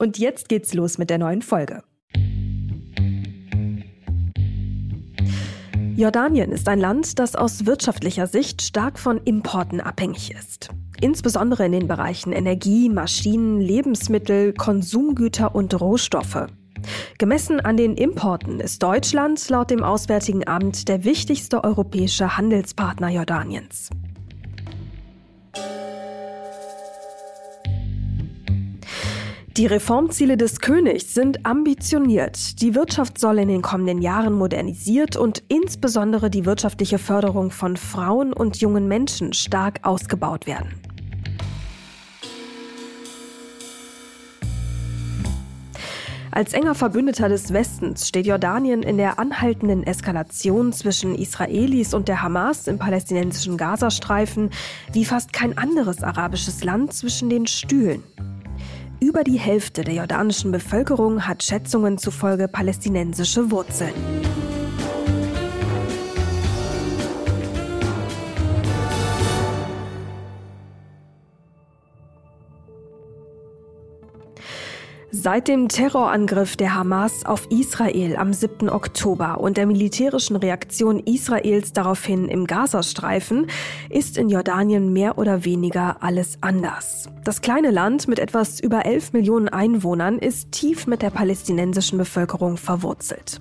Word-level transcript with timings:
Und 0.00 0.16
jetzt 0.16 0.48
geht's 0.48 0.72
los 0.72 0.96
mit 0.96 1.10
der 1.10 1.18
neuen 1.18 1.42
Folge. 1.42 1.82
Jordanien 5.94 6.52
ist 6.52 6.66
ein 6.68 6.80
Land, 6.80 7.18
das 7.18 7.36
aus 7.36 7.66
wirtschaftlicher 7.66 8.26
Sicht 8.26 8.62
stark 8.62 8.98
von 8.98 9.18
Importen 9.18 9.82
abhängig 9.82 10.34
ist. 10.34 10.70
Insbesondere 11.02 11.66
in 11.66 11.72
den 11.72 11.86
Bereichen 11.86 12.32
Energie, 12.32 12.88
Maschinen, 12.88 13.60
Lebensmittel, 13.60 14.54
Konsumgüter 14.54 15.54
und 15.54 15.78
Rohstoffe. 15.78 16.46
Gemessen 17.18 17.60
an 17.60 17.76
den 17.76 17.94
Importen 17.94 18.58
ist 18.58 18.82
Deutschland 18.82 19.46
laut 19.50 19.70
dem 19.70 19.82
Auswärtigen 19.82 20.48
Amt 20.48 20.88
der 20.88 21.04
wichtigste 21.04 21.62
europäische 21.62 22.38
Handelspartner 22.38 23.10
Jordaniens. 23.10 23.90
Die 29.56 29.66
Reformziele 29.66 30.36
des 30.36 30.60
Königs 30.60 31.12
sind 31.12 31.44
ambitioniert. 31.44 32.62
Die 32.62 32.76
Wirtschaft 32.76 33.18
soll 33.18 33.40
in 33.40 33.48
den 33.48 33.62
kommenden 33.62 34.00
Jahren 34.00 34.32
modernisiert 34.32 35.16
und 35.16 35.42
insbesondere 35.48 36.30
die 36.30 36.46
wirtschaftliche 36.46 36.98
Förderung 36.98 37.50
von 37.50 37.76
Frauen 37.76 38.32
und 38.32 38.60
jungen 38.60 38.86
Menschen 38.86 39.32
stark 39.32 39.80
ausgebaut 39.82 40.46
werden. 40.46 40.68
Als 46.30 46.52
enger 46.52 46.76
Verbündeter 46.76 47.28
des 47.28 47.52
Westens 47.52 48.06
steht 48.06 48.26
Jordanien 48.26 48.84
in 48.84 48.98
der 48.98 49.18
anhaltenden 49.18 49.82
Eskalation 49.82 50.72
zwischen 50.72 51.16
Israelis 51.16 51.92
und 51.92 52.06
der 52.06 52.22
Hamas 52.22 52.68
im 52.68 52.78
palästinensischen 52.78 53.56
Gazastreifen 53.56 54.50
wie 54.92 55.04
fast 55.04 55.32
kein 55.32 55.58
anderes 55.58 56.04
arabisches 56.04 56.62
Land 56.62 56.92
zwischen 56.92 57.30
den 57.30 57.48
Stühlen. 57.48 58.04
Über 59.02 59.24
die 59.24 59.38
Hälfte 59.38 59.82
der 59.82 59.94
jordanischen 59.94 60.52
Bevölkerung 60.52 61.26
hat 61.26 61.42
Schätzungen 61.42 61.96
zufolge 61.96 62.48
palästinensische 62.48 63.50
Wurzeln. 63.50 63.94
Seit 75.12 75.48
dem 75.48 75.66
Terrorangriff 75.66 76.56
der 76.56 76.76
Hamas 76.76 77.26
auf 77.26 77.50
Israel 77.50 78.14
am 78.14 78.32
7. 78.32 78.70
Oktober 78.70 79.40
und 79.40 79.56
der 79.56 79.66
militärischen 79.66 80.36
Reaktion 80.36 81.00
Israels 81.00 81.72
daraufhin 81.72 82.28
im 82.28 82.46
Gazastreifen 82.46 83.48
ist 83.88 84.16
in 84.16 84.28
Jordanien 84.28 84.92
mehr 84.92 85.18
oder 85.18 85.44
weniger 85.44 85.96
alles 86.00 86.38
anders. 86.42 87.08
Das 87.24 87.40
kleine 87.40 87.72
Land 87.72 88.06
mit 88.06 88.20
etwas 88.20 88.60
über 88.60 88.86
11 88.86 89.12
Millionen 89.12 89.48
Einwohnern 89.48 90.20
ist 90.20 90.52
tief 90.52 90.86
mit 90.86 91.02
der 91.02 91.10
palästinensischen 91.10 91.98
Bevölkerung 91.98 92.56
verwurzelt. 92.56 93.40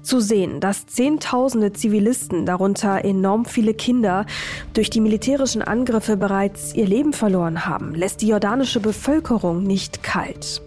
Zu 0.00 0.20
sehen, 0.20 0.60
dass 0.60 0.86
Zehntausende 0.86 1.74
Zivilisten, 1.74 2.46
darunter 2.46 3.04
enorm 3.04 3.44
viele 3.44 3.74
Kinder, 3.74 4.24
durch 4.72 4.88
die 4.88 5.00
militärischen 5.00 5.60
Angriffe 5.60 6.16
bereits 6.16 6.74
ihr 6.74 6.86
Leben 6.86 7.12
verloren 7.12 7.66
haben, 7.66 7.94
lässt 7.94 8.22
die 8.22 8.28
jordanische 8.28 8.80
Bevölkerung 8.80 9.62
nicht 9.62 10.02
kalt. 10.02 10.62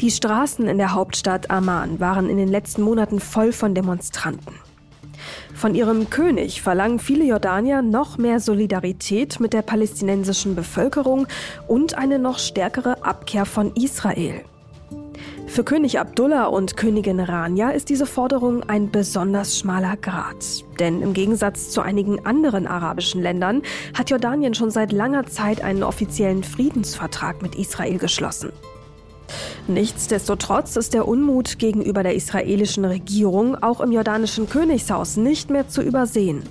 Die 0.00 0.10
Straßen 0.10 0.68
in 0.68 0.78
der 0.78 0.92
Hauptstadt 0.92 1.50
Amman 1.50 2.00
waren 2.00 2.28
in 2.28 2.36
den 2.36 2.48
letzten 2.48 2.82
Monaten 2.82 3.20
voll 3.20 3.52
von 3.52 3.74
Demonstranten. 3.74 4.54
Von 5.54 5.74
ihrem 5.74 6.10
König 6.10 6.60
verlangen 6.60 6.98
viele 6.98 7.24
Jordanier 7.24 7.80
noch 7.82 8.18
mehr 8.18 8.40
Solidarität 8.40 9.40
mit 9.40 9.52
der 9.52 9.62
palästinensischen 9.62 10.54
Bevölkerung 10.54 11.26
und 11.66 11.96
eine 11.96 12.18
noch 12.18 12.38
stärkere 12.38 13.02
Abkehr 13.02 13.46
von 13.46 13.72
Israel. 13.74 14.42
Für 15.46 15.64
König 15.64 15.98
Abdullah 15.98 16.46
und 16.46 16.76
Königin 16.76 17.20
Rania 17.20 17.70
ist 17.70 17.88
diese 17.88 18.04
Forderung 18.04 18.64
ein 18.64 18.90
besonders 18.90 19.58
schmaler 19.58 19.96
Grat. 19.96 20.64
Denn 20.78 21.00
im 21.00 21.14
Gegensatz 21.14 21.70
zu 21.70 21.80
einigen 21.80 22.26
anderen 22.26 22.66
arabischen 22.66 23.22
Ländern 23.22 23.62
hat 23.94 24.10
Jordanien 24.10 24.52
schon 24.52 24.70
seit 24.70 24.92
langer 24.92 25.24
Zeit 25.24 25.62
einen 25.62 25.82
offiziellen 25.82 26.44
Friedensvertrag 26.44 27.40
mit 27.40 27.54
Israel 27.54 27.96
geschlossen. 27.96 28.52
Nichtsdestotrotz 29.66 30.76
ist 30.76 30.94
der 30.94 31.08
Unmut 31.08 31.58
gegenüber 31.58 32.02
der 32.02 32.14
israelischen 32.14 32.84
Regierung 32.84 33.60
auch 33.62 33.80
im 33.80 33.92
jordanischen 33.92 34.48
Königshaus 34.48 35.16
nicht 35.16 35.50
mehr 35.50 35.68
zu 35.68 35.82
übersehen. 35.82 36.42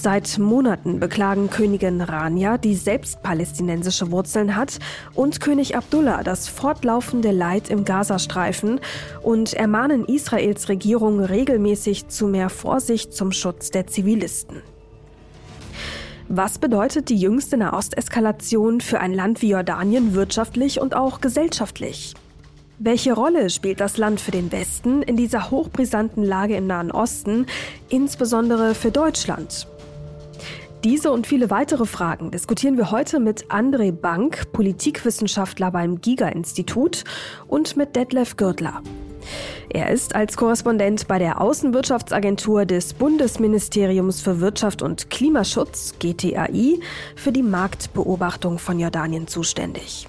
Seit 0.00 0.38
Monaten 0.38 1.00
beklagen 1.00 1.50
Königin 1.50 2.00
Rania, 2.00 2.56
die 2.56 2.76
selbst 2.76 3.20
palästinensische 3.24 4.12
Wurzeln 4.12 4.54
hat, 4.54 4.78
und 5.14 5.40
König 5.40 5.76
Abdullah 5.76 6.22
das 6.22 6.46
fortlaufende 6.46 7.32
Leid 7.32 7.68
im 7.68 7.84
Gazastreifen 7.84 8.78
und 9.24 9.54
ermahnen 9.54 10.04
Israels 10.04 10.68
Regierung 10.68 11.18
regelmäßig 11.18 12.06
zu 12.06 12.28
mehr 12.28 12.48
Vorsicht 12.48 13.12
zum 13.12 13.32
Schutz 13.32 13.70
der 13.70 13.88
Zivilisten. 13.88 14.62
Was 16.30 16.58
bedeutet 16.58 17.08
die 17.08 17.16
jüngste 17.16 17.56
Nahosteskalation 17.56 18.82
für 18.82 19.00
ein 19.00 19.14
Land 19.14 19.40
wie 19.40 19.52
Jordanien 19.52 20.12
wirtschaftlich 20.12 20.78
und 20.78 20.94
auch 20.94 21.22
gesellschaftlich? 21.22 22.12
Welche 22.78 23.14
Rolle 23.14 23.48
spielt 23.48 23.80
das 23.80 23.96
Land 23.96 24.20
für 24.20 24.30
den 24.30 24.52
Westen 24.52 25.00
in 25.00 25.16
dieser 25.16 25.50
hochbrisanten 25.50 26.22
Lage 26.22 26.54
im 26.54 26.66
Nahen 26.66 26.90
Osten, 26.90 27.46
insbesondere 27.88 28.74
für 28.74 28.90
Deutschland? 28.90 29.66
Diese 30.84 31.12
und 31.12 31.26
viele 31.26 31.48
weitere 31.48 31.86
Fragen 31.86 32.30
diskutieren 32.30 32.76
wir 32.76 32.90
heute 32.90 33.20
mit 33.20 33.46
André 33.46 33.90
Bank, 33.90 34.52
Politikwissenschaftler 34.52 35.70
beim 35.70 36.02
Giga-Institut, 36.02 37.04
und 37.46 37.78
mit 37.78 37.96
Detlef 37.96 38.36
Gürtler. 38.36 38.82
Er 39.68 39.90
ist 39.90 40.14
als 40.14 40.36
Korrespondent 40.36 41.08
bei 41.08 41.18
der 41.18 41.40
Außenwirtschaftsagentur 41.40 42.64
des 42.64 42.94
Bundesministeriums 42.94 44.20
für 44.20 44.40
Wirtschaft 44.40 44.82
und 44.82 45.10
Klimaschutz, 45.10 45.94
GTAI, 45.98 46.80
für 47.16 47.32
die 47.32 47.42
Marktbeobachtung 47.42 48.58
von 48.58 48.78
Jordanien 48.78 49.28
zuständig. 49.28 50.08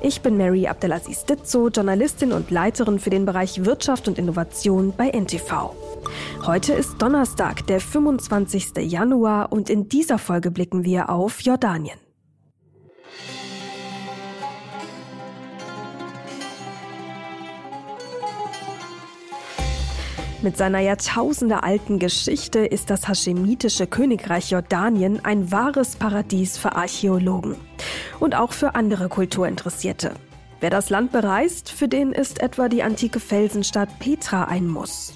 Ich 0.00 0.20
bin 0.20 0.36
Mary 0.36 0.68
Abdelaziz 0.68 1.24
Ditzo, 1.24 1.68
Journalistin 1.68 2.32
und 2.32 2.52
Leiterin 2.52 3.00
für 3.00 3.10
den 3.10 3.26
Bereich 3.26 3.64
Wirtschaft 3.64 4.06
und 4.06 4.16
Innovation 4.16 4.94
bei 4.96 5.10
NTV. 5.10 5.74
Heute 6.46 6.72
ist 6.72 7.02
Donnerstag, 7.02 7.66
der 7.66 7.80
25. 7.80 8.76
Januar 8.78 9.50
und 9.50 9.68
in 9.68 9.88
dieser 9.88 10.18
Folge 10.18 10.52
blicken 10.52 10.84
wir 10.84 11.10
auf 11.10 11.40
Jordanien. 11.40 11.98
Mit 20.40 20.56
seiner 20.56 20.78
jahrtausendealten 20.78 21.98
Geschichte 21.98 22.60
ist 22.60 22.90
das 22.90 23.08
haschemitische 23.08 23.88
Königreich 23.88 24.52
Jordanien 24.52 25.24
ein 25.24 25.50
wahres 25.50 25.96
Paradies 25.96 26.56
für 26.56 26.76
Archäologen 26.76 27.56
und 28.20 28.36
auch 28.36 28.52
für 28.52 28.76
andere 28.76 29.08
Kulturinteressierte. 29.08 30.12
Wer 30.60 30.70
das 30.70 30.90
Land 30.90 31.10
bereist, 31.10 31.70
für 31.70 31.88
den 31.88 32.12
ist 32.12 32.40
etwa 32.40 32.68
die 32.68 32.84
antike 32.84 33.18
Felsenstadt 33.18 33.98
Petra 33.98 34.44
ein 34.44 34.68
Muss. 34.68 35.14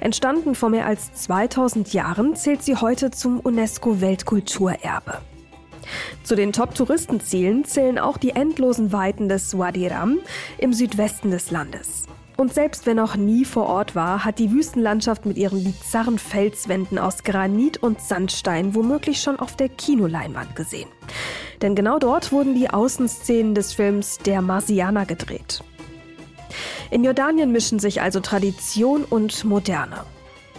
Entstanden 0.00 0.56
vor 0.56 0.70
mehr 0.70 0.86
als 0.86 1.12
2000 1.12 1.92
Jahren 1.92 2.34
zählt 2.34 2.64
sie 2.64 2.74
heute 2.74 3.12
zum 3.12 3.38
UNESCO-Weltkulturerbe. 3.38 5.18
Zu 6.24 6.34
den 6.34 6.52
Top-Touristenzielen 6.52 7.64
zählen 7.64 8.00
auch 8.00 8.16
die 8.16 8.30
endlosen 8.30 8.92
Weiten 8.92 9.28
des 9.28 9.56
Wadi 9.56 9.86
Ram 9.86 10.18
im 10.58 10.72
Südwesten 10.72 11.30
des 11.30 11.52
Landes. 11.52 12.06
Und 12.36 12.52
selbst 12.52 12.84
wer 12.84 12.94
noch 12.94 13.16
nie 13.16 13.46
vor 13.46 13.66
Ort 13.66 13.94
war, 13.94 14.24
hat 14.24 14.38
die 14.38 14.52
Wüstenlandschaft 14.52 15.24
mit 15.24 15.38
ihren 15.38 15.64
bizarren 15.64 16.18
Felswänden 16.18 16.98
aus 16.98 17.24
Granit 17.24 17.82
und 17.82 18.00
Sandstein 18.00 18.74
womöglich 18.74 19.22
schon 19.22 19.38
auf 19.38 19.56
der 19.56 19.70
Kinoleinwand 19.70 20.54
gesehen. 20.54 20.88
Denn 21.62 21.74
genau 21.74 21.98
dort 21.98 22.32
wurden 22.32 22.54
die 22.54 22.68
Außenszenen 22.68 23.54
des 23.54 23.72
Films 23.72 24.18
Der 24.18 24.42
Marsianer 24.42 25.06
gedreht. 25.06 25.64
In 26.90 27.04
Jordanien 27.04 27.52
mischen 27.52 27.78
sich 27.78 28.02
also 28.02 28.20
Tradition 28.20 29.04
und 29.04 29.44
Moderne. 29.44 30.04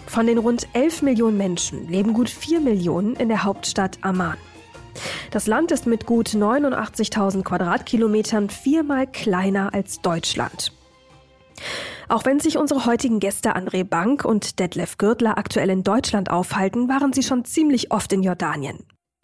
Von 0.06 0.26
den 0.26 0.38
rund 0.38 0.66
11 0.72 1.02
Millionen 1.02 1.36
Menschen 1.36 1.88
leben 1.88 2.12
gut 2.12 2.28
4 2.28 2.60
Millionen 2.60 3.14
in 3.14 3.28
der 3.28 3.44
Hauptstadt 3.44 3.98
Amman. 4.02 4.36
Das 5.30 5.46
Land 5.46 5.70
ist 5.70 5.86
mit 5.86 6.06
gut 6.06 6.30
89.000 6.30 7.44
Quadratkilometern 7.44 8.50
viermal 8.50 9.06
kleiner 9.06 9.72
als 9.72 10.00
Deutschland. 10.00 10.72
Auch 12.08 12.24
wenn 12.24 12.40
sich 12.40 12.56
unsere 12.58 12.86
heutigen 12.86 13.20
Gäste 13.20 13.56
André 13.56 13.84
Bank 13.84 14.24
und 14.24 14.58
Detlef 14.58 14.98
Gürtler 14.98 15.38
aktuell 15.38 15.70
in 15.70 15.82
Deutschland 15.82 16.30
aufhalten, 16.30 16.88
waren 16.88 17.12
sie 17.12 17.22
schon 17.22 17.44
ziemlich 17.44 17.92
oft 17.92 18.12
in 18.12 18.22
Jordanien. 18.22 18.78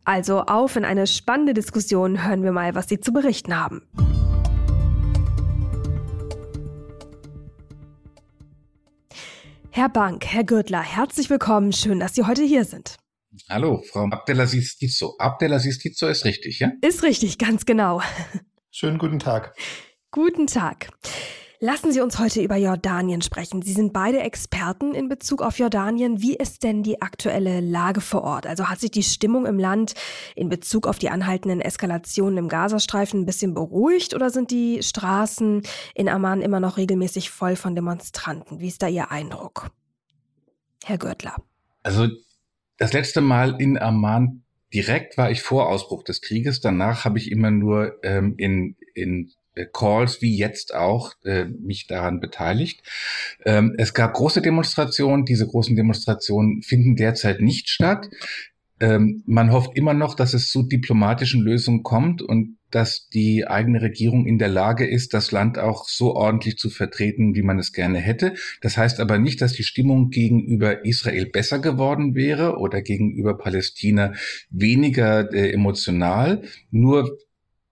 Also 0.04 0.42
auf 0.42 0.76
in 0.76 0.84
eine 0.84 1.06
spannende 1.06 1.54
Diskussion, 1.54 2.26
hören 2.26 2.42
wir 2.42 2.52
mal, 2.52 2.74
was 2.74 2.88
sie 2.88 3.00
zu 3.00 3.12
berichten 3.12 3.58
haben. 3.58 3.82
Herr 9.70 9.88
Bank, 9.88 10.24
Herr 10.26 10.44
Gürtler, 10.44 10.82
herzlich 10.82 11.30
willkommen. 11.30 11.72
Schön, 11.72 11.98
dass 11.98 12.14
Sie 12.14 12.24
heute 12.24 12.44
hier 12.44 12.64
sind. 12.64 12.96
Hallo, 13.48 13.82
Frau 13.90 14.04
Abdelaziz 14.08 14.76
Tizo. 14.76 15.16
Abdelaziz 15.18 15.78
Tizo 15.78 16.06
ist 16.06 16.24
richtig, 16.24 16.60
ja? 16.60 16.70
Ist 16.80 17.02
richtig, 17.02 17.38
ganz 17.38 17.66
genau. 17.66 18.00
Schönen 18.70 18.98
guten 18.98 19.18
Tag. 19.18 19.52
Guten 20.12 20.46
Tag. 20.46 20.90
Lassen 21.64 21.92
Sie 21.92 22.02
uns 22.02 22.18
heute 22.18 22.42
über 22.42 22.56
Jordanien 22.56 23.22
sprechen. 23.22 23.62
Sie 23.62 23.72
sind 23.72 23.94
beide 23.94 24.20
Experten 24.20 24.94
in 24.94 25.08
Bezug 25.08 25.40
auf 25.40 25.58
Jordanien. 25.58 26.20
Wie 26.20 26.36
ist 26.36 26.62
denn 26.62 26.82
die 26.82 27.00
aktuelle 27.00 27.60
Lage 27.60 28.02
vor 28.02 28.22
Ort? 28.22 28.46
Also 28.46 28.68
hat 28.68 28.80
sich 28.80 28.90
die 28.90 29.02
Stimmung 29.02 29.46
im 29.46 29.58
Land 29.58 29.94
in 30.36 30.50
Bezug 30.50 30.86
auf 30.86 30.98
die 30.98 31.08
anhaltenden 31.08 31.62
Eskalationen 31.62 32.36
im 32.36 32.48
Gazastreifen 32.48 33.22
ein 33.22 33.24
bisschen 33.24 33.54
beruhigt 33.54 34.12
oder 34.12 34.28
sind 34.28 34.50
die 34.50 34.82
Straßen 34.82 35.62
in 35.94 36.10
Amman 36.10 36.42
immer 36.42 36.60
noch 36.60 36.76
regelmäßig 36.76 37.30
voll 37.30 37.56
von 37.56 37.74
Demonstranten? 37.74 38.60
Wie 38.60 38.68
ist 38.68 38.82
da 38.82 38.88
Ihr 38.88 39.10
Eindruck? 39.10 39.70
Herr 40.84 40.98
Görtler. 40.98 41.36
Also 41.82 42.08
das 42.76 42.92
letzte 42.92 43.22
Mal 43.22 43.58
in 43.58 43.78
Amman 43.78 44.42
direkt 44.74 45.16
war 45.16 45.30
ich 45.30 45.40
vor 45.40 45.70
Ausbruch 45.70 46.04
des 46.04 46.20
Krieges. 46.20 46.60
Danach 46.60 47.06
habe 47.06 47.16
ich 47.16 47.32
immer 47.32 47.50
nur 47.50 48.00
ähm, 48.02 48.34
in, 48.36 48.76
in 48.94 49.32
Calls 49.72 50.20
wie 50.20 50.36
jetzt 50.36 50.74
auch 50.74 51.12
äh, 51.24 51.44
mich 51.44 51.86
daran 51.86 52.20
beteiligt. 52.20 52.82
Ähm, 53.44 53.74
es 53.78 53.94
gab 53.94 54.14
große 54.14 54.42
Demonstrationen. 54.42 55.24
Diese 55.24 55.46
großen 55.46 55.76
Demonstrationen 55.76 56.62
finden 56.62 56.96
derzeit 56.96 57.40
nicht 57.40 57.68
statt. 57.68 58.08
Ähm, 58.80 59.22
man 59.26 59.52
hofft 59.52 59.76
immer 59.76 59.94
noch, 59.94 60.14
dass 60.14 60.34
es 60.34 60.50
zu 60.50 60.64
diplomatischen 60.64 61.42
Lösungen 61.42 61.84
kommt 61.84 62.22
und 62.22 62.58
dass 62.70 63.08
die 63.08 63.46
eigene 63.46 63.80
Regierung 63.80 64.26
in 64.26 64.38
der 64.38 64.48
Lage 64.48 64.84
ist, 64.84 65.14
das 65.14 65.30
Land 65.30 65.58
auch 65.58 65.88
so 65.88 66.16
ordentlich 66.16 66.56
zu 66.58 66.70
vertreten, 66.70 67.36
wie 67.36 67.42
man 67.42 67.60
es 67.60 67.72
gerne 67.72 67.98
hätte. 67.98 68.34
Das 68.62 68.76
heißt 68.76 68.98
aber 68.98 69.18
nicht, 69.18 69.40
dass 69.40 69.52
die 69.52 69.62
Stimmung 69.62 70.10
gegenüber 70.10 70.84
Israel 70.84 71.26
besser 71.26 71.60
geworden 71.60 72.16
wäre 72.16 72.58
oder 72.58 72.82
gegenüber 72.82 73.38
Palästina 73.38 74.12
weniger 74.50 75.32
äh, 75.32 75.52
emotional. 75.52 76.42
Nur 76.72 77.16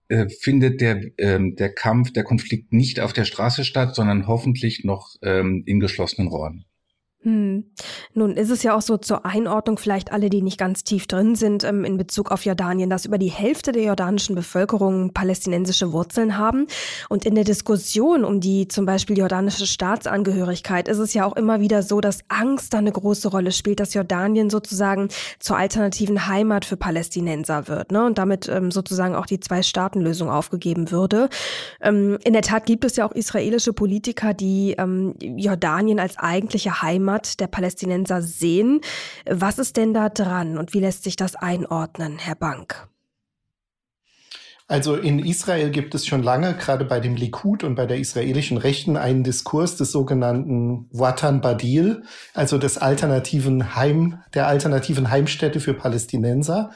äh, 0.09 0.27
findet 0.29 0.81
der, 0.81 1.01
ähm, 1.17 1.55
der 1.55 1.73
Kampf, 1.73 2.11
der 2.11 2.23
Konflikt 2.23 2.73
nicht 2.73 2.99
auf 2.99 3.13
der 3.13 3.25
Straße 3.25 3.63
statt, 3.63 3.95
sondern 3.95 4.27
hoffentlich 4.27 4.83
noch 4.83 5.15
ähm, 5.21 5.63
in 5.65 5.79
geschlossenen 5.79 6.27
Räumen. 6.27 6.65
Hm. 7.23 7.63
Nun 8.13 8.35
ist 8.35 8.49
es 8.49 8.63
ja 8.63 8.75
auch 8.75 8.81
so 8.81 8.97
zur 8.97 9.25
Einordnung, 9.25 9.77
vielleicht 9.77 10.11
alle, 10.11 10.29
die 10.29 10.41
nicht 10.41 10.57
ganz 10.57 10.83
tief 10.83 11.07
drin 11.07 11.35
sind 11.35 11.63
ähm, 11.63 11.85
in 11.85 11.97
Bezug 11.97 12.31
auf 12.31 12.43
Jordanien, 12.43 12.89
dass 12.89 13.05
über 13.05 13.17
die 13.17 13.31
Hälfte 13.31 13.71
der 13.71 13.83
jordanischen 13.83 14.35
Bevölkerung 14.35 15.13
palästinensische 15.13 15.93
Wurzeln 15.93 16.37
haben. 16.37 16.67
Und 17.07 17.25
in 17.25 17.35
der 17.35 17.45
Diskussion 17.45 18.25
um 18.25 18.41
die 18.41 18.67
zum 18.67 18.85
Beispiel 18.85 19.17
jordanische 19.17 19.65
Staatsangehörigkeit 19.65 20.89
ist 20.89 20.97
es 20.97 21.13
ja 21.13 21.25
auch 21.25 21.37
immer 21.37 21.61
wieder 21.61 21.81
so, 21.81 22.01
dass 22.01 22.19
Angst 22.27 22.73
da 22.73 22.79
eine 22.79 22.91
große 22.91 23.29
Rolle 23.29 23.53
spielt, 23.53 23.79
dass 23.79 23.93
Jordanien 23.93 24.49
sozusagen 24.49 25.07
zur 25.39 25.55
alternativen 25.55 26.27
Heimat 26.27 26.65
für 26.65 26.75
Palästinenser 26.75 27.69
wird 27.69 27.93
ne? 27.93 28.05
und 28.05 28.17
damit 28.17 28.49
ähm, 28.49 28.69
sozusagen 28.69 29.15
auch 29.15 29.25
die 29.25 29.39
Zwei-Staaten-Lösung 29.39 30.29
aufgegeben 30.29 30.91
würde. 30.91 31.29
Ähm, 31.79 32.17
in 32.25 32.33
der 32.33 32.41
Tat 32.41 32.65
gibt 32.65 32.83
es 32.83 32.97
ja 32.97 33.07
auch 33.07 33.13
israelische 33.13 33.71
Politiker, 33.71 34.33
die 34.33 34.75
ähm, 34.77 35.15
Jordanien 35.21 35.99
als 35.99 36.17
eigentliche 36.17 36.81
Heimat 36.81 37.12
Heimat 37.13 37.39
der 37.39 37.47
Palästinenser 37.47 38.21
sehen. 38.21 38.81
Was 39.29 39.59
ist 39.59 39.77
denn 39.77 39.93
da 39.93 40.09
dran 40.09 40.57
und 40.57 40.73
wie 40.73 40.79
lässt 40.79 41.03
sich 41.03 41.15
das 41.15 41.35
einordnen, 41.35 42.17
Herr 42.17 42.35
Bank? 42.35 42.87
Also 44.67 44.95
in 44.95 45.19
Israel 45.19 45.69
gibt 45.69 45.93
es 45.93 46.07
schon 46.07 46.23
lange, 46.23 46.55
gerade 46.55 46.85
bei 46.85 46.99
dem 46.99 47.15
Likud 47.15 47.63
und 47.63 47.75
bei 47.75 47.85
der 47.85 47.97
israelischen 47.97 48.57
Rechten, 48.57 48.95
einen 48.95 49.23
Diskurs 49.23 49.75
des 49.75 49.91
sogenannten 49.91 50.87
Watan 50.91 51.41
Badil, 51.41 52.03
also 52.33 52.57
des 52.57 52.77
alternativen 52.77 53.75
Heim, 53.75 54.23
der 54.33 54.47
alternativen 54.47 55.11
Heimstätte 55.11 55.59
für 55.59 55.73
Palästinenser, 55.73 56.71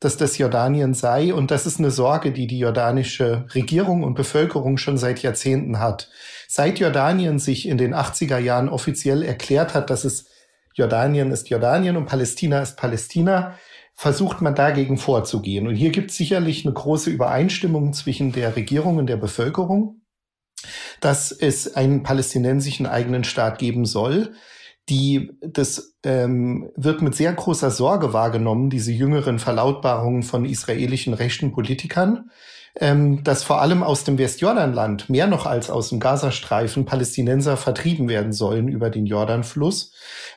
dass 0.00 0.16
das 0.16 0.36
Jordanien 0.36 0.94
sei. 0.94 1.32
Und 1.32 1.50
das 1.50 1.64
ist 1.64 1.78
eine 1.78 1.92
Sorge, 1.92 2.32
die 2.32 2.48
die 2.48 2.58
jordanische 2.58 3.46
Regierung 3.54 4.02
und 4.02 4.14
Bevölkerung 4.14 4.76
schon 4.76 4.98
seit 4.98 5.22
Jahrzehnten 5.22 5.78
hat. 5.78 6.10
Seit 6.50 6.80
Jordanien 6.80 7.38
sich 7.38 7.68
in 7.68 7.76
den 7.76 7.94
80er 7.94 8.38
Jahren 8.38 8.70
offiziell 8.70 9.22
erklärt 9.22 9.74
hat, 9.74 9.90
dass 9.90 10.04
es 10.04 10.30
Jordanien 10.72 11.30
ist 11.30 11.50
Jordanien 11.50 11.98
und 11.98 12.06
Palästina 12.06 12.62
ist 12.62 12.78
Palästina, 12.78 13.58
versucht 13.94 14.40
man 14.40 14.54
dagegen 14.54 14.96
vorzugehen. 14.96 15.66
Und 15.66 15.74
hier 15.74 15.90
gibt 15.90 16.10
es 16.10 16.16
sicherlich 16.16 16.64
eine 16.64 16.72
große 16.72 17.10
Übereinstimmung 17.10 17.92
zwischen 17.92 18.32
der 18.32 18.56
Regierung 18.56 18.96
und 18.96 19.08
der 19.08 19.18
Bevölkerung, 19.18 20.00
dass 21.00 21.32
es 21.32 21.74
einen 21.74 22.02
palästinensischen 22.02 22.86
eigenen 22.86 23.24
Staat 23.24 23.58
geben 23.58 23.84
soll. 23.84 24.32
Die, 24.88 25.32
das 25.42 25.98
ähm, 26.02 26.70
wird 26.76 27.02
mit 27.02 27.14
sehr 27.14 27.34
großer 27.34 27.70
Sorge 27.70 28.14
wahrgenommen, 28.14 28.70
diese 28.70 28.92
jüngeren 28.92 29.38
Verlautbarungen 29.38 30.22
von 30.22 30.46
israelischen 30.46 31.12
rechten 31.12 31.52
Politikern 31.52 32.30
ähm, 32.78 33.24
dass 33.24 33.42
vor 33.42 33.60
allem 33.60 33.82
aus 33.82 34.04
dem 34.04 34.18
Westjordanland 34.18 35.10
mehr 35.10 35.26
noch 35.26 35.46
als 35.46 35.70
aus 35.70 35.88
dem 35.90 36.00
Gazastreifen 36.00 36.84
Palästinenser 36.84 37.56
vertrieben 37.56 38.08
werden 38.08 38.32
sollen 38.32 38.68
über 38.68 38.90
den 38.90 39.06
Jordanfluss. 39.06 39.92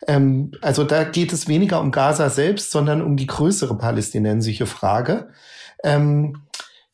Ähm, 0.07 0.51
also 0.61 0.83
da 0.83 1.03
geht 1.03 1.33
es 1.33 1.47
weniger 1.47 1.79
um 1.79 1.91
Gaza 1.91 2.29
selbst, 2.29 2.71
sondern 2.71 3.01
um 3.01 3.17
die 3.17 3.27
größere 3.27 3.77
palästinensische 3.77 4.65
Frage. 4.65 5.29
Ähm, 5.83 6.43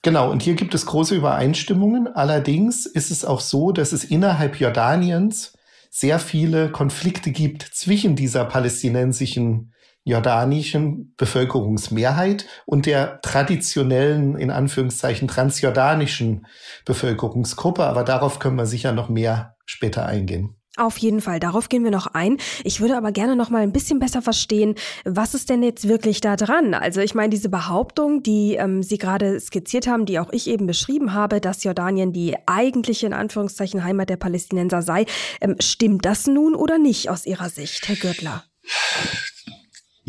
Genau, 0.03 0.31
und 0.31 0.41
hier 0.41 0.53
gibt 0.53 0.73
es 0.73 0.85
große 0.85 1.15
Übereinstimmungen. 1.15 2.07
Allerdings 2.07 2.85
ist 2.85 3.11
es 3.11 3.25
auch 3.25 3.41
so, 3.41 3.73
dass 3.73 3.91
es 3.91 4.05
innerhalb 4.05 4.57
Jordaniens 4.57 5.53
sehr 5.89 6.19
viele 6.19 6.71
Konflikte 6.71 7.31
gibt 7.31 7.63
zwischen 7.63 8.15
dieser 8.15 8.45
palästinensischen 8.45 9.73
jordanischen 10.07 11.13
Bevölkerungsmehrheit 11.17 12.45
und 12.65 12.85
der 12.85 13.19
traditionellen, 13.21 14.37
in 14.37 14.51
Anführungszeichen, 14.51 15.27
transjordanischen 15.27 16.47
Bevölkerungsgruppe. 16.85 17.83
Aber 17.83 18.03
darauf 18.03 18.39
können 18.39 18.55
wir 18.55 18.65
sicher 18.65 18.93
noch 18.93 19.09
mehr 19.09 19.55
später 19.65 20.05
eingehen. 20.05 20.55
Auf 20.77 20.97
jeden 20.99 21.21
Fall, 21.21 21.39
darauf 21.39 21.69
gehen 21.69 21.83
wir 21.83 21.91
noch 21.91 22.05
ein. 22.05 22.37
Ich 22.63 22.79
würde 22.79 22.95
aber 22.95 23.11
gerne 23.11 23.35
noch 23.35 23.49
mal 23.49 23.63
ein 23.63 23.73
bisschen 23.73 23.97
besser 23.97 24.21
verstehen, 24.21 24.75
was 25.05 25.33
ist 25.33 25.49
denn 25.49 25.63
jetzt 25.63 25.87
wirklich 25.87 26.21
da 26.21 26.35
dran? 26.35 26.75
Also 26.75 27.01
ich 27.01 27.15
meine, 27.15 27.31
diese 27.31 27.49
Behauptung, 27.49 28.21
die 28.21 28.53
ähm, 28.53 28.83
Sie 28.83 28.99
gerade 28.99 29.39
skizziert 29.39 29.87
haben, 29.87 30.05
die 30.05 30.19
auch 30.19 30.31
ich 30.31 30.47
eben 30.47 30.67
beschrieben 30.67 31.13
habe, 31.13 31.41
dass 31.41 31.63
Jordanien 31.63 32.13
die 32.13 32.35
eigentliche, 32.45 33.07
in 33.07 33.13
Anführungszeichen, 33.13 33.83
Heimat 33.83 34.09
der 34.09 34.17
Palästinenser 34.17 34.83
sei, 34.83 35.05
ähm, 35.41 35.55
stimmt 35.59 36.05
das 36.05 36.27
nun 36.27 36.53
oder 36.53 36.77
nicht 36.77 37.09
aus 37.09 37.25
Ihrer 37.25 37.49
Sicht, 37.49 37.87
Herr 37.87 37.95
Gürtler? 37.95 38.43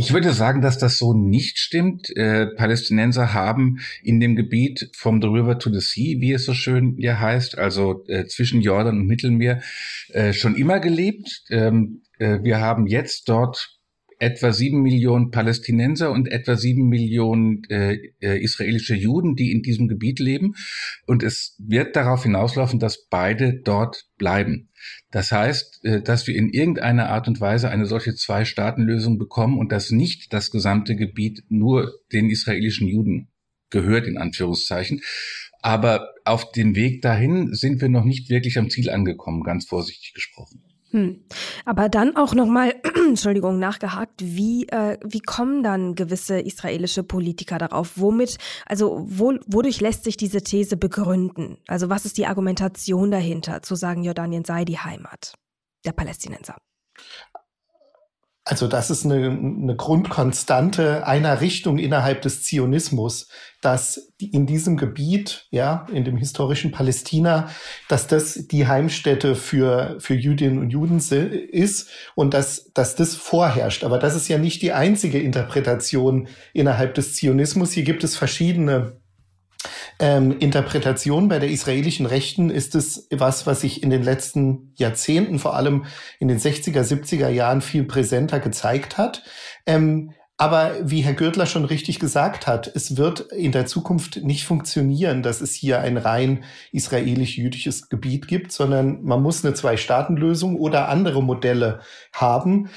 Ich 0.00 0.12
würde 0.12 0.32
sagen, 0.32 0.62
dass 0.62 0.78
das 0.78 0.96
so 0.96 1.12
nicht 1.12 1.58
stimmt. 1.58 2.16
Äh, 2.16 2.46
Palästinenser 2.54 3.34
haben 3.34 3.80
in 4.00 4.20
dem 4.20 4.36
Gebiet 4.36 4.92
from 4.94 5.20
the 5.20 5.26
river 5.26 5.58
to 5.58 5.72
the 5.72 5.80
sea, 5.80 6.20
wie 6.20 6.32
es 6.32 6.44
so 6.44 6.54
schön 6.54 6.94
hier 7.00 7.18
heißt, 7.18 7.58
also 7.58 8.04
äh, 8.06 8.24
zwischen 8.26 8.60
Jordan 8.60 9.00
und 9.00 9.06
Mittelmeer, 9.08 9.60
äh, 10.10 10.32
schon 10.32 10.54
immer 10.54 10.78
gelebt. 10.78 11.42
Ähm, 11.50 12.02
äh, 12.20 12.38
wir 12.44 12.60
haben 12.60 12.86
jetzt 12.86 13.28
dort 13.28 13.77
etwa 14.18 14.52
sieben 14.52 14.82
Millionen 14.82 15.30
Palästinenser 15.30 16.10
und 16.10 16.28
etwa 16.28 16.56
sieben 16.56 16.88
Millionen 16.88 17.62
äh, 17.70 17.98
äh, 18.20 18.42
israelische 18.42 18.94
Juden, 18.94 19.36
die 19.36 19.52
in 19.52 19.62
diesem 19.62 19.88
Gebiet 19.88 20.18
leben. 20.18 20.54
Und 21.06 21.22
es 21.22 21.56
wird 21.58 21.94
darauf 21.94 22.24
hinauslaufen, 22.24 22.80
dass 22.80 23.06
beide 23.08 23.54
dort 23.54 24.06
bleiben. 24.18 24.70
Das 25.10 25.30
heißt, 25.30 25.84
äh, 25.84 26.02
dass 26.02 26.26
wir 26.26 26.34
in 26.34 26.50
irgendeiner 26.50 27.08
Art 27.10 27.28
und 27.28 27.40
Weise 27.40 27.70
eine 27.70 27.86
solche 27.86 28.14
Zwei-Staaten-Lösung 28.14 29.18
bekommen 29.18 29.58
und 29.58 29.70
dass 29.70 29.90
nicht 29.90 30.32
das 30.32 30.50
gesamte 30.50 30.96
Gebiet 30.96 31.44
nur 31.48 31.92
den 32.12 32.28
israelischen 32.28 32.88
Juden 32.88 33.28
gehört, 33.70 34.06
in 34.06 34.18
Anführungszeichen. 34.18 35.00
Aber 35.60 36.12
auf 36.24 36.50
den 36.52 36.74
Weg 36.76 37.02
dahin 37.02 37.54
sind 37.54 37.80
wir 37.80 37.88
noch 37.88 38.04
nicht 38.04 38.30
wirklich 38.30 38.58
am 38.58 38.70
Ziel 38.70 38.90
angekommen, 38.90 39.42
ganz 39.42 39.66
vorsichtig 39.66 40.14
gesprochen. 40.14 40.62
Hm. 40.90 41.22
Aber 41.66 41.88
dann 41.88 42.16
auch 42.16 42.34
nochmal, 42.34 42.74
Entschuldigung, 43.08 43.58
nachgehakt, 43.58 44.14
wie, 44.20 44.66
äh, 44.68 44.98
wie 45.04 45.20
kommen 45.20 45.62
dann 45.62 45.94
gewisse 45.94 46.40
israelische 46.40 47.02
Politiker 47.02 47.58
darauf? 47.58 47.92
Womit, 47.96 48.38
also 48.64 49.04
wo, 49.06 49.34
wodurch 49.46 49.80
lässt 49.80 50.04
sich 50.04 50.16
diese 50.16 50.42
These 50.42 50.76
begründen? 50.76 51.58
Also 51.66 51.90
was 51.90 52.06
ist 52.06 52.16
die 52.16 52.26
Argumentation 52.26 53.10
dahinter, 53.10 53.62
zu 53.62 53.74
sagen, 53.74 54.02
Jordanien 54.02 54.44
sei 54.44 54.64
die 54.64 54.78
Heimat 54.78 55.34
der 55.84 55.92
Palästinenser? 55.92 56.56
Also 58.48 58.66
das 58.66 58.88
ist 58.88 59.04
eine, 59.04 59.26
eine 59.26 59.76
Grundkonstante 59.76 61.06
einer 61.06 61.42
Richtung 61.42 61.76
innerhalb 61.76 62.22
des 62.22 62.44
Zionismus, 62.44 63.28
dass 63.60 64.10
in 64.16 64.46
diesem 64.46 64.78
Gebiet, 64.78 65.46
ja, 65.50 65.86
in 65.92 66.04
dem 66.04 66.16
historischen 66.16 66.70
Palästina, 66.70 67.50
dass 67.90 68.06
das 68.06 68.46
die 68.46 68.66
Heimstätte 68.66 69.34
für, 69.34 69.96
für 70.00 70.14
Jüdinnen 70.14 70.60
und 70.60 70.70
Juden 70.70 70.96
ist 70.96 71.90
und 72.14 72.32
dass, 72.32 72.72
dass 72.72 72.94
das 72.96 73.16
vorherrscht. 73.16 73.84
Aber 73.84 73.98
das 73.98 74.16
ist 74.16 74.28
ja 74.28 74.38
nicht 74.38 74.62
die 74.62 74.72
einzige 74.72 75.20
Interpretation 75.20 76.26
innerhalb 76.54 76.94
des 76.94 77.16
Zionismus. 77.16 77.72
Hier 77.72 77.84
gibt 77.84 78.02
es 78.02 78.16
verschiedene 78.16 78.96
ähm, 79.98 80.38
Interpretation 80.38 81.28
bei 81.28 81.38
der 81.38 81.50
israelischen 81.50 82.06
Rechten 82.06 82.50
ist 82.50 82.74
es 82.74 83.08
was, 83.10 83.46
was 83.46 83.62
sich 83.62 83.82
in 83.82 83.90
den 83.90 84.02
letzten 84.02 84.72
Jahrzehnten, 84.76 85.38
vor 85.38 85.56
allem 85.56 85.86
in 86.20 86.28
den 86.28 86.38
60er, 86.38 86.82
70er 86.82 87.28
Jahren 87.28 87.60
viel 87.60 87.84
präsenter 87.84 88.38
gezeigt 88.40 88.98
hat. 88.98 89.24
Ähm, 89.66 90.12
aber 90.40 90.76
wie 90.84 91.00
Herr 91.00 91.14
Gürtler 91.14 91.46
schon 91.46 91.64
richtig 91.64 91.98
gesagt 91.98 92.46
hat, 92.46 92.70
es 92.72 92.96
wird 92.96 93.32
in 93.32 93.50
der 93.50 93.66
Zukunft 93.66 94.22
nicht 94.22 94.44
funktionieren, 94.44 95.24
dass 95.24 95.40
es 95.40 95.52
hier 95.52 95.80
ein 95.80 95.96
rein 95.96 96.44
israelisch-jüdisches 96.70 97.88
Gebiet 97.88 98.28
gibt, 98.28 98.52
sondern 98.52 99.02
man 99.02 99.20
muss 99.20 99.44
eine 99.44 99.54
Zwei-Staaten-Lösung 99.54 100.54
oder 100.54 100.88
andere 100.88 101.24
Modelle 101.24 101.80
haben, 102.12 102.68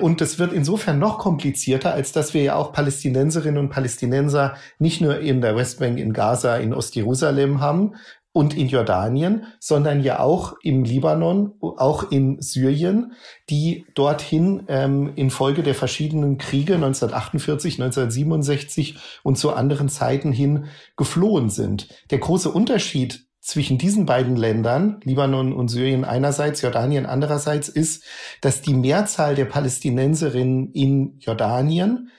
und 0.00 0.20
es 0.20 0.38
wird 0.38 0.52
insofern 0.52 0.98
noch 0.98 1.18
komplizierter, 1.18 1.94
als 1.94 2.12
dass 2.12 2.34
wir 2.34 2.42
ja 2.42 2.56
auch 2.56 2.72
Palästinenserinnen 2.72 3.58
und 3.58 3.70
Palästinenser 3.70 4.54
nicht 4.78 5.00
nur 5.00 5.18
in 5.20 5.40
der 5.40 5.56
Westbank, 5.56 5.98
in 5.98 6.12
Gaza, 6.12 6.56
in 6.56 6.74
Ostjerusalem 6.74 7.60
haben 7.60 7.94
und 8.32 8.56
in 8.56 8.68
Jordanien, 8.68 9.44
sondern 9.60 10.02
ja 10.02 10.20
auch 10.20 10.54
im 10.62 10.84
Libanon, 10.84 11.52
auch 11.60 12.10
in 12.10 12.40
Syrien, 12.40 13.12
die 13.50 13.84
dorthin 13.94 14.64
ähm, 14.68 15.12
infolge 15.16 15.62
der 15.62 15.74
verschiedenen 15.74 16.38
Kriege 16.38 16.74
1948, 16.74 17.74
1967 17.74 18.96
und 19.22 19.36
zu 19.36 19.52
anderen 19.52 19.88
Zeiten 19.88 20.32
hin 20.32 20.66
geflohen 20.96 21.50
sind. 21.50 21.88
Der 22.10 22.18
große 22.18 22.50
Unterschied 22.50 23.26
zwischen 23.42 23.76
diesen 23.76 24.06
beiden 24.06 24.36
Ländern, 24.36 25.00
Libanon 25.02 25.52
und 25.52 25.68
Syrien 25.68 26.04
einerseits, 26.04 26.62
Jordanien 26.62 27.06
andererseits, 27.06 27.68
ist, 27.68 28.04
dass 28.40 28.62
die 28.62 28.72
Mehrzahl 28.72 29.34
der 29.34 29.46
Palästinenserinnen 29.46 30.70
in 30.72 31.18
Jordanien 31.18 32.10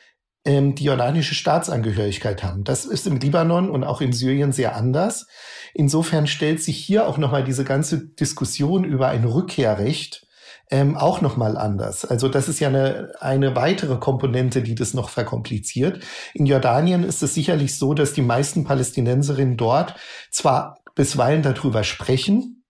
ähm, 0.43 0.75
die 0.75 0.83
jordanische 0.83 1.33
Staatsangehörigkeit 1.33 2.43
haben. 2.43 2.65
Das 2.65 2.83
ist 2.83 3.07
im 3.07 3.17
Libanon 3.17 3.69
und 3.69 3.85
auch 3.85 4.01
in 4.01 4.11
Syrien 4.11 4.51
sehr 4.51 4.75
anders. 4.75 5.25
Insofern 5.73 6.27
stellt 6.27 6.61
sich 6.61 6.77
hier 6.77 7.07
auch 7.07 7.17
nochmal 7.17 7.45
diese 7.45 7.63
ganze 7.63 8.05
Diskussion 8.05 8.83
über 8.83 9.07
ein 9.07 9.23
Rückkehrrecht 9.23 10.27
ähm, 10.69 10.97
auch 10.97 11.21
nochmal 11.21 11.55
anders. 11.57 12.03
Also 12.03 12.27
das 12.27 12.49
ist 12.49 12.59
ja 12.59 12.67
eine, 12.67 13.13
eine 13.19 13.55
weitere 13.55 13.97
Komponente, 13.97 14.61
die 14.61 14.75
das 14.75 14.93
noch 14.93 15.09
verkompliziert. 15.09 16.03
In 16.33 16.45
Jordanien 16.45 17.03
ist 17.03 17.23
es 17.23 17.33
sicherlich 17.33 17.77
so, 17.77 17.93
dass 17.93 18.13
die 18.13 18.21
meisten 18.21 18.63
Palästinenserinnen 18.63 19.55
dort 19.55 19.95
zwar 20.31 20.82
bisweilen 20.95 21.41
darüber 21.41 21.83
sprechen, 21.83 22.63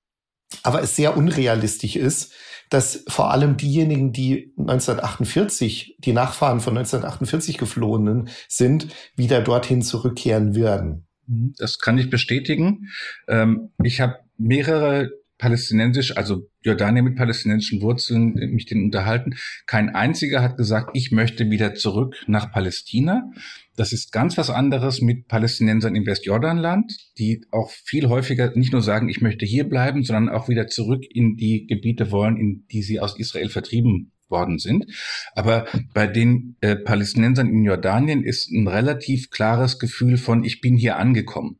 aber 0.62 0.82
es 0.82 0.96
sehr 0.96 1.18
unrealistisch 1.18 1.96
ist, 1.96 2.34
dass 2.70 3.04
vor 3.08 3.32
allem 3.32 3.58
diejenigen, 3.58 4.14
die 4.14 4.54
1948, 4.58 5.98
die 6.00 6.14
Nachfahren 6.14 6.60
von 6.60 6.78
1948 6.78 7.58
geflohenen 7.58 8.30
sind, 8.48 8.88
wieder 9.16 9.42
dorthin 9.42 9.82
zurückkehren 9.82 10.56
werden. 10.56 11.08
Mhm. 11.28 11.54
Das 11.58 11.80
kann 11.80 11.98
ich 11.98 12.10
bestätigen. 12.10 12.90
Ähm, 13.28 13.72
ich 13.84 14.02
habe 14.02 14.20
mehrere 14.38 15.12
palästinensisch, 15.38 16.18
also 16.18 16.50
Jordanien 16.64 17.06
mit 17.06 17.16
palästinensischen 17.16 17.82
Wurzeln, 17.82 18.38
äh, 18.38 18.48
mich 18.48 18.66
den 18.66 18.84
unterhalten. 18.84 19.36
Kein 19.66 19.90
einziger 19.90 20.42
hat 20.42 20.58
gesagt, 20.58 20.92
ich 20.94 21.12
möchte 21.12 21.50
wieder 21.50 21.76
zurück 21.76 22.16
nach 22.28 22.52
Palästina. 22.52 23.32
Das 23.76 23.92
ist 23.92 24.12
ganz 24.12 24.38
was 24.38 24.50
anderes 24.50 25.02
mit 25.02 25.28
Palästinensern 25.28 25.96
im 25.96 26.06
Westjordanland, 26.06 26.94
die 27.18 27.46
auch 27.52 27.72
viel 27.72 28.08
häufiger 28.08 28.52
nicht 28.56 28.72
nur 28.72 28.82
sagen, 28.82 29.10
ich 29.10 29.22
möchte 29.22 29.46
hier 29.46 29.68
bleiben, 29.68 30.04
sondern 30.04 30.30
auch 30.30 30.48
wieder 30.48 30.68
zurück 30.68 31.04
in 31.10 31.38
die 31.38 31.66
Gebiete 31.66 32.12
wollen, 32.12 32.38
in 32.38 32.66
die 32.72 32.84
sie 32.84 33.00
aus 33.00 33.18
Israel 33.18 33.50
vertrieben 33.50 34.12
worden 34.30 34.60
sind. 34.60 34.86
Aber 35.34 35.66
bei 35.94 36.08
den 36.08 36.56
äh, 36.62 36.76
Palästinensern 36.76 37.50
in 37.50 37.64
Jordanien 37.64 38.24
ist 38.24 38.52
ein 38.52 38.68
relativ 38.68 39.30
klares 39.30 39.80
Gefühl 39.80 40.18
von, 40.18 40.44
ich 40.44 40.62
bin 40.62 40.78
hier 40.78 40.98
angekommen. 40.98 41.60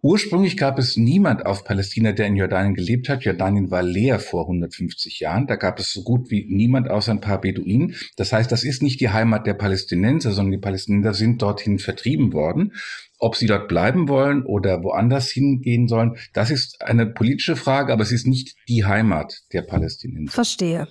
Ursprünglich 0.00 0.56
gab 0.56 0.78
es 0.78 0.96
niemand 0.96 1.44
auf 1.44 1.64
Palästina, 1.64 2.12
der 2.12 2.28
in 2.28 2.36
Jordanien 2.36 2.74
gelebt 2.74 3.08
hat. 3.08 3.24
Jordanien 3.24 3.72
war 3.72 3.82
leer 3.82 4.20
vor 4.20 4.42
150 4.42 5.18
Jahren. 5.18 5.48
Da 5.48 5.56
gab 5.56 5.80
es 5.80 5.92
so 5.92 6.04
gut 6.04 6.30
wie 6.30 6.46
niemand 6.48 6.88
außer 6.88 7.10
ein 7.10 7.20
paar 7.20 7.40
Beduinen. 7.40 7.96
Das 8.16 8.32
heißt, 8.32 8.52
das 8.52 8.62
ist 8.62 8.80
nicht 8.80 9.00
die 9.00 9.08
Heimat 9.08 9.48
der 9.48 9.54
Palästinenser, 9.54 10.30
sondern 10.30 10.52
die 10.52 10.58
Palästinenser 10.58 11.14
sind 11.14 11.42
dorthin 11.42 11.80
vertrieben 11.80 12.32
worden. 12.32 12.74
Ob 13.18 13.36
sie 13.36 13.46
dort 13.46 13.68
bleiben 13.68 14.08
wollen 14.08 14.44
oder 14.44 14.82
woanders 14.82 15.28
hingehen 15.28 15.88
sollen, 15.88 16.16
das 16.32 16.50
ist 16.50 16.82
eine 16.82 17.06
politische 17.06 17.56
Frage, 17.56 17.92
aber 17.92 18.02
es 18.02 18.12
ist 18.12 18.26
nicht 18.26 18.54
die 18.68 18.84
Heimat 18.84 19.42
der 19.52 19.62
Palästinenser. 19.62 20.32
Verstehe. 20.32 20.88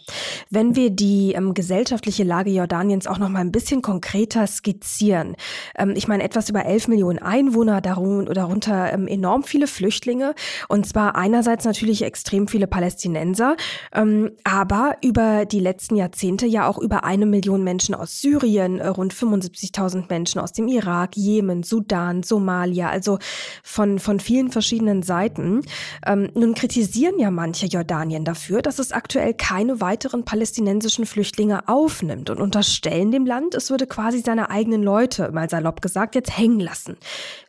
Wenn 0.50 0.76
wir 0.76 0.90
die 0.90 1.34
ähm, 1.34 1.54
gesellschaftliche 1.54 2.24
Lage 2.24 2.50
Jordaniens 2.50 3.08
auch 3.08 3.18
noch 3.18 3.30
mal 3.30 3.40
ein 3.40 3.52
bisschen 3.52 3.82
konkreter 3.82 4.46
skizzieren. 4.48 5.36
Ähm, 5.78 5.94
ich 5.96 6.08
meine, 6.08 6.24
etwas 6.24 6.50
über 6.50 6.66
11 6.66 6.90
Millionen 6.90 7.20
Einwohner, 7.20 7.82
darunter, 7.82 8.94
ähm, 8.94 9.08
enorm 9.08 9.44
viele 9.44 9.68
Flüchtlinge 9.68 10.36
und 10.68 10.86
zwar 10.86 11.16
einerseits 11.16 11.66
natürlich 11.66 12.04
extrem 12.04 12.48
viele 12.48 12.68
Palästinenser, 12.68 13.56
ähm, 13.94 14.32
aber 14.44 14.98
über 15.04 15.46
die 15.46 15.60
letzten 15.60 15.96
Jahrzehnte 15.96 16.46
ja 16.46 16.68
auch 16.68 16.78
über 16.78 17.04
eine 17.04 17.26
Million 17.26 17.64
Menschen 17.64 17.96
aus 17.96 18.22
Syrien, 18.22 18.80
äh, 18.80 18.88
rund 18.88 19.14
75.000 19.14 20.06
Menschen 20.10 20.42
aus 20.42 20.52
dem 20.52 20.68
Irak, 20.68 21.16
Jemen, 21.16 21.64
Sudan, 21.64 22.17
Sudan, 22.24 22.48
Somalia, 22.48 22.90
also 22.90 23.20
von, 23.64 24.00
von 24.00 24.20
vielen 24.20 24.50
verschiedenen 24.52 25.04
Seiten. 25.04 25.62
Ähm, 26.06 26.30
nun 26.34 26.54
kritisieren 26.54 27.20
ja 27.20 27.32
manche 27.32 27.66
Jordanien 27.66 28.24
dafür, 28.24 28.62
dass 28.62 28.80
es 28.80 28.92
aktuell 28.92 29.34
keine 29.34 29.82
weiteren 29.82 30.24
palästinensischen 30.24 31.06
Flüchtlinge 31.06 31.68
aufnimmt 31.68 32.30
und 32.30 32.40
unterstellen 32.40 33.12
dem 33.12 33.26
Land, 33.26 33.56
es 33.56 33.70
würde 33.70 33.88
quasi 33.88 34.20
seine 34.20 34.50
eigenen 34.50 34.84
Leute, 34.84 35.32
mal 35.32 35.50
salopp 35.50 35.82
gesagt, 35.82 36.16
jetzt 36.16 36.38
hängen 36.38 36.60
lassen. 36.60 36.98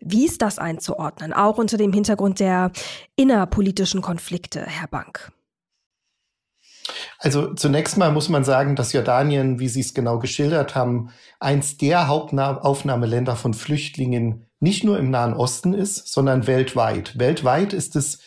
Wie 0.01 0.27
ist 0.27 0.43
das 0.43 0.59
einzuordnen, 0.59 1.33
auch 1.33 1.59
unter 1.59 1.77
dem 1.77 1.93
Hintergrund 1.93 2.41
der 2.41 2.73
innerpolitischen 3.17 4.03
Konflikte, 4.03 4.65
Herr 4.67 4.89
Bank? 4.89 5.31
Also 7.19 7.55
zunächst 7.55 7.99
mal 7.99 8.13
muss 8.13 8.29
man 8.29 8.45
sagen, 8.45 8.77
dass 8.77 8.93
Jordanien, 8.93 9.59
wie 9.59 9.69
Sie 9.69 9.81
es 9.81 9.95
genau 9.95 10.19
geschildert 10.19 10.75
haben, 10.75 11.11
eins 11.41 11.77
der 11.77 12.09
Hauptaufnahmeländer 12.09 13.37
von 13.37 13.55
Flüchtlingen 13.55 14.48
nicht 14.61 14.85
nur 14.85 14.99
im 14.99 15.11
Nahen 15.11 15.35
Osten 15.35 15.75
ist, 15.75 16.09
sondern 16.09 16.47
weltweit. 16.47 17.19
Weltweit 17.19 17.73
ist 17.73 17.97
es 17.97 18.19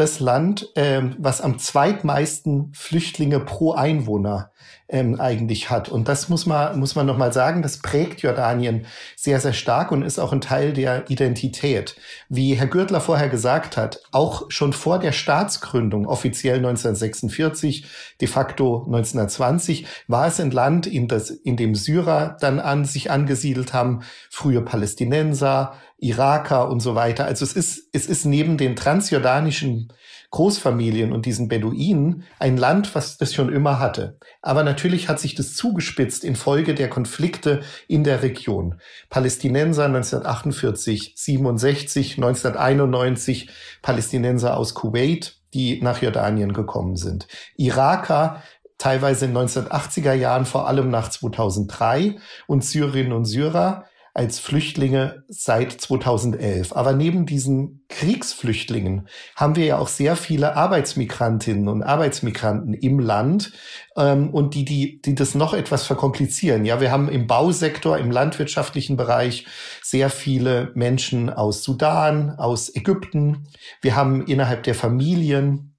das 0.00 0.18
Land, 0.18 0.70
ähm, 0.76 1.14
was 1.18 1.42
am 1.42 1.58
zweitmeisten 1.58 2.72
Flüchtlinge 2.72 3.38
pro 3.38 3.72
Einwohner 3.72 4.50
ähm, 4.88 5.20
eigentlich 5.20 5.70
hat. 5.70 5.88
Und 5.88 6.08
das 6.08 6.28
muss 6.28 6.46
man, 6.46 6.78
muss 6.78 6.94
man 6.94 7.06
nochmal 7.06 7.32
sagen, 7.32 7.62
das 7.62 7.78
prägt 7.78 8.22
Jordanien 8.22 8.86
sehr, 9.14 9.40
sehr 9.40 9.52
stark 9.52 9.92
und 9.92 10.02
ist 10.02 10.18
auch 10.18 10.32
ein 10.32 10.40
Teil 10.40 10.72
der 10.72 11.10
Identität. 11.10 11.96
Wie 12.28 12.54
Herr 12.54 12.66
Gürtler 12.66 13.00
vorher 13.00 13.28
gesagt 13.28 13.76
hat, 13.76 14.00
auch 14.10 14.50
schon 14.50 14.72
vor 14.72 14.98
der 14.98 15.12
Staatsgründung, 15.12 16.06
offiziell 16.06 16.56
1946, 16.56 17.86
de 18.20 18.28
facto 18.28 18.84
1920, 18.86 19.86
war 20.08 20.26
es 20.26 20.40
ein 20.40 20.50
Land, 20.50 20.86
in, 20.86 21.08
das, 21.08 21.30
in 21.30 21.56
dem 21.56 21.74
Syrer 21.74 22.36
dann 22.40 22.58
an 22.58 22.84
sich 22.84 23.10
angesiedelt 23.10 23.72
haben, 23.72 24.00
frühe 24.30 24.62
Palästinenser, 24.62 25.74
Iraker 26.00 26.68
und 26.68 26.80
so 26.80 26.94
weiter. 26.94 27.26
Also 27.26 27.44
es 27.44 27.52
ist, 27.52 27.88
es 27.92 28.06
ist 28.06 28.24
neben 28.24 28.56
den 28.56 28.74
transjordanischen 28.74 29.92
Großfamilien 30.30 31.12
und 31.12 31.26
diesen 31.26 31.48
Beduinen 31.48 32.24
ein 32.38 32.56
Land, 32.56 32.94
was 32.94 33.18
das 33.18 33.34
schon 33.34 33.52
immer 33.52 33.80
hatte. 33.80 34.16
Aber 34.42 34.62
natürlich 34.62 35.08
hat 35.08 35.18
sich 35.18 35.34
das 35.34 35.54
zugespitzt 35.54 36.24
infolge 36.24 36.74
der 36.74 36.88
Konflikte 36.88 37.60
in 37.88 38.04
der 38.04 38.22
Region. 38.22 38.76
Palästinenser 39.08 39.86
1948, 39.86 41.14
67, 41.16 42.16
1991, 42.16 43.50
Palästinenser 43.82 44.56
aus 44.56 44.74
Kuwait, 44.74 45.36
die 45.52 45.82
nach 45.82 46.00
Jordanien 46.00 46.52
gekommen 46.52 46.96
sind. 46.96 47.26
Iraker 47.56 48.42
teilweise 48.78 49.26
in 49.26 49.36
1980er 49.36 50.14
Jahren, 50.14 50.46
vor 50.46 50.66
allem 50.66 50.90
nach 50.90 51.10
2003 51.10 52.16
und 52.46 52.64
Syrerinnen 52.64 53.12
und 53.12 53.26
Syrer 53.26 53.84
als 54.14 54.38
Flüchtlinge 54.38 55.24
seit 55.28 55.72
2011. 55.72 56.72
Aber 56.72 56.92
neben 56.92 57.26
diesen 57.26 57.84
Kriegsflüchtlingen 57.88 59.08
haben 59.36 59.56
wir 59.56 59.64
ja 59.64 59.78
auch 59.78 59.88
sehr 59.88 60.16
viele 60.16 60.56
Arbeitsmigrantinnen 60.56 61.68
und 61.68 61.82
Arbeitsmigranten 61.82 62.74
im 62.74 62.98
Land 62.98 63.52
ähm, 63.96 64.30
und 64.30 64.54
die, 64.54 64.64
die, 64.64 65.00
die 65.00 65.14
das 65.14 65.34
noch 65.34 65.54
etwas 65.54 65.86
verkomplizieren. 65.86 66.64
Ja, 66.64 66.80
wir 66.80 66.90
haben 66.90 67.08
im 67.08 67.26
Bausektor, 67.26 67.98
im 67.98 68.10
landwirtschaftlichen 68.10 68.96
Bereich 68.96 69.46
sehr 69.82 70.10
viele 70.10 70.72
Menschen 70.74 71.30
aus 71.30 71.62
Sudan, 71.62 72.30
aus 72.30 72.74
Ägypten. 72.74 73.48
Wir 73.80 73.96
haben 73.96 74.26
innerhalb 74.26 74.64
der 74.64 74.74
Familien 74.74 75.76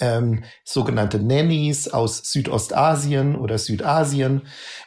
ähm, 0.00 0.44
sogenannte 0.64 1.18
Nannies 1.18 1.88
aus 1.88 2.30
Südostasien 2.30 3.36
oder 3.36 3.58
Südasien. 3.58 4.42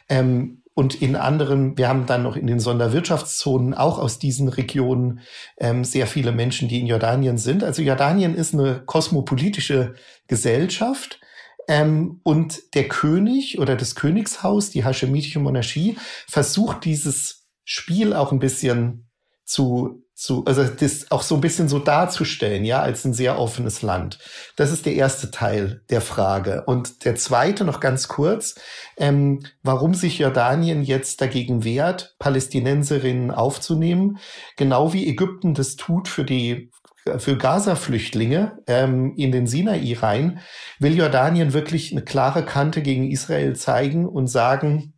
Ähm, 0.08 0.61
und 0.74 1.02
in 1.02 1.16
anderen, 1.16 1.76
wir 1.76 1.88
haben 1.88 2.06
dann 2.06 2.22
noch 2.22 2.36
in 2.36 2.46
den 2.46 2.60
Sonderwirtschaftszonen 2.60 3.74
auch 3.74 3.98
aus 3.98 4.18
diesen 4.18 4.48
Regionen 4.48 5.20
ähm, 5.58 5.84
sehr 5.84 6.06
viele 6.06 6.32
Menschen, 6.32 6.68
die 6.68 6.80
in 6.80 6.86
Jordanien 6.86 7.36
sind. 7.36 7.62
Also 7.62 7.82
Jordanien 7.82 8.34
ist 8.34 8.54
eine 8.54 8.82
kosmopolitische 8.86 9.94
Gesellschaft. 10.28 11.20
Ähm, 11.68 12.20
und 12.24 12.74
der 12.74 12.88
König 12.88 13.58
oder 13.58 13.76
das 13.76 13.94
Königshaus, 13.94 14.70
die 14.70 14.84
Hashemitische 14.84 15.40
Monarchie, 15.40 15.96
versucht 16.26 16.84
dieses 16.84 17.46
Spiel 17.64 18.14
auch 18.14 18.32
ein 18.32 18.40
bisschen 18.40 19.08
zu 19.44 20.02
zu, 20.22 20.44
also 20.44 20.62
das 20.62 21.10
auch 21.10 21.22
so 21.22 21.34
ein 21.34 21.40
bisschen 21.40 21.68
so 21.68 21.80
darzustellen, 21.80 22.64
ja, 22.64 22.80
als 22.80 23.04
ein 23.04 23.12
sehr 23.12 23.40
offenes 23.40 23.82
Land. 23.82 24.20
Das 24.54 24.70
ist 24.70 24.86
der 24.86 24.94
erste 24.94 25.32
Teil 25.32 25.82
der 25.90 26.00
Frage. 26.00 26.62
Und 26.66 27.04
der 27.04 27.16
zweite 27.16 27.64
noch 27.64 27.80
ganz 27.80 28.06
kurz, 28.06 28.54
ähm, 28.96 29.44
warum 29.64 29.94
sich 29.94 30.20
Jordanien 30.20 30.84
jetzt 30.84 31.20
dagegen 31.20 31.64
wehrt, 31.64 32.14
Palästinenserinnen 32.20 33.32
aufzunehmen, 33.32 34.18
genau 34.56 34.92
wie 34.92 35.08
Ägypten 35.08 35.54
das 35.54 35.74
tut 35.74 36.06
für 36.06 36.24
die 36.24 36.70
für 37.18 37.36
Gaza-Flüchtlinge 37.36 38.60
ähm, 38.68 39.14
in 39.16 39.32
den 39.32 39.48
Sinai 39.48 39.92
rein, 39.98 40.38
will 40.78 40.96
Jordanien 40.96 41.52
wirklich 41.52 41.90
eine 41.90 42.02
klare 42.02 42.44
Kante 42.44 42.80
gegen 42.80 43.10
Israel 43.10 43.56
zeigen 43.56 44.06
und 44.06 44.28
sagen, 44.28 44.94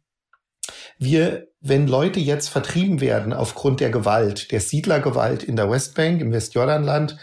wir, 0.99 1.47
wenn 1.67 1.89
Leute 1.89 2.21
jetzt 2.21 2.49
vertrieben 2.49 3.01
werden 3.01 3.33
aufgrund 3.33 3.81
der 3.81 3.91
Gewalt, 3.91 4.53
der 4.53 4.61
Siedlergewalt 4.61 5.43
in 5.43 5.57
der 5.57 5.71
Westbank, 5.71 6.21
im 6.21 6.31
Westjordanland 6.31 7.17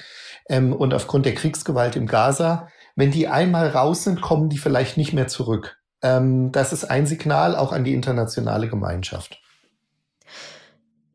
ähm, 0.49 0.73
und 0.73 0.95
aufgrund 0.95 1.27
der 1.27 1.35
Kriegsgewalt 1.35 1.95
im 1.95 2.07
Gaza, 2.07 2.67
wenn 2.95 3.11
die 3.11 3.27
einmal 3.27 3.67
raus 3.67 4.03
sind, 4.03 4.19
kommen 4.19 4.49
die 4.49 4.57
vielleicht 4.57 4.97
nicht 4.97 5.13
mehr 5.13 5.27
zurück. 5.27 5.77
Ähm, 6.01 6.51
das 6.51 6.73
ist 6.73 6.85
ein 6.85 7.05
Signal 7.05 7.55
auch 7.55 7.71
an 7.71 7.83
die 7.83 7.93
internationale 7.93 8.67
Gemeinschaft. 8.67 9.40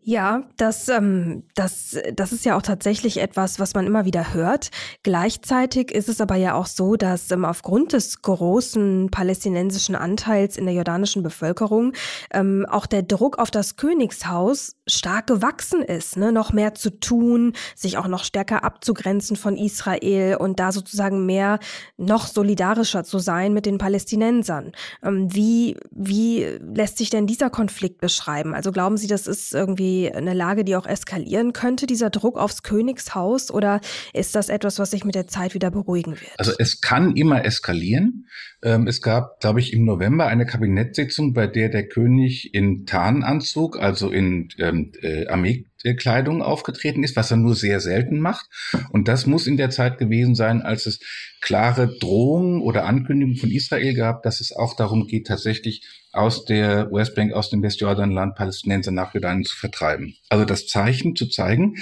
Ja, 0.08 0.44
das, 0.56 0.88
ähm, 0.88 1.42
das, 1.56 1.98
das 2.14 2.30
ist 2.30 2.44
ja 2.44 2.56
auch 2.56 2.62
tatsächlich 2.62 3.18
etwas, 3.18 3.58
was 3.58 3.74
man 3.74 3.88
immer 3.88 4.04
wieder 4.04 4.34
hört. 4.34 4.70
Gleichzeitig 5.02 5.90
ist 5.90 6.08
es 6.08 6.20
aber 6.20 6.36
ja 6.36 6.54
auch 6.54 6.66
so, 6.66 6.94
dass 6.94 7.28
ähm, 7.32 7.44
aufgrund 7.44 7.92
des 7.92 8.22
großen 8.22 9.10
palästinensischen 9.10 9.96
Anteils 9.96 10.56
in 10.56 10.66
der 10.66 10.76
jordanischen 10.76 11.24
Bevölkerung 11.24 11.92
ähm, 12.30 12.66
auch 12.70 12.86
der 12.86 13.02
Druck 13.02 13.40
auf 13.40 13.50
das 13.50 13.74
Königshaus 13.74 14.76
stark 14.86 15.26
gewachsen 15.26 15.82
ist, 15.82 16.16
ne? 16.16 16.30
noch 16.30 16.52
mehr 16.52 16.74
zu 16.74 16.90
tun, 17.00 17.54
sich 17.74 17.98
auch 17.98 18.06
noch 18.06 18.22
stärker 18.22 18.62
abzugrenzen 18.62 19.34
von 19.34 19.56
Israel 19.56 20.36
und 20.36 20.60
da 20.60 20.70
sozusagen 20.70 21.26
mehr 21.26 21.58
noch 21.96 22.28
solidarischer 22.28 23.02
zu 23.02 23.18
sein 23.18 23.52
mit 23.52 23.66
den 23.66 23.78
Palästinensern. 23.78 24.70
Ähm, 25.02 25.34
wie, 25.34 25.76
wie 25.90 26.44
lässt 26.60 26.98
sich 26.98 27.10
denn 27.10 27.26
dieser 27.26 27.50
Konflikt 27.50 28.00
beschreiben? 28.00 28.54
Also 28.54 28.70
glauben 28.70 28.96
Sie, 28.98 29.08
das 29.08 29.26
ist 29.26 29.52
irgendwie 29.52 29.95
eine 30.04 30.34
Lage, 30.34 30.64
die 30.64 30.76
auch 30.76 30.86
eskalieren 30.86 31.52
könnte, 31.52 31.86
dieser 31.86 32.10
Druck 32.10 32.38
aufs 32.38 32.62
Königshaus? 32.62 33.50
Oder 33.50 33.80
ist 34.12 34.34
das 34.34 34.48
etwas, 34.48 34.78
was 34.78 34.90
sich 34.90 35.04
mit 35.04 35.14
der 35.14 35.26
Zeit 35.26 35.54
wieder 35.54 35.70
beruhigen 35.70 36.12
wird? 36.12 36.38
Also 36.38 36.52
es 36.58 36.80
kann 36.80 37.16
immer 37.16 37.44
eskalieren. 37.44 38.26
Ähm, 38.62 38.86
es 38.86 39.02
gab, 39.02 39.40
glaube 39.40 39.60
ich, 39.60 39.72
im 39.72 39.84
November 39.84 40.26
eine 40.26 40.46
Kabinettssitzung, 40.46 41.34
bei 41.34 41.46
der 41.46 41.68
der 41.68 41.86
König 41.86 42.54
in 42.54 42.86
Tarnanzug, 42.86 43.78
also 43.78 44.10
in 44.10 44.48
ähm, 44.58 44.92
äh, 45.02 45.26
Armeekleidung 45.26 46.42
aufgetreten 46.42 47.04
ist, 47.04 47.16
was 47.16 47.30
er 47.30 47.36
nur 47.36 47.54
sehr 47.54 47.80
selten 47.80 48.18
macht. 48.18 48.46
Und 48.90 49.08
das 49.08 49.26
muss 49.26 49.46
in 49.46 49.56
der 49.56 49.70
Zeit 49.70 49.98
gewesen 49.98 50.34
sein, 50.34 50.62
als 50.62 50.86
es 50.86 51.00
klare 51.40 51.96
Drohungen 51.98 52.62
oder 52.62 52.86
Ankündigungen 52.86 53.38
von 53.38 53.50
Israel 53.50 53.94
gab, 53.94 54.22
dass 54.22 54.40
es 54.40 54.52
auch 54.52 54.74
darum 54.74 55.06
geht, 55.06 55.26
tatsächlich 55.26 55.86
aus 56.12 56.44
der 56.44 56.90
Westbank, 56.90 57.34
aus 57.34 57.50
dem 57.50 57.62
Westjordanland 57.62 58.34
Palästinenser 58.34 58.90
nach 58.90 59.14
Jordanien 59.14 59.44
zu 59.44 59.56
vertreiben. 59.56 60.16
Also 60.30 60.44
das 60.44 60.66
Zeichen 60.66 61.14
zu 61.14 61.28
zeigen, 61.28 61.76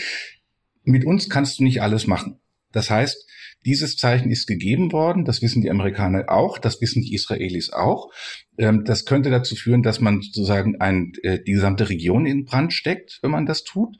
mit 0.82 1.04
uns 1.04 1.30
kannst 1.30 1.58
du 1.58 1.64
nicht 1.64 1.82
alles 1.82 2.06
machen. 2.06 2.40
Das 2.74 2.90
heißt, 2.90 3.26
dieses 3.64 3.96
Zeichen 3.96 4.30
ist 4.30 4.46
gegeben 4.46 4.92
worden, 4.92 5.24
das 5.24 5.40
wissen 5.40 5.62
die 5.62 5.70
Amerikaner 5.70 6.24
auch, 6.28 6.58
das 6.58 6.80
wissen 6.80 7.02
die 7.02 7.14
Israelis 7.14 7.72
auch. 7.72 8.10
Ähm, 8.58 8.84
das 8.84 9.06
könnte 9.06 9.30
dazu 9.30 9.54
führen, 9.56 9.82
dass 9.82 10.00
man 10.00 10.20
sozusagen 10.20 10.80
ein, 10.80 11.12
äh, 11.22 11.38
die 11.42 11.52
gesamte 11.52 11.88
Region 11.88 12.26
in 12.26 12.44
Brand 12.44 12.72
steckt, 12.72 13.20
wenn 13.22 13.30
man 13.30 13.46
das 13.46 13.64
tut. 13.64 13.96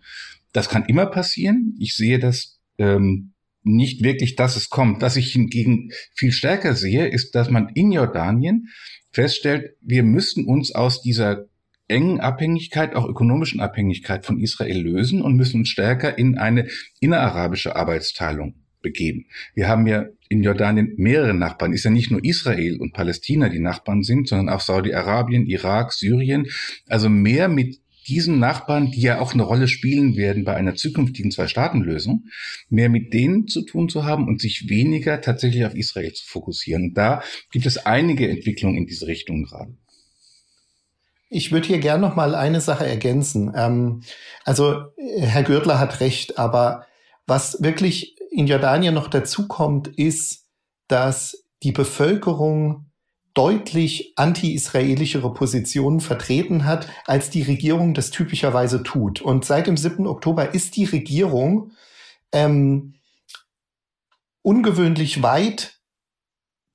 Das 0.53 0.69
kann 0.69 0.85
immer 0.85 1.07
passieren. 1.07 1.77
Ich 1.79 1.97
sehe 1.97 2.19
das 2.19 2.61
ähm, 2.79 3.33
nicht 3.63 4.03
wirklich, 4.03 4.37
dass 4.37 4.57
es 4.57 4.69
kommt. 4.69 5.01
Was 5.01 5.17
ich 5.17 5.33
hingegen 5.33 5.91
viel 6.15 6.33
stärker 6.33 6.75
sehe, 6.75 7.07
ist, 7.07 7.35
dass 7.35 7.49
man 7.49 7.71
in 7.71 7.91
Jordanien 7.91 8.69
feststellt, 9.13 9.77
wir 9.81 10.03
müssen 10.03 10.45
uns 10.45 10.75
aus 10.75 11.01
dieser 11.01 11.47
engen 11.89 12.21
Abhängigkeit, 12.21 12.95
auch 12.95 13.09
ökonomischen 13.09 13.61
Abhängigkeit 13.61 14.27
von 14.27 14.41
Israel 14.41 14.79
lösen 14.79 15.23
und 15.23 15.37
müssen 15.37 15.61
uns 15.61 15.69
stärker 15.69 16.19
in 16.19 16.37
eine 16.37 16.69
innerarabische 17.01 17.77
Arbeitsteilung 17.77 18.64
begeben. 18.85 19.27
Wir 19.55 19.67
haben 19.67 19.89
ja 19.89 20.07
in 20.29 20.45
Jordanien 20.45 20.95
mehrere 20.97 21.35
Nachbarn. 21.35 21.73
Ist 21.73 21.85
ja 21.85 21.91
nicht 21.91 22.13
nur 22.13 22.25
Israel 22.25 22.79
und 22.79 22.93
Palästina, 22.93 23.49
die 23.49 23.59
Nachbarn 23.59 24.05
sind, 24.05 24.29
sondern 24.29 24.55
auch 24.55 24.61
Saudi-Arabien, 24.61 25.47
Irak, 25.47 25.93
Syrien. 25.93 26.47
Also 26.87 27.09
mehr 27.09 27.49
mit 27.49 27.81
diesen 28.07 28.39
Nachbarn, 28.39 28.91
die 28.91 29.01
ja 29.01 29.19
auch 29.19 29.33
eine 29.33 29.43
Rolle 29.43 29.67
spielen 29.67 30.17
werden 30.17 30.45
bei 30.45 30.55
einer 30.55 30.75
zukünftigen 30.75 31.31
Zwei-Staaten-Lösung, 31.31 32.27
mehr 32.69 32.89
mit 32.89 33.13
denen 33.13 33.49
zu 33.49 33.63
tun 33.63 33.89
zu 33.89 34.05
haben 34.05 34.29
und 34.29 34.41
sich 34.41 34.69
weniger 34.69 35.21
tatsächlich 35.21 35.65
auf 35.65 35.75
Israel 35.75 36.13
zu 36.13 36.27
fokussieren. 36.27 36.93
Da 36.95 37.23
gibt 37.51 37.67
es 37.67 37.79
einige 37.87 38.29
Entwicklungen 38.29 38.77
in 38.77 38.87
diese 38.87 39.07
Richtung 39.07 39.45
gerade. 39.45 39.75
Ich 41.31 41.51
würde 41.51 41.67
hier 41.67 41.79
gern 41.79 42.01
noch 42.01 42.15
mal 42.15 42.35
eine 42.35 42.61
Sache 42.61 42.87
ergänzen. 42.87 43.53
Ähm, 43.57 44.03
also 44.45 44.85
Herr 45.19 45.43
Gürtler 45.43 45.81
hat 45.81 46.01
recht, 46.01 46.39
aber 46.39 46.87
was 47.27 47.63
wirklich 47.63 48.17
in 48.35 48.47
Jordanien 48.47 48.95
noch 48.95 49.09
dazu 49.09 49.47
kommt, 49.47 49.89
ist, 49.89 50.47
dass 50.89 51.47
die 51.63 51.73
Bevölkerung 51.73 52.91
deutlich 53.33 54.13
anti-israelischere 54.17 55.33
Positionen 55.33 56.01
vertreten 56.01 56.65
hat, 56.65 56.89
als 57.07 57.31
die 57.31 57.43
Regierung 57.43 57.95
das 57.95 58.11
typischerweise 58.11 58.83
tut. 58.83 59.21
Und 59.21 59.45
seit 59.45 59.67
dem 59.67 59.77
7. 59.77 60.07
Oktober 60.07 60.55
ist 60.55 60.77
die 60.77 60.85
Regierung 60.85 61.73
ähm, 62.33 62.95
ungewöhnlich 64.43 65.23
weit 65.23 65.81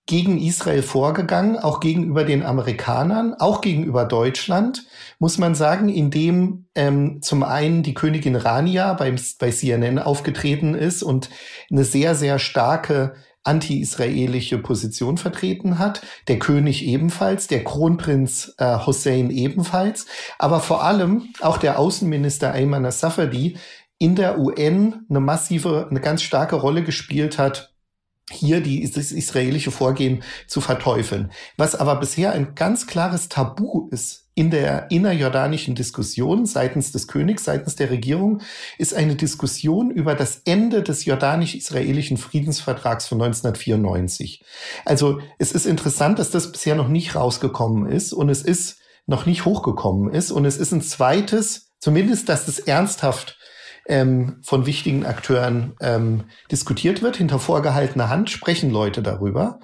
gegen 0.06 0.41
Israel 0.41 0.82
vorgegangen, 0.82 1.58
auch 1.58 1.80
gegenüber 1.80 2.24
den 2.24 2.43
Amerikanern, 2.43 3.36
auch 3.36 3.62
gegenüber 3.62 4.06
Deutschland, 4.06 4.86
muss 5.20 5.38
man 5.38 5.54
sagen, 5.54 5.90
indem 5.90 6.66
ähm, 6.76 7.22
zum 7.22 7.44
einen 7.44 7.84
die 7.84 7.94
Königin 7.94 8.36
Rania 8.36 8.94
beim, 8.94 9.18
bei 9.38 9.52
CNN 9.52 10.00
aufgetreten 10.00 10.74
ist 10.74 11.04
und 11.04 11.30
eine 11.70 11.84
sehr, 11.84 12.16
sehr 12.16 12.40
starke 12.40 13.16
anti-israelische 13.44 14.58
Position 14.58 15.18
vertreten 15.18 15.80
hat, 15.80 16.02
der 16.28 16.40
König 16.40 16.86
ebenfalls, 16.86 17.48
der 17.48 17.64
Kronprinz 17.64 18.54
äh, 18.58 18.86
Hussein 18.86 19.30
ebenfalls, 19.30 20.08
aber 20.38 20.60
vor 20.60 20.84
allem 20.84 21.30
auch 21.42 21.58
der 21.58 21.80
Außenminister 21.80 22.54
Ayman 22.54 22.86
al-Safadi 22.86 23.58
in 23.98 24.16
der 24.16 24.40
UN 24.40 25.06
eine 25.10 25.20
massive, 25.20 25.88
eine 25.90 26.00
ganz 26.00 26.22
starke 26.22 26.56
Rolle 26.56 26.84
gespielt 26.84 27.38
hat, 27.38 27.74
hier 28.32 28.62
die, 28.62 28.90
das 28.90 29.12
israelische 29.12 29.72
Vorgehen 29.72 30.24
zu 30.48 30.62
verteufeln. 30.62 31.32
Was 31.58 31.76
aber 31.76 31.96
bisher 31.96 32.32
ein 32.32 32.56
ganz 32.56 32.88
klares 32.88 33.28
Tabu 33.28 33.90
ist 33.90 34.29
in 34.39 34.52
der 34.52 34.89
innerjordanischen 34.89 35.75
Diskussion 35.75 36.45
seitens 36.45 36.93
des 36.93 37.10
Königs, 37.10 37.43
seitens 37.43 37.75
der 37.75 37.89
Regierung, 37.89 38.39
ist 38.78 38.93
eine 38.93 39.17
Diskussion 39.17 39.91
über 39.91 40.15
das 40.15 40.43
Ende 40.45 40.82
des 40.82 41.04
jordanisch-israelischen 41.04 42.15
Friedensvertrags 42.15 43.06
von 43.06 43.21
1994. 43.21 44.41
Also 44.86 45.19
es 45.39 45.52
ist 45.52 45.65
interessant, 45.65 46.19
dass 46.19 46.32
das 46.32 46.54
bisher 46.54 46.75
noch 46.75 46.88
nicht 46.88 47.15
rausgekommen 47.15 47.91
ist 47.91 48.13
und 48.13 48.30
es 48.30 48.41
ist 48.41 48.78
noch 49.08 49.25
nicht 49.25 49.43
hochgekommen 49.43 50.10
ist 50.10 50.32
und 50.32 50.45
es 50.45 50.56
ist 50.56 50.71
ein 50.71 50.82
zweites, 50.82 51.73
zumindest, 51.80 52.30
dass 52.30 52.47
es 52.47 52.60
ernsthaft 52.60 53.38
ähm, 53.89 54.38
von 54.43 54.65
wichtigen 54.65 55.06
Akteuren 55.06 55.73
ähm, 55.82 56.25
diskutiert 56.52 57.02
wird. 57.02 57.17
Hinter 57.17 57.39
vorgehaltener 57.39 58.10
Hand 58.10 58.30
sprechen 58.30 58.69
Leute 58.69 59.02
darüber. 59.02 59.60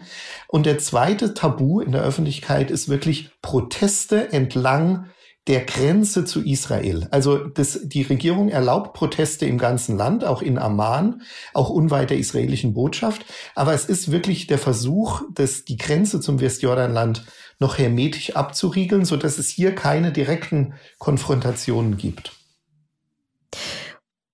Und 0.47 0.65
der 0.65 0.79
zweite 0.79 1.33
Tabu 1.33 1.79
in 1.79 1.93
der 1.93 2.01
Öffentlichkeit 2.01 2.71
ist 2.71 2.89
wirklich 2.89 3.29
Proteste 3.41 4.33
entlang 4.33 5.05
der 5.47 5.63
Grenze 5.63 6.25
zu 6.25 6.43
Israel. 6.43 7.07
Also 7.11 7.37
das, 7.37 7.81
die 7.83 8.01
Regierung 8.01 8.49
erlaubt 8.49 8.93
Proteste 8.93 9.45
im 9.45 9.59
ganzen 9.59 9.95
Land, 9.95 10.25
auch 10.25 10.41
in 10.41 10.57
Amman, 10.57 11.21
auch 11.53 11.69
unweit 11.69 12.09
der 12.09 12.17
israelischen 12.17 12.73
Botschaft. 12.73 13.25
Aber 13.53 13.73
es 13.73 13.85
ist 13.85 14.11
wirklich 14.11 14.47
der 14.47 14.57
Versuch, 14.57 15.21
dass 15.31 15.63
die 15.63 15.77
Grenze 15.77 16.19
zum 16.19 16.41
Westjordanland 16.41 17.25
noch 17.59 17.77
hermetisch 17.77 18.35
abzuriegeln, 18.35 19.05
so 19.05 19.17
dass 19.17 19.37
es 19.37 19.49
hier 19.49 19.75
keine 19.75 20.11
direkten 20.11 20.73
Konfrontationen 20.97 21.97
gibt. 21.97 22.31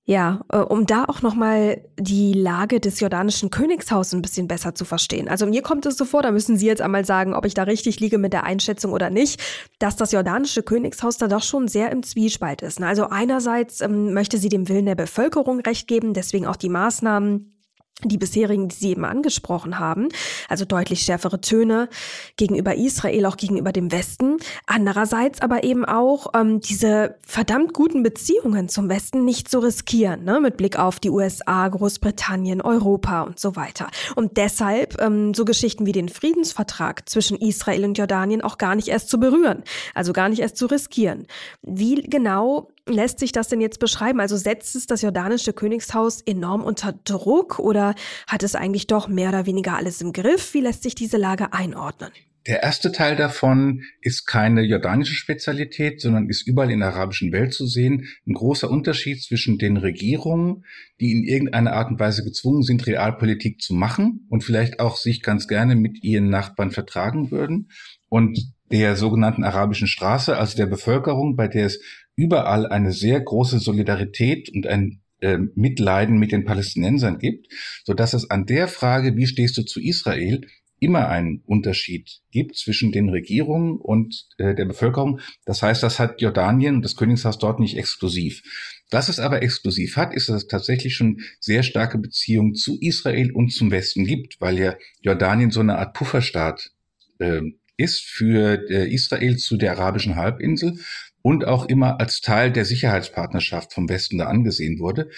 Ja, 0.05 0.41
äh, 0.49 0.57
um 0.57 0.87
da 0.87 1.05
auch 1.05 1.21
nochmal 1.21 1.85
die 1.99 2.33
Lage 2.33 2.79
des 2.79 2.99
jordanischen 2.99 3.51
Königshauses 3.51 4.13
ein 4.13 4.23
bisschen 4.23 4.47
besser 4.47 4.73
zu 4.73 4.83
verstehen. 4.83 5.27
Also 5.27 5.45
mir 5.45 5.61
kommt 5.61 5.85
es 5.85 5.95
so 5.95 6.05
vor, 6.05 6.23
da 6.23 6.31
müssen 6.31 6.57
Sie 6.57 6.65
jetzt 6.65 6.81
einmal 6.81 7.05
sagen, 7.05 7.35
ob 7.35 7.45
ich 7.45 7.53
da 7.53 7.63
richtig 7.63 7.99
liege 7.99 8.17
mit 8.17 8.33
der 8.33 8.43
Einschätzung 8.43 8.93
oder 8.93 9.11
nicht, 9.11 9.39
dass 9.77 9.97
das 9.97 10.11
jordanische 10.11 10.63
Königshaus 10.63 11.17
da 11.17 11.27
doch 11.27 11.43
schon 11.43 11.67
sehr 11.67 11.91
im 11.91 12.01
Zwiespalt 12.01 12.63
ist. 12.63 12.81
Also 12.81 13.09
einerseits 13.09 13.81
ähm, 13.81 14.13
möchte 14.13 14.39
sie 14.39 14.49
dem 14.49 14.67
Willen 14.69 14.87
der 14.87 14.95
Bevölkerung 14.95 15.59
recht 15.59 15.87
geben, 15.87 16.13
deswegen 16.15 16.47
auch 16.47 16.55
die 16.55 16.69
Maßnahmen, 16.69 17.60
die 18.09 18.17
bisherigen, 18.17 18.67
die 18.69 18.75
Sie 18.75 18.89
eben 18.91 19.05
angesprochen 19.05 19.79
haben, 19.79 20.09
also 20.49 20.65
deutlich 20.65 21.01
schärfere 21.01 21.41
Töne 21.41 21.89
gegenüber 22.37 22.75
Israel, 22.75 23.25
auch 23.25 23.37
gegenüber 23.37 23.71
dem 23.71 23.91
Westen. 23.91 24.37
Andererseits 24.67 25.41
aber 25.41 25.63
eben 25.63 25.85
auch 25.85 26.27
ähm, 26.35 26.61
diese 26.61 27.15
verdammt 27.25 27.73
guten 27.73 28.03
Beziehungen 28.03 28.69
zum 28.69 28.89
Westen 28.89 29.25
nicht 29.25 29.49
zu 29.49 29.59
riskieren, 29.59 30.23
ne, 30.23 30.39
mit 30.39 30.57
Blick 30.57 30.77
auf 30.77 30.99
die 30.99 31.09
USA, 31.09 31.67
Großbritannien, 31.67 32.61
Europa 32.61 33.21
und 33.23 33.39
so 33.39 33.55
weiter. 33.55 33.87
Und 34.15 34.37
deshalb 34.37 35.01
ähm, 35.01 35.33
so 35.33 35.45
Geschichten 35.45 35.85
wie 35.85 35.91
den 35.91 36.09
Friedensvertrag 36.09 37.09
zwischen 37.09 37.37
Israel 37.37 37.85
und 37.85 37.97
Jordanien 37.97 38.41
auch 38.41 38.57
gar 38.57 38.75
nicht 38.75 38.87
erst 38.87 39.09
zu 39.09 39.19
berühren, 39.19 39.63
also 39.93 40.13
gar 40.13 40.29
nicht 40.29 40.39
erst 40.39 40.57
zu 40.57 40.65
riskieren. 40.65 41.27
Wie 41.61 42.01
genau 42.01 42.69
lässt 42.87 43.19
sich 43.19 43.31
das 43.31 43.47
denn 43.47 43.61
jetzt 43.61 43.79
beschreiben? 43.79 44.19
Also 44.19 44.37
setzt 44.37 44.75
es 44.75 44.87
das 44.87 45.01
jordanische 45.01 45.53
Königshaus 45.53 46.21
enorm 46.21 46.63
unter 46.63 46.93
Druck 47.03 47.59
oder 47.59 47.95
hat 48.27 48.43
es 48.43 48.55
eigentlich 48.55 48.87
doch 48.87 49.07
mehr 49.07 49.29
oder 49.29 49.45
weniger 49.45 49.75
alles 49.75 50.01
im 50.01 50.13
Griff? 50.13 50.53
Wie 50.53 50.61
lässt 50.61 50.83
sich 50.83 50.95
diese 50.95 51.17
Lage 51.17 51.53
einordnen? 51.53 52.11
Der 52.47 52.63
erste 52.63 52.91
Teil 52.91 53.15
davon 53.15 53.83
ist 54.01 54.25
keine 54.25 54.63
jordanische 54.63 55.13
Spezialität, 55.13 56.01
sondern 56.01 56.27
ist 56.27 56.47
überall 56.47 56.71
in 56.71 56.79
der 56.79 56.89
arabischen 56.89 57.31
Welt 57.31 57.53
zu 57.53 57.67
sehen. 57.67 58.07
Ein 58.25 58.33
großer 58.33 58.67
Unterschied 58.67 59.21
zwischen 59.21 59.59
den 59.59 59.77
Regierungen, 59.77 60.65
die 60.99 61.11
in 61.11 61.23
irgendeiner 61.23 61.73
Art 61.73 61.91
und 61.91 61.99
Weise 61.99 62.23
gezwungen 62.23 62.63
sind, 62.63 62.87
Realpolitik 62.87 63.61
zu 63.61 63.75
machen 63.75 64.25
und 64.29 64.43
vielleicht 64.43 64.79
auch 64.79 64.97
sich 64.97 65.21
ganz 65.21 65.47
gerne 65.47 65.75
mit 65.75 66.03
ihren 66.03 66.31
Nachbarn 66.31 66.71
vertragen 66.71 67.29
würden, 67.29 67.69
und 68.11 68.37
der 68.71 68.97
sogenannten 68.97 69.45
arabischen 69.45 69.87
Straße, 69.87 70.37
also 70.37 70.57
der 70.57 70.65
Bevölkerung, 70.65 71.37
bei 71.37 71.47
der 71.47 71.65
es 71.67 71.81
überall 72.15 72.67
eine 72.67 72.91
sehr 72.91 73.19
große 73.19 73.59
Solidarität 73.59 74.49
und 74.53 74.67
ein 74.67 75.01
äh, 75.21 75.37
Mitleiden 75.55 76.17
mit 76.17 76.31
den 76.31 76.45
Palästinensern 76.45 77.19
gibt, 77.19 77.47
so 77.83 77.93
dass 77.93 78.13
es 78.13 78.29
an 78.29 78.45
der 78.45 78.67
Frage, 78.67 79.15
wie 79.15 79.27
stehst 79.27 79.57
du 79.57 79.63
zu 79.63 79.79
Israel, 79.79 80.41
immer 80.81 81.09
einen 81.09 81.43
Unterschied 81.45 82.21
gibt 82.31 82.57
zwischen 82.57 82.91
den 82.91 83.09
Regierungen 83.09 83.77
und 83.77 84.27
äh, 84.39 84.55
der 84.55 84.65
Bevölkerung. 84.65 85.19
Das 85.45 85.61
heißt, 85.61 85.83
das 85.83 85.99
hat 85.99 86.21
Jordanien 86.21 86.77
und 86.77 86.81
das 86.81 86.95
Königshaus 86.95 87.37
dort 87.37 87.59
nicht 87.59 87.77
exklusiv. 87.77 88.41
Was 88.89 89.07
es 89.07 89.19
aber 89.19 89.43
exklusiv 89.43 89.95
hat, 89.95 90.11
ist, 90.13 90.27
dass 90.27 90.37
es 90.37 90.47
tatsächlich 90.47 90.95
schon 90.95 91.21
sehr 91.39 91.61
starke 91.61 91.99
Beziehungen 91.99 92.55
zu 92.55 92.79
Israel 92.81 93.31
und 93.31 93.53
zum 93.53 93.69
Westen 93.69 94.05
gibt, 94.05 94.41
weil 94.41 94.57
ja 94.57 94.75
Jordanien 95.01 95.51
so 95.51 95.59
eine 95.59 95.77
Art 95.77 95.93
Pufferstaat 95.93 96.71
äh, 97.19 97.41
ist 97.77 98.01
für 98.01 98.67
äh, 98.69 98.91
Israel 98.91 99.37
zu 99.37 99.57
der 99.57 99.73
arabischen 99.73 100.15
Halbinsel 100.15 100.79
und 101.21 101.45
auch 101.45 101.65
immer 101.65 101.99
als 101.99 102.21
Teil 102.21 102.51
der 102.51 102.65
Sicherheitspartnerschaft 102.65 103.73
vom 103.73 103.89
Westen 103.89 104.17
da 104.17 104.25
angesehen 104.25 104.79
wurde. 104.79 105.09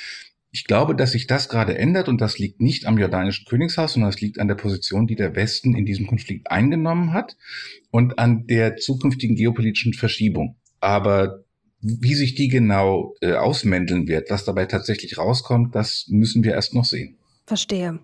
Ich 0.51 0.65
glaube, 0.65 0.95
dass 0.95 1.13
sich 1.13 1.25
das 1.25 1.49
gerade 1.49 1.77
ändert 1.77 2.07
und 2.07 2.21
das 2.21 2.37
liegt 2.37 2.61
nicht 2.61 2.85
am 2.85 2.99
jordanischen 2.99 3.45
Königshaus, 3.45 3.93
sondern 3.93 4.11
es 4.11 4.21
liegt 4.21 4.39
an 4.39 4.47
der 4.47 4.55
Position, 4.55 5.07
die 5.07 5.15
der 5.15 5.35
Westen 5.35 5.75
in 5.75 5.85
diesem 5.85 6.05
Konflikt 6.05 6.51
eingenommen 6.51 7.11
hat 7.11 7.35
und 7.89 8.19
an 8.19 8.45
der 8.45 8.75
zukünftigen 8.75 9.35
geopolitischen 9.35 9.93
Verschiebung. 9.93 10.57
Aber 10.79 11.43
wie 11.81 12.13
sich 12.13 12.35
die 12.35 12.49
genau 12.49 13.15
äh, 13.21 13.33
ausmändeln 13.33 14.07
wird, 14.07 14.29
was 14.29 14.45
dabei 14.45 14.65
tatsächlich 14.65 15.17
rauskommt, 15.17 15.75
das 15.75 16.05
müssen 16.09 16.43
wir 16.43 16.53
erst 16.53 16.73
noch 16.73 16.85
sehen. 16.85 17.17
Verstehe. 17.45 17.99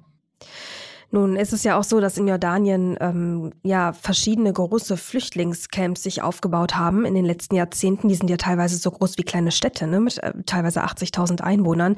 Nun 1.12 1.36
ist 1.36 1.54
es 1.54 1.64
ja 1.64 1.78
auch 1.78 1.84
so, 1.84 2.00
dass 2.00 2.18
in 2.18 2.28
Jordanien 2.28 2.96
ähm, 3.00 3.52
ja 3.64 3.94
verschiedene 3.94 4.54
große 4.54 4.96
Flüchtlingscamps 4.96 6.04
sich 6.04 6.22
aufgebaut 6.22 6.76
haben 6.76 7.04
in 7.04 7.16
den 7.16 7.26
letzten 7.26 7.56
Jahrzehnten. 7.56 8.10
Die 8.10 8.16
sind 8.16 8.30
ja 8.30 8.38
teilweise 8.38 8.78
so 8.78 8.92
groß 8.92 9.18
wie 9.18 9.24
kleine 9.24 9.52
Städte, 9.52 9.88
ne, 9.88 10.00
mit 10.00 10.22
äh, 10.22 10.34
teilweise 10.46 10.84
80.000 10.84 11.42
Einwohnern. 11.42 11.96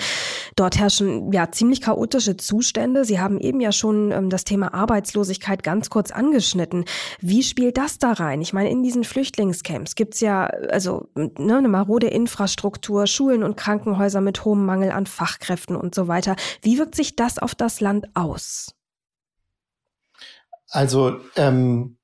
Dort 0.55 0.79
herrschen 0.79 1.31
ja 1.33 1.51
ziemlich 1.51 1.81
chaotische 1.81 2.37
Zustände. 2.37 3.03
Sie 3.03 3.19
haben 3.19 3.39
eben 3.39 3.59
ja 3.59 3.73
schon 3.73 4.11
ähm, 4.11 4.29
das 4.29 4.45
Thema 4.45 4.73
Arbeitslosigkeit 4.73 5.61
ganz 5.61 5.89
kurz 5.89 6.11
angeschnitten. 6.11 6.85
Wie 7.19 7.43
spielt 7.43 7.77
das 7.77 7.99
da 7.99 8.13
rein? 8.13 8.41
Ich 8.41 8.53
meine, 8.53 8.71
in 8.71 8.81
diesen 8.81 9.03
Flüchtlingscamps 9.03 9.95
gibt's 9.95 10.21
ja 10.21 10.45
also 10.45 11.09
ne, 11.15 11.57
eine 11.57 11.67
marode 11.67 12.07
Infrastruktur, 12.07 13.07
Schulen 13.07 13.43
und 13.43 13.57
Krankenhäuser 13.57 14.21
mit 14.21 14.45
hohem 14.45 14.65
Mangel 14.65 14.91
an 14.91 15.05
Fachkräften 15.05 15.75
und 15.75 15.93
so 15.93 16.07
weiter. 16.07 16.37
Wie 16.61 16.77
wirkt 16.77 16.95
sich 16.95 17.17
das 17.17 17.39
auf 17.39 17.55
das 17.55 17.81
Land 17.81 18.07
aus? 18.13 18.73
Also 20.71 21.17
ähm, 21.35 21.97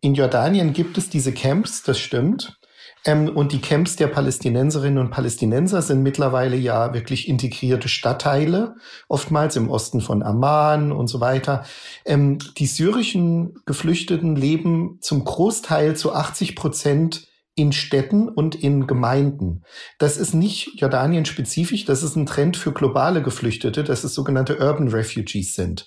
in 0.00 0.14
Jordanien 0.14 0.72
gibt 0.72 0.98
es 0.98 1.10
diese 1.10 1.32
Camps, 1.32 1.82
das 1.82 1.98
stimmt. 1.98 2.58
Ähm, 3.04 3.28
und 3.28 3.52
die 3.52 3.60
Camps 3.60 3.96
der 3.96 4.06
Palästinenserinnen 4.06 4.98
und 4.98 5.10
Palästinenser 5.10 5.82
sind 5.82 6.02
mittlerweile 6.02 6.56
ja 6.56 6.94
wirklich 6.94 7.28
integrierte 7.28 7.88
Stadtteile, 7.88 8.76
oftmals 9.08 9.56
im 9.56 9.70
Osten 9.70 10.00
von 10.00 10.22
Amman 10.22 10.92
und 10.92 11.08
so 11.08 11.20
weiter. 11.20 11.64
Ähm, 12.04 12.38
die 12.58 12.66
syrischen 12.66 13.54
Geflüchteten 13.66 14.36
leben 14.36 14.98
zum 15.00 15.24
Großteil 15.24 15.96
zu 15.96 16.12
80 16.12 16.54
Prozent 16.54 17.26
in 17.54 17.72
Städten 17.72 18.28
und 18.28 18.54
in 18.54 18.86
Gemeinden. 18.86 19.62
Das 19.98 20.16
ist 20.16 20.32
nicht 20.32 20.80
Jordanien 20.80 21.26
spezifisch, 21.26 21.84
das 21.84 22.02
ist 22.02 22.16
ein 22.16 22.24
Trend 22.24 22.56
für 22.56 22.72
globale 22.72 23.22
Geflüchtete, 23.22 23.84
dass 23.84 24.04
es 24.04 24.14
sogenannte 24.14 24.58
Urban 24.58 24.88
Refugees 24.88 25.54
sind. 25.54 25.86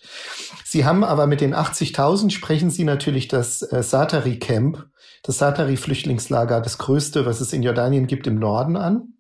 Sie 0.64 0.86
haben 0.86 1.04
aber 1.04 1.26
mit 1.26 1.42
den 1.42 1.56
80.000 1.56 2.30
sprechen 2.30 2.70
Sie 2.70 2.84
natürlich 2.84 3.28
das 3.28 3.64
äh, 3.64 3.82
Satari 3.82 4.38
Camp, 4.38 4.86
das 5.24 5.40
Satari 5.40 5.78
Flüchtlingslager, 5.78 6.62
das 6.62 6.78
größte, 6.78 7.26
was 7.26 7.42
es 7.42 7.52
in 7.52 7.64
Jordanien 7.64 8.06
gibt, 8.06 8.28
im 8.28 8.36
Norden 8.36 8.78
an. 8.78 9.14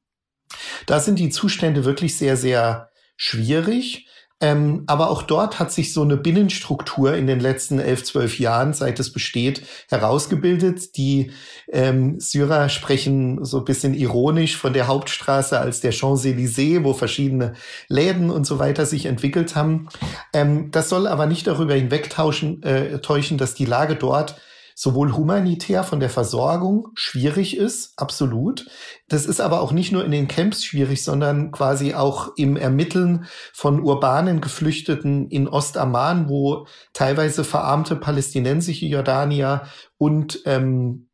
Da 0.85 0.99
sind 0.99 1.17
die 1.17 1.29
Zustände 1.29 1.83
wirklich 1.83 2.17
sehr, 2.17 2.37
sehr 2.37 2.89
schwierig. 3.15 4.07
Ähm, 4.41 4.83
aber 4.87 5.09
auch 5.09 5.21
dort 5.21 5.59
hat 5.59 5.71
sich 5.71 5.93
so 5.93 6.01
eine 6.01 6.17
Binnenstruktur 6.17 7.15
in 7.15 7.25
den 7.25 7.39
letzten 7.39 7.79
elf, 7.79 8.03
zwölf 8.03 8.37
Jahren, 8.37 8.73
seit 8.73 8.99
es 8.99 9.13
besteht, 9.13 9.61
herausgebildet. 9.89 10.97
Die 10.97 11.31
ähm, 11.71 12.19
Syrer 12.19 12.67
sprechen 12.67 13.45
so 13.45 13.59
ein 13.59 13.65
bisschen 13.65 13.93
ironisch 13.93 14.57
von 14.57 14.73
der 14.73 14.87
Hauptstraße 14.87 15.57
als 15.57 15.79
der 15.79 15.93
Champs-Élysées, 15.93 16.83
wo 16.83 16.93
verschiedene 16.93 17.53
Läden 17.87 18.29
und 18.29 18.45
so 18.45 18.59
weiter 18.59 18.85
sich 18.85 19.05
entwickelt 19.05 19.55
haben. 19.55 19.87
Ähm, 20.33 20.69
das 20.69 20.89
soll 20.89 21.07
aber 21.07 21.27
nicht 21.27 21.47
darüber 21.47 21.73
hinwegtäuschen, 21.73 22.61
äh, 22.63 22.99
täuschen, 22.99 23.37
dass 23.37 23.53
die 23.53 23.65
Lage 23.65 23.95
dort 23.95 24.35
sowohl 24.77 25.15
humanitär 25.15 25.83
von 25.85 26.01
der 26.01 26.09
Versorgung 26.09 26.89
schwierig 26.95 27.55
ist, 27.55 27.93
absolut. 27.95 28.67
Das 29.07 29.25
ist 29.25 29.39
aber 29.39 29.61
auch 29.61 29.71
nicht 29.71 29.93
nur 29.93 30.03
in 30.03 30.11
den 30.11 30.27
Camps 30.27 30.65
schwierig, 30.65 31.03
sondern 31.03 31.51
quasi 31.51 31.93
auch 31.93 32.33
im 32.35 32.57
Ermitteln 32.57 33.25
von 33.53 33.79
urbanen 33.81 34.41
Geflüchteten 34.41 35.29
in 35.29 35.47
Ostamman, 35.47 36.27
wo 36.27 36.67
teilweise 36.91 37.45
verarmte 37.45 37.95
palästinensische 37.95 38.85
Jordanier 38.85 39.63
und 39.97 40.41
ähm, 40.45 41.07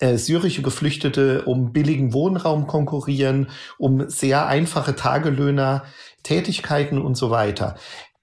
äh, 0.00 0.16
syrische 0.16 0.62
Geflüchtete 0.62 1.42
um 1.44 1.72
billigen 1.72 2.14
Wohnraum 2.14 2.66
konkurrieren, 2.66 3.50
um 3.78 4.08
sehr 4.08 4.46
einfache 4.46 4.96
Tagelöhner, 4.96 5.84
Tätigkeiten 6.22 7.00
und 7.00 7.14
so 7.14 7.30
weiter 7.30 7.76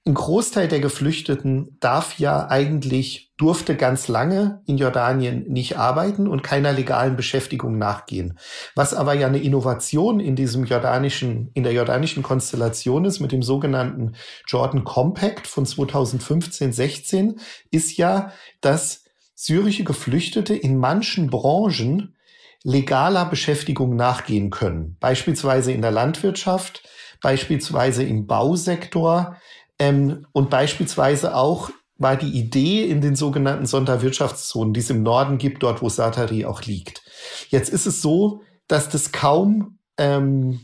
ein 0.06 0.14
Großteil 0.14 0.68
der 0.68 0.82
Geflüchteten 0.82 1.78
darf 1.80 2.20
ja 2.20 2.48
eigentlich, 2.50 3.32
durfte 3.44 3.76
ganz 3.76 4.08
lange 4.08 4.62
in 4.68 4.78
Jordanien 4.78 5.52
nicht 5.52 5.78
arbeiten 5.78 6.30
und 6.30 6.44
keiner 6.44 6.72
legalen 6.72 7.18
Beschäftigung 7.18 7.78
nachgehen. 7.78 8.40
Was 8.74 8.94
aber 8.94 9.16
ja 9.16 9.28
eine 9.28 9.44
Innovation 9.44 10.22
in 10.22 10.38
diesem 10.38 10.64
jordanischen, 10.64 11.52
in 11.54 11.64
der 11.64 11.74
jordanischen 11.74 12.24
Konstellation 12.24 13.04
ist 13.04 13.20
mit 13.20 13.34
dem 13.34 13.44
sogenannten 13.44 14.14
Jordan 14.48 14.86
Compact 14.86 15.46
von 15.46 15.66
2015, 15.66 16.72
16, 16.72 17.42
ist 17.70 17.98
ja, 17.98 18.32
dass 18.62 19.04
syrische 19.36 19.84
Geflüchtete 19.84 20.56
in 20.56 20.78
manchen 20.78 21.30
Branchen 21.30 22.16
legaler 22.64 23.26
Beschäftigung 23.26 23.98
nachgehen 23.98 24.52
können. 24.52 24.96
Beispielsweise 25.02 25.74
in 25.74 25.82
der 25.82 25.92
Landwirtschaft, 25.92 26.88
beispielsweise 27.22 28.04
im 28.04 28.26
Bausektor, 28.26 29.36
ähm, 29.80 30.26
und 30.32 30.50
beispielsweise 30.50 31.36
auch 31.36 31.70
war 31.98 32.16
die 32.16 32.32
Idee 32.32 32.86
in 32.86 33.02
den 33.02 33.16
sogenannten 33.16 33.66
Sonderwirtschaftszonen, 33.66 34.74
die 34.74 34.80
es 34.80 34.90
im 34.90 35.04
Norden 35.04 35.38
gibt, 35.38 35.64
dort 35.64 35.82
wo 35.82 35.90
Satari 35.90 36.46
auch 36.46 36.64
liegt. 36.64 37.04
Jetzt 37.50 37.70
ist 37.70 37.86
es 37.86 38.02
so, 38.02 38.42
dass 38.68 38.90
das 38.90 39.12
kaum, 39.12 39.78
ähm, 39.98 40.60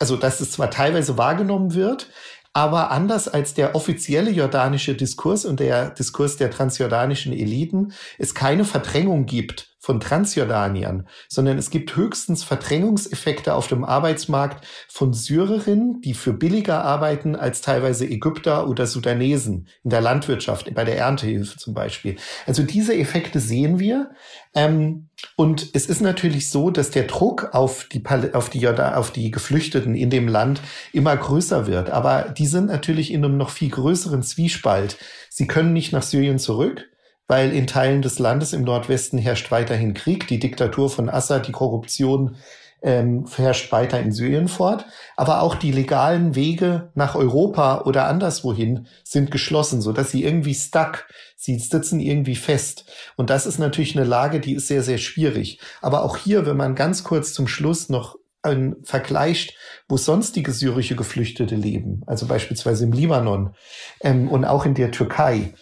also 0.00 0.16
dass 0.16 0.40
es 0.40 0.52
zwar 0.52 0.70
teilweise 0.70 1.18
wahrgenommen 1.18 1.74
wird, 1.74 2.10
aber 2.52 2.92
anders 2.92 3.28
als 3.28 3.54
der 3.54 3.74
offizielle 3.74 4.30
jordanische 4.30 4.94
Diskurs 4.94 5.44
und 5.44 5.60
der 5.60 5.90
Diskurs 5.90 6.36
der 6.36 6.50
transjordanischen 6.50 7.32
Eliten 7.32 7.92
es 8.16 8.34
keine 8.34 8.64
Verdrängung 8.64 9.26
gibt 9.26 9.73
von 9.84 10.00
Transjordaniern, 10.00 11.06
sondern 11.28 11.58
es 11.58 11.68
gibt 11.68 11.94
höchstens 11.94 12.42
Verdrängungseffekte 12.42 13.52
auf 13.52 13.68
dem 13.68 13.84
Arbeitsmarkt 13.84 14.66
von 14.88 15.12
Syrerinnen, 15.12 16.00
die 16.00 16.14
für 16.14 16.32
billiger 16.32 16.82
arbeiten 16.82 17.36
als 17.36 17.60
teilweise 17.60 18.06
Ägypter 18.06 18.66
oder 18.66 18.86
Sudanesen 18.86 19.68
in 19.82 19.90
der 19.90 20.00
Landwirtschaft, 20.00 20.74
bei 20.74 20.84
der 20.84 20.96
Erntehilfe 20.96 21.58
zum 21.58 21.74
Beispiel. 21.74 22.16
Also 22.46 22.62
diese 22.62 22.96
Effekte 22.96 23.40
sehen 23.40 23.78
wir. 23.78 24.12
Ähm, 24.54 25.10
und 25.36 25.68
es 25.74 25.84
ist 25.84 26.00
natürlich 26.00 26.48
so, 26.48 26.70
dass 26.70 26.90
der 26.90 27.04
Druck 27.04 27.50
auf 27.52 27.86
die, 27.92 28.02
auf 28.32 28.48
die, 28.48 28.66
auf 28.66 29.10
die 29.10 29.30
Geflüchteten 29.30 29.94
in 29.94 30.08
dem 30.08 30.28
Land 30.28 30.62
immer 30.94 31.14
größer 31.14 31.66
wird. 31.66 31.90
Aber 31.90 32.22
die 32.22 32.46
sind 32.46 32.66
natürlich 32.66 33.12
in 33.12 33.22
einem 33.22 33.36
noch 33.36 33.50
viel 33.50 33.68
größeren 33.68 34.22
Zwiespalt. 34.22 34.96
Sie 35.28 35.46
können 35.46 35.74
nicht 35.74 35.92
nach 35.92 36.02
Syrien 36.02 36.38
zurück 36.38 36.86
weil 37.26 37.52
in 37.52 37.66
Teilen 37.66 38.02
des 38.02 38.18
Landes 38.18 38.52
im 38.52 38.62
Nordwesten 38.62 39.18
herrscht 39.18 39.50
weiterhin 39.50 39.94
Krieg. 39.94 40.26
Die 40.28 40.38
Diktatur 40.38 40.90
von 40.90 41.08
Assad, 41.08 41.48
die 41.48 41.52
Korruption 41.52 42.36
ähm, 42.82 43.24
herrscht 43.34 43.72
weiter 43.72 43.98
in 43.98 44.12
Syrien 44.12 44.46
fort. 44.46 44.84
Aber 45.16 45.40
auch 45.42 45.54
die 45.54 45.72
legalen 45.72 46.34
Wege 46.34 46.90
nach 46.94 47.14
Europa 47.14 47.82
oder 47.82 48.06
anderswohin 48.06 48.86
sind 49.02 49.30
geschlossen, 49.30 49.80
so 49.80 49.92
dass 49.92 50.10
sie 50.10 50.22
irgendwie 50.22 50.54
stuck, 50.54 51.06
sie 51.34 51.58
sitzen 51.58 51.98
irgendwie 51.98 52.36
fest. 52.36 52.84
Und 53.16 53.30
das 53.30 53.46
ist 53.46 53.58
natürlich 53.58 53.96
eine 53.96 54.06
Lage, 54.06 54.38
die 54.38 54.54
ist 54.54 54.68
sehr, 54.68 54.82
sehr 54.82 54.98
schwierig. 54.98 55.58
Aber 55.80 56.04
auch 56.04 56.18
hier, 56.18 56.44
wenn 56.46 56.58
man 56.58 56.74
ganz 56.74 57.04
kurz 57.04 57.32
zum 57.32 57.48
Schluss 57.48 57.88
noch 57.88 58.16
ein, 58.42 58.76
vergleicht, 58.82 59.56
wo 59.88 59.96
sonstige 59.96 60.52
syrische 60.52 60.96
Geflüchtete 60.96 61.54
leben, 61.54 62.02
also 62.06 62.26
beispielsweise 62.26 62.84
im 62.84 62.92
Libanon 62.92 63.54
ähm, 64.00 64.28
und 64.28 64.44
auch 64.44 64.66
in 64.66 64.74
der 64.74 64.90
Türkei, 64.90 65.54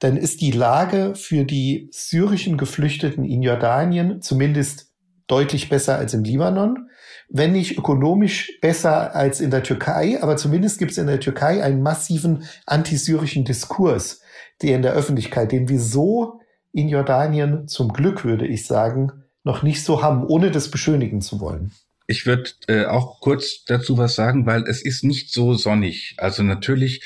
dann 0.00 0.16
ist 0.16 0.40
die 0.40 0.50
Lage 0.50 1.14
für 1.14 1.44
die 1.44 1.88
syrischen 1.92 2.56
Geflüchteten 2.56 3.24
in 3.24 3.42
Jordanien 3.42 4.22
zumindest 4.22 4.90
deutlich 5.26 5.68
besser 5.68 5.96
als 5.96 6.14
im 6.14 6.24
Libanon. 6.24 6.88
Wenn 7.28 7.52
nicht 7.52 7.78
ökonomisch 7.78 8.58
besser 8.60 9.14
als 9.14 9.40
in 9.40 9.50
der 9.50 9.62
Türkei, 9.62 10.20
aber 10.20 10.36
zumindest 10.36 10.78
gibt 10.78 10.90
es 10.90 10.98
in 10.98 11.06
der 11.06 11.20
Türkei 11.20 11.62
einen 11.62 11.82
massiven 11.82 12.44
antisyrischen 12.66 13.44
Diskurs, 13.44 14.20
der 14.62 14.74
in 14.74 14.82
der 14.82 14.94
Öffentlichkeit, 14.94 15.52
den 15.52 15.68
wir 15.68 15.80
so 15.80 16.40
in 16.72 16.88
Jordanien 16.88 17.68
zum 17.68 17.92
Glück, 17.92 18.24
würde 18.24 18.46
ich 18.46 18.66
sagen, 18.66 19.12
noch 19.44 19.62
nicht 19.62 19.84
so 19.84 20.02
haben, 20.02 20.24
ohne 20.26 20.50
das 20.50 20.70
beschönigen 20.70 21.20
zu 21.20 21.40
wollen. 21.40 21.72
Ich 22.06 22.26
würde 22.26 22.50
äh, 22.66 22.86
auch 22.86 23.20
kurz 23.20 23.64
dazu 23.64 23.96
was 23.96 24.16
sagen, 24.16 24.44
weil 24.44 24.64
es 24.64 24.82
ist 24.82 25.04
nicht 25.04 25.32
so 25.32 25.54
sonnig. 25.54 26.14
Also 26.18 26.42
natürlich 26.42 27.04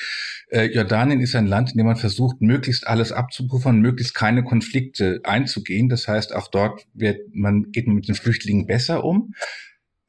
äh, 0.51 0.67
Jordanien 0.67 1.21
ist 1.21 1.35
ein 1.35 1.47
Land, 1.47 1.73
in 1.73 1.79
dem 1.79 1.87
man 1.87 1.97
versucht, 1.97 2.41
möglichst 2.41 2.87
alles 2.87 3.13
abzupuffern, 3.13 3.81
möglichst 3.81 4.15
keine 4.15 4.45
Konflikte 4.45 5.21
einzugehen. 5.25 5.89
Das 5.89 6.09
heißt, 6.09 6.35
auch 6.35 6.49
dort 6.49 6.87
wird 6.95 7.35
man, 7.35 7.73
geht 7.73 7.87
man 7.87 7.97
mit 7.97 8.09
den 8.09 8.15
Flüchtlingen 8.15 8.67
besser 8.67 9.05
um. 9.05 9.35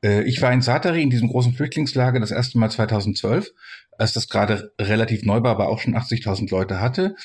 Äh, 0.04 0.24
ich 0.24 0.42
war 0.42 0.52
in 0.52 0.62
Satari 0.62 1.02
in 1.02 1.10
diesem 1.10 1.30
großen 1.30 1.54
Flüchtlingslager 1.54 2.20
das 2.20 2.32
erste 2.32 2.58
Mal 2.58 2.70
2012, 2.70 3.52
als 3.98 4.14
das 4.14 4.28
gerade 4.28 4.72
relativ 4.80 5.24
neu 5.24 5.42
war, 5.42 5.52
aber 5.52 5.70
auch 5.70 5.80
schon 5.80 5.96
80.000 5.96 6.50
Leute 6.52 6.80
hatte 6.80 7.16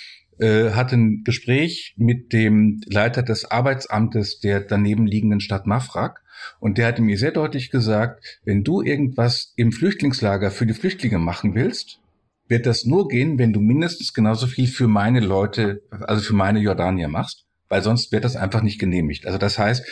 äh, 0.41 0.71
hatte 0.71 0.97
ein 0.97 1.23
Gespräch 1.25 1.95
mit 1.97 2.33
dem 2.33 2.81
Leiter 2.87 3.23
des 3.23 3.51
Arbeitsamtes 3.51 4.41
der 4.41 4.61
daneben 4.61 5.07
liegenden 5.07 5.41
Stadt 5.41 5.67
Mafraq 5.67 6.23
und 6.59 6.79
der 6.79 6.87
hatte 6.87 7.03
mir 7.03 7.19
sehr 7.19 7.33
deutlich 7.33 7.71
gesagt, 7.71 8.41
wenn 8.45 8.65
du 8.65 8.81
irgendwas 8.81 9.53
im 9.57 9.73
Flüchtlingslager 9.73 10.51
für 10.51 10.67
die 10.67 10.75
Flüchtlinge 10.75 11.19
machen 11.19 11.55
willst, 11.55 12.00
wird 12.51 12.67
das 12.67 12.85
nur 12.85 13.09
gehen, 13.09 13.39
wenn 13.39 13.53
du 13.53 13.61
mindestens 13.61 14.13
genauso 14.13 14.47
viel 14.47 14.67
für 14.67 14.89
meine 14.89 15.21
Leute, 15.21 15.83
also 15.91 16.21
für 16.21 16.35
meine 16.35 16.59
Jordanier 16.59 17.09
machst, 17.09 17.47
weil 17.69 17.83
sonst 17.83 18.11
wird 18.11 18.25
das 18.25 18.37
einfach 18.37 18.63
nicht 18.63 18.81
genehmigt. 18.81 19.25
Also 19.25 19.39
das 19.39 19.57
heißt, 19.57 19.87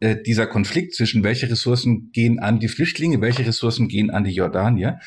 äh, 0.00 0.16
dieser 0.20 0.46
Konflikt 0.46 0.94
zwischen 0.94 1.22
welche 1.22 1.50
Ressourcen 1.50 2.10
gehen 2.12 2.40
an 2.40 2.58
die 2.58 2.68
Flüchtlinge, 2.68 3.20
welche 3.20 3.46
Ressourcen 3.46 3.88
gehen 3.88 4.10
an 4.10 4.24
die 4.24 4.32
Jordanier, 4.32 5.00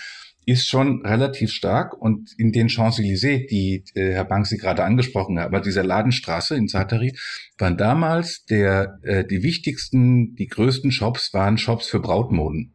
ist 0.46 0.68
schon 0.68 1.04
relativ 1.04 1.52
stark. 1.52 2.00
Und 2.00 2.30
in 2.38 2.52
den 2.52 2.70
Champs-Élysées, 2.70 3.48
die 3.48 3.84
äh, 3.96 4.12
Herr 4.12 4.26
Banksi 4.26 4.58
gerade 4.58 4.84
angesprochen 4.84 5.40
hat, 5.40 5.48
aber 5.48 5.62
dieser 5.62 5.84
Ladenstraße 5.84 6.56
in 6.56 6.68
Zatari, 6.68 7.18
waren 7.58 7.78
damals 7.78 8.46
der, 8.46 9.00
äh, 9.02 9.26
die 9.26 9.42
wichtigsten, 9.42 10.36
die 10.36 10.48
größten 10.48 10.92
Shops 10.92 11.34
waren 11.34 11.58
Shops 11.58 11.88
für 11.88 12.00
Brautmoden 12.00 12.75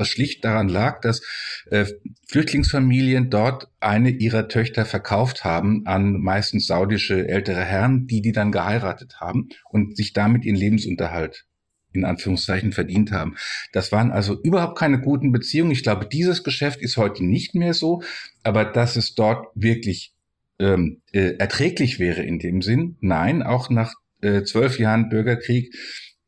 was 0.00 0.08
schlicht 0.08 0.44
daran 0.44 0.68
lag, 0.68 1.00
dass 1.02 1.22
äh, 1.70 1.86
Flüchtlingsfamilien 2.26 3.30
dort 3.30 3.68
eine 3.78 4.10
ihrer 4.10 4.48
Töchter 4.48 4.84
verkauft 4.84 5.44
haben 5.44 5.86
an 5.86 6.14
meistens 6.20 6.66
saudische 6.66 7.28
ältere 7.28 7.64
Herren, 7.64 8.06
die 8.06 8.22
die 8.22 8.32
dann 8.32 8.50
geheiratet 8.50 9.20
haben 9.20 9.48
und 9.70 9.96
sich 9.96 10.12
damit 10.12 10.44
ihren 10.44 10.56
Lebensunterhalt 10.56 11.44
in 11.92 12.04
Anführungszeichen 12.04 12.72
verdient 12.72 13.12
haben. 13.12 13.36
Das 13.72 13.92
waren 13.92 14.12
also 14.12 14.40
überhaupt 14.42 14.78
keine 14.78 15.00
guten 15.00 15.32
Beziehungen. 15.32 15.72
Ich 15.72 15.82
glaube, 15.82 16.06
dieses 16.06 16.44
Geschäft 16.44 16.80
ist 16.80 16.96
heute 16.96 17.24
nicht 17.24 17.54
mehr 17.54 17.74
so, 17.74 18.02
aber 18.42 18.64
dass 18.64 18.96
es 18.96 19.14
dort 19.14 19.46
wirklich 19.54 20.14
ähm, 20.60 21.02
äh, 21.12 21.36
erträglich 21.38 21.98
wäre 21.98 22.22
in 22.22 22.38
dem 22.38 22.62
Sinn, 22.62 22.96
nein, 23.00 23.42
auch 23.42 23.70
nach 23.70 23.94
äh, 24.22 24.42
zwölf 24.42 24.78
Jahren 24.78 25.08
Bürgerkrieg 25.08 25.74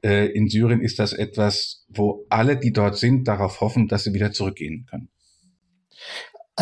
in 0.03 0.49
Syrien 0.49 0.81
ist 0.81 0.99
das 0.99 1.13
etwas, 1.13 1.87
wo 1.89 2.27
alle, 2.29 2.57
die 2.57 2.73
dort 2.73 2.99
sind, 2.99 3.29
darauf 3.29 3.61
hoffen, 3.61 3.87
dass 3.87 4.05
sie 4.05 4.15
wieder 4.15 4.33
zurückgehen 4.33 4.87
können. 4.91 5.12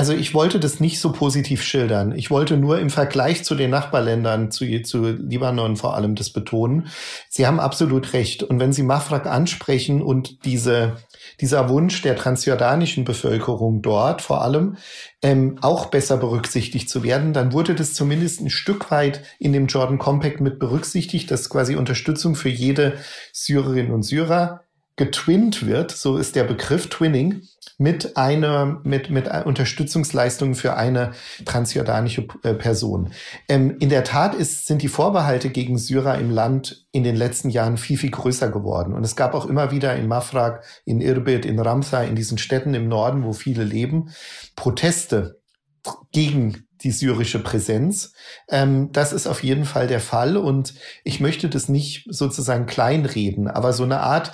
Also 0.00 0.14
ich 0.14 0.32
wollte 0.32 0.58
das 0.58 0.80
nicht 0.80 0.98
so 0.98 1.12
positiv 1.12 1.62
schildern. 1.62 2.12
Ich 2.16 2.30
wollte 2.30 2.56
nur 2.56 2.78
im 2.78 2.88
Vergleich 2.88 3.44
zu 3.44 3.54
den 3.54 3.68
Nachbarländern, 3.68 4.50
zu, 4.50 4.64
zu 4.80 5.10
Libanon 5.10 5.76
vor 5.76 5.94
allem 5.94 6.14
das 6.14 6.30
betonen. 6.30 6.88
Sie 7.28 7.46
haben 7.46 7.60
absolut 7.60 8.14
recht. 8.14 8.42
Und 8.42 8.60
wenn 8.60 8.72
Sie 8.72 8.82
Mafraq 8.82 9.26
ansprechen 9.26 10.00
und 10.00 10.46
diese 10.46 10.96
dieser 11.40 11.68
Wunsch 11.68 12.00
der 12.00 12.16
transjordanischen 12.16 13.04
Bevölkerung 13.04 13.82
dort 13.82 14.22
vor 14.22 14.42
allem 14.42 14.76
ähm, 15.22 15.58
auch 15.60 15.86
besser 15.86 16.16
berücksichtigt 16.16 16.88
zu 16.88 17.02
werden, 17.02 17.34
dann 17.34 17.52
wurde 17.52 17.74
das 17.74 17.92
zumindest 17.92 18.40
ein 18.40 18.50
Stück 18.50 18.90
weit 18.90 19.22
in 19.38 19.52
dem 19.52 19.66
Jordan 19.66 19.98
Compact 19.98 20.40
mit 20.40 20.58
berücksichtigt, 20.58 21.30
dass 21.30 21.50
quasi 21.50 21.76
Unterstützung 21.76 22.36
für 22.36 22.48
jede 22.48 22.94
Syrerin 23.32 23.90
und 23.90 24.02
Syrer 24.02 24.64
getwinnt 24.96 25.66
wird, 25.66 25.90
so 25.90 26.16
ist 26.16 26.37
der 26.37 26.44
Begriff 26.44 26.88
Twinning, 26.88 27.42
mit 27.79 28.18
einer, 28.18 28.81
mit, 28.85 29.09
mit 29.09 29.26
Unterstützungsleistungen 29.46 30.55
für 30.55 30.76
eine 30.76 31.12
transjordanische 31.46 32.26
äh, 32.42 32.53
Person. 32.53 33.12
Ähm, 33.48 33.76
in 33.81 33.88
der 33.88 34.05
Tat 34.05 34.35
ist, 34.35 34.66
sind 34.66 34.83
die 34.83 34.88
Vorbehalte 34.88 35.48
gegen 35.48 35.79
Syrer 35.79 36.18
im 36.18 36.31
Land 36.31 36.85
in 36.92 37.05
den 37.05 37.16
letzten 37.16 37.48
Jahren 37.48 37.79
viel, 37.79 37.96
viel 37.96 38.11
größer 38.11 38.50
geworden. 38.50 38.92
Und 38.92 39.03
es 39.03 39.16
gab 39.16 39.33
auch 39.33 39.46
immer 39.46 39.70
wieder 39.70 39.96
in 39.96 40.09
Mafraq, 40.09 40.62
in 40.85 41.00
Irbid, 41.00 41.46
in 41.46 41.59
Ramsa, 41.59 42.03
in 42.03 42.16
diesen 42.16 42.37
Städten 42.37 42.74
im 42.74 42.87
Norden, 42.87 43.24
wo 43.24 43.33
viele 43.33 43.64
leben, 43.64 44.11
Proteste 44.57 45.40
gegen 46.12 46.66
die 46.83 46.90
syrische 46.90 47.38
Präsenz. 47.38 48.12
Ähm, 48.48 48.90
das 48.92 49.12
ist 49.12 49.26
auf 49.26 49.42
jeden 49.42 49.64
Fall 49.64 49.87
der 49.87 50.00
Fall. 50.00 50.37
Und 50.37 50.74
ich 51.05 51.20
möchte 51.20 51.48
das 51.48 51.68
nicht 51.68 52.07
sozusagen 52.11 52.66
kleinreden, 52.66 53.48
aber 53.48 53.72
so 53.72 53.85
eine 53.85 54.00
Art 54.00 54.33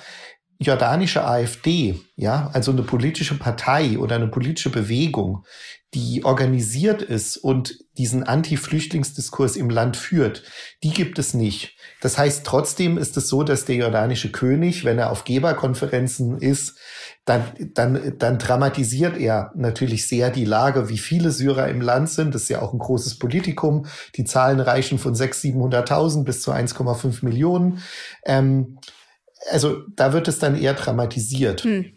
jordanische 0.59 1.23
AfD, 1.25 1.99
ja, 2.15 2.49
also 2.53 2.71
eine 2.71 2.83
politische 2.83 3.37
Partei 3.37 3.97
oder 3.99 4.15
eine 4.15 4.27
politische 4.27 4.71
Bewegung, 4.71 5.45
die 5.93 6.25
organisiert 6.25 7.01
ist 7.01 7.37
und 7.37 7.77
diesen 7.97 8.23
Anti-Flüchtlingsdiskurs 8.23 9.55
im 9.55 9.69
Land 9.69 9.95
führt, 9.95 10.43
die 10.83 10.89
gibt 10.89 11.17
es 11.17 11.33
nicht. 11.33 11.77
Das 12.01 12.17
heißt, 12.17 12.45
trotzdem 12.45 12.97
ist 12.97 13.15
es 13.17 13.29
so, 13.29 13.43
dass 13.43 13.65
der 13.65 13.77
jordanische 13.77 14.31
König, 14.31 14.83
wenn 14.83 14.99
er 14.99 15.11
auf 15.11 15.23
Geberkonferenzen 15.23 16.39
ist, 16.39 16.77
dann, 17.25 17.43
dann, 17.73 18.15
dann 18.17 18.37
dramatisiert 18.37 19.17
er 19.17 19.51
natürlich 19.55 20.07
sehr 20.07 20.29
die 20.29 20.45
Lage, 20.45 20.89
wie 20.89 20.97
viele 20.97 21.31
Syrer 21.31 21.67
im 21.69 21.81
Land 21.81 22.09
sind. 22.09 22.35
Das 22.35 22.43
ist 22.43 22.49
ja 22.49 22.61
auch 22.61 22.73
ein 22.73 22.79
großes 22.79 23.17
Politikum. 23.17 23.85
Die 24.15 24.25
Zahlen 24.25 24.59
reichen 24.59 24.99
von 24.99 25.15
600.000, 25.15 25.87
700.000 25.87 26.23
bis 26.23 26.41
zu 26.41 26.51
1,5 26.51 27.23
Millionen. 27.23 27.81
Ähm, 28.25 28.77
also 29.51 29.83
da 29.95 30.13
wird 30.13 30.27
es 30.27 30.39
dann 30.39 30.55
eher 30.59 30.73
dramatisiert. 30.73 31.63
Hm. 31.63 31.91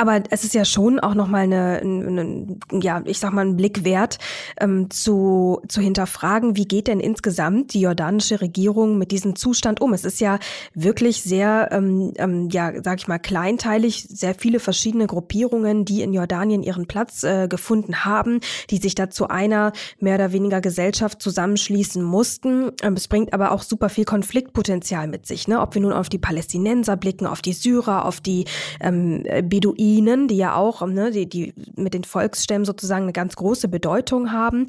Aber 0.00 0.22
es 0.30 0.44
ist 0.44 0.54
ja 0.54 0.64
schon 0.64 0.98
auch 0.98 1.12
nochmal 1.12 1.42
eine, 1.42 1.82
eine, 1.82 2.56
ja, 2.72 3.02
ich 3.04 3.18
sag 3.18 3.34
mal, 3.34 3.44
ein 3.44 3.58
Blick 3.58 3.84
wert, 3.84 4.16
ähm, 4.58 4.88
zu, 4.88 5.60
zu 5.68 5.82
hinterfragen, 5.82 6.56
wie 6.56 6.64
geht 6.64 6.86
denn 6.86 7.00
insgesamt 7.00 7.74
die 7.74 7.82
jordanische 7.82 8.40
Regierung 8.40 8.96
mit 8.96 9.10
diesem 9.12 9.36
Zustand 9.36 9.82
um? 9.82 9.92
Es 9.92 10.06
ist 10.06 10.18
ja 10.18 10.38
wirklich 10.72 11.20
sehr, 11.20 11.68
ähm, 11.72 12.14
ähm, 12.16 12.48
ja, 12.50 12.72
sag 12.82 13.00
ich 13.00 13.08
mal, 13.08 13.18
kleinteilig, 13.18 14.06
sehr 14.08 14.34
viele 14.34 14.58
verschiedene 14.58 15.06
Gruppierungen, 15.06 15.84
die 15.84 16.00
in 16.00 16.14
Jordanien 16.14 16.62
ihren 16.62 16.86
Platz 16.86 17.22
äh, 17.22 17.46
gefunden 17.46 18.02
haben, 18.02 18.40
die 18.70 18.78
sich 18.78 18.94
da 18.94 19.10
zu 19.10 19.28
einer 19.28 19.74
mehr 19.98 20.14
oder 20.14 20.32
weniger 20.32 20.62
Gesellschaft 20.62 21.20
zusammenschließen 21.20 22.02
mussten. 22.02 22.72
Ähm, 22.80 22.94
es 22.94 23.06
bringt 23.06 23.34
aber 23.34 23.52
auch 23.52 23.62
super 23.62 23.90
viel 23.90 24.06
Konfliktpotenzial 24.06 25.08
mit 25.08 25.26
sich, 25.26 25.46
ne? 25.46 25.60
Ob 25.60 25.74
wir 25.74 25.82
nun 25.82 25.92
auf 25.92 26.08
die 26.08 26.16
Palästinenser 26.16 26.96
blicken, 26.96 27.26
auf 27.26 27.42
die 27.42 27.52
Syrer, 27.52 28.06
auf 28.06 28.22
die 28.22 28.46
ähm, 28.80 29.24
Beduinen, 29.44 29.89
die 30.28 30.36
ja 30.36 30.54
auch, 30.54 30.86
ne, 30.86 31.10
die, 31.10 31.28
die 31.28 31.54
mit 31.76 31.94
den 31.94 32.04
Volksstämmen 32.04 32.64
sozusagen 32.64 33.04
eine 33.04 33.12
ganz 33.12 33.36
große 33.36 33.68
Bedeutung 33.68 34.32
haben, 34.32 34.66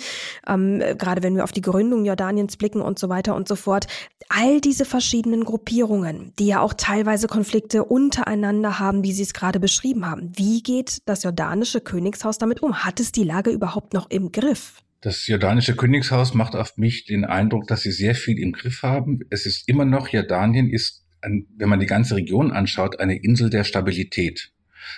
ähm, 0.48 0.82
gerade 0.98 1.24
wenn 1.24 1.36
wir 1.36 1.44
auf 1.44 1.52
die 1.52 1.62
Gründung 1.62 2.06
Jordaniens 2.06 2.58
blicken 2.58 2.82
und 2.82 3.00
so 3.00 3.10
weiter 3.10 3.36
und 3.36 3.48
so 3.48 3.56
fort. 3.56 3.88
All 4.30 4.62
diese 4.62 4.86
verschiedenen 4.86 5.44
Gruppierungen, 5.44 6.34
die 6.40 6.48
ja 6.48 6.62
auch 6.62 6.74
teilweise 6.74 7.28
Konflikte 7.28 7.84
untereinander 7.84 8.80
haben, 8.80 9.04
wie 9.04 9.12
Sie 9.12 9.24
es 9.24 9.34
gerade 9.34 9.60
beschrieben 9.60 10.06
haben. 10.10 10.32
Wie 10.36 10.64
geht 10.64 11.02
das 11.06 11.24
jordanische 11.24 11.82
Königshaus 11.82 12.38
damit 12.38 12.64
um? 12.64 12.84
Hat 12.84 13.00
es 13.00 13.12
die 13.12 13.24
Lage 13.24 13.50
überhaupt 13.52 13.94
noch 13.94 14.10
im 14.10 14.32
Griff? 14.32 14.82
Das 15.02 15.26
jordanische 15.26 15.76
Königshaus 15.76 16.36
macht 16.36 16.56
auf 16.56 16.78
mich 16.78 17.06
den 17.06 17.26
Eindruck, 17.26 17.68
dass 17.68 17.82
sie 17.82 17.92
sehr 17.92 18.14
viel 18.14 18.38
im 18.38 18.52
Griff 18.52 18.84
haben. 18.84 19.22
Es 19.32 19.48
ist 19.48 19.68
immer 19.68 19.84
noch, 19.84 20.10
Jordanien 20.10 20.70
ist, 20.70 21.04
wenn 21.24 21.70
man 21.70 21.80
die 21.80 21.88
ganze 21.88 22.16
Region 22.16 22.52
anschaut, 22.52 23.00
eine 23.00 23.22
Insel 23.22 23.50
der 23.50 23.64
Stabilität. 23.64 24.52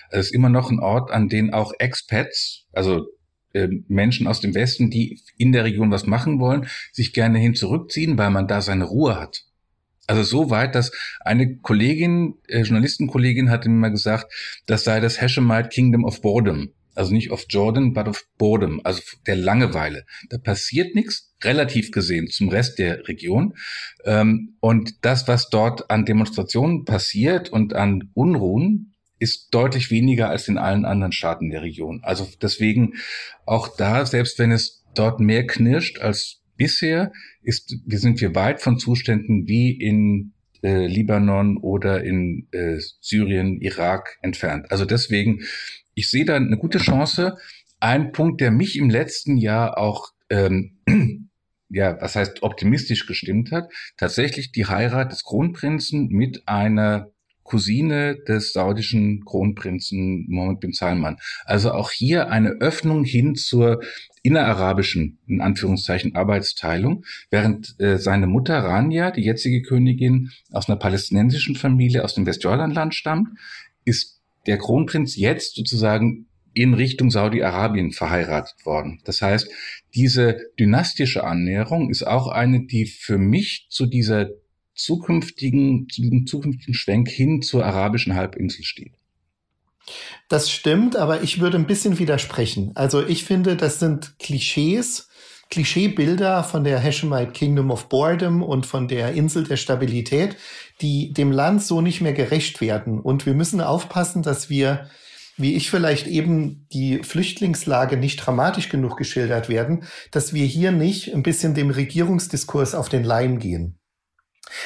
Es 0.10 0.28
ist 0.28 0.34
immer 0.34 0.50
noch 0.50 0.72
ein 0.72 0.80
Ort, 0.80 1.12
an 1.12 1.30
dem 1.30 1.54
auch 1.54 1.74
Expats, 1.80 2.66
also 2.72 3.08
äh, 3.54 3.68
Menschen 3.88 4.28
aus 4.28 4.42
dem 4.42 4.56
Westen, 4.56 4.90
die 4.90 5.22
in 5.38 5.52
der 5.52 5.64
Region 5.64 5.92
was 5.92 6.06
machen 6.06 6.40
wollen, 6.40 6.68
sich 6.92 7.14
gerne 7.14 7.40
hin 7.40 7.56
zurückziehen, 7.56 8.18
weil 8.18 8.32
man 8.32 8.48
da 8.48 8.62
seine 8.62 8.86
Ruhe 8.86 9.20
hat. 9.20 9.44
Also 10.08 10.24
so 10.24 10.50
weit, 10.50 10.76
dass 10.76 10.92
eine 11.22 11.58
Kollegin, 11.58 12.36
äh, 12.48 12.62
Journalistenkollegin 12.62 13.50
hat 13.50 13.66
mir 13.66 13.72
mal 13.72 13.92
gesagt, 13.92 14.34
das 14.66 14.84
sei 14.84 15.00
das 15.00 15.22
Hashemite 15.22 15.70
Kingdom 15.70 16.04
of 16.04 16.22
Boredom. 16.22 16.74
Also 16.96 17.14
nicht 17.14 17.32
of 17.32 17.46
Jordan, 17.50 17.94
but 17.94 18.08
of 18.08 18.24
Boredom, 18.38 18.82
also 18.84 19.02
der 19.26 19.36
Langeweile. 19.36 20.06
Da 20.30 20.38
passiert 20.38 20.94
nichts, 20.94 21.34
relativ 21.44 21.92
gesehen, 21.92 22.28
zum 22.28 22.50
Rest 22.50 22.78
der 22.78 23.08
Region. 23.08 23.54
Ähm, 24.06 24.58
und 24.60 25.04
das, 25.04 25.28
was 25.28 25.50
dort 25.50 25.90
an 25.90 26.06
Demonstrationen 26.06 26.86
passiert 26.86 27.50
und 27.50 27.74
an 27.74 28.12
Unruhen, 28.14 28.93
ist 29.24 29.54
deutlich 29.54 29.90
weniger 29.90 30.30
als 30.30 30.50
in 30.50 30.58
allen 30.58 30.84
anderen 30.84 31.14
Staaten 31.14 31.50
der 31.50 31.62
Region. 31.62 32.02
Also 32.04 32.28
deswegen 32.42 32.96
auch 33.46 33.70
da, 33.70 34.06
selbst 34.06 34.38
wenn 34.38 34.52
es 34.52 34.84
dort 34.96 35.22
mehr 35.22 35.48
knirscht 35.48 36.00
als 36.00 36.42
bisher, 36.58 37.14
ist, 37.42 37.78
wir 37.86 38.00
sind 38.00 38.20
wir 38.20 38.36
weit 38.36 38.62
von 38.62 38.78
Zuständen 38.78 39.48
wie 39.48 39.72
in 39.72 40.34
äh, 40.62 40.88
Libanon 40.88 41.58
oder 41.58 42.04
in 42.04 42.48
äh, 42.52 42.80
Syrien, 43.00 43.62
Irak 43.62 44.18
entfernt. 44.22 44.70
Also 44.72 44.84
deswegen, 44.84 45.40
ich 45.94 46.10
sehe 46.10 46.26
da 46.26 46.36
eine 46.36 46.58
gute 46.58 46.80
Chance. 46.80 47.38
Ein 47.80 48.12
Punkt, 48.12 48.42
der 48.42 48.52
mich 48.52 48.78
im 48.78 48.90
letzten 48.90 49.38
Jahr 49.38 49.78
auch 49.78 50.10
ähm, 50.30 50.80
ja, 51.70 51.98
was 52.02 52.18
heißt 52.18 52.44
optimistisch 52.44 53.08
gestimmt 53.08 53.52
hat, 53.52 53.72
tatsächlich 53.98 54.52
die 54.52 54.68
Heirat 54.68 55.14
des 55.14 55.24
Kronprinzen 55.24 56.10
mit 56.10 56.48
einer 56.48 57.13
Cousine 57.44 58.18
des 58.28 58.54
saudischen 58.54 59.24
Kronprinzen 59.26 60.26
Mohammed 60.30 60.60
bin 60.62 60.74
Salman. 60.74 61.18
Also 61.46 61.72
auch 61.72 61.92
hier 61.92 62.30
eine 62.30 62.50
Öffnung 62.62 63.04
hin 63.04 63.36
zur 63.36 63.82
innerarabischen, 64.24 65.20
in 65.28 65.42
Anführungszeichen, 65.42 66.16
Arbeitsteilung, 66.16 67.04
während 67.30 67.76
äh, 67.80 67.98
seine 67.98 68.28
Mutter 68.28 68.58
Rania, 68.58 69.12
die 69.12 69.24
jetzige 69.24 69.62
Königin, 69.62 70.32
aus 70.52 70.70
einer 70.70 70.80
palästinensischen 70.80 71.56
Familie 71.56 72.04
aus 72.04 72.16
dem 72.16 72.26
Westjordanland 72.26 72.96
stammt, 72.96 73.28
ist 73.84 74.22
der 74.48 74.58
Kronprinz 74.58 75.16
jetzt 75.18 75.56
sozusagen 75.56 76.28
in 76.54 76.74
Richtung 76.74 77.10
Saudi-Arabien 77.10 77.92
verheiratet 77.92 78.66
worden. 78.66 79.02
Das 79.06 79.22
heißt, 79.22 79.50
diese 79.96 80.38
dynastische 80.60 81.24
Annäherung 81.24 81.90
ist 81.90 82.06
auch 82.06 82.28
eine, 82.28 82.66
die 82.66 82.86
für 82.86 83.18
mich 83.18 83.68
zu 83.70 83.86
dieser 83.88 84.30
zukünftigen, 84.76 85.88
zu 85.90 86.02
diesem 86.02 86.26
zukünftigen 86.26 86.74
Schwenk 86.74 87.10
hin 87.10 87.42
zur 87.42 87.66
arabischen 87.66 88.16
Halbinsel 88.16 88.64
steht. 88.64 88.94
Das 90.30 90.50
stimmt, 90.50 90.96
aber 90.96 91.24
ich 91.24 91.40
würde 91.40 91.58
ein 91.58 91.68
bisschen 91.68 92.00
widersprechen. 92.00 92.72
Also 92.76 93.06
ich 93.06 93.26
finde, 93.26 93.56
das 93.58 93.80
sind 93.80 94.18
Klischees, 94.18 95.10
Klischeebilder 95.50 96.44
von 96.44 96.64
der 96.64 96.80
Hashemite 96.80 97.32
Kingdom 97.32 97.70
of 97.70 97.90
Boredom 97.90 98.42
und 98.42 98.66
von 98.66 98.88
der 98.88 99.14
Insel 99.14 99.44
der 99.44 99.58
Stabilität, 99.58 100.38
die 100.82 101.14
dem 101.14 101.32
Land 101.32 101.64
so 101.64 101.82
nicht 101.82 102.02
mehr 102.02 102.14
gerecht 102.14 102.62
werden. 102.62 103.00
Und 103.00 103.26
wir 103.26 103.34
müssen 103.34 103.62
aufpassen, 103.62 104.24
dass 104.24 104.50
wir, 104.50 104.90
wie 105.38 105.56
ich 105.56 105.70
vielleicht 105.70 106.08
eben 106.08 106.68
die 106.72 107.04
Flüchtlingslage 107.04 107.98
nicht 107.98 108.18
dramatisch 108.18 108.70
genug 108.70 108.98
geschildert 108.98 109.50
werden, 109.50 109.84
dass 110.12 110.34
wir 110.34 110.46
hier 110.46 110.72
nicht 110.72 111.14
ein 111.14 111.24
bisschen 111.24 111.54
dem 111.54 111.70
Regierungsdiskurs 111.70 112.74
auf 112.74 112.90
den 112.90 113.04
Leim 113.04 113.38
gehen. 113.38 113.78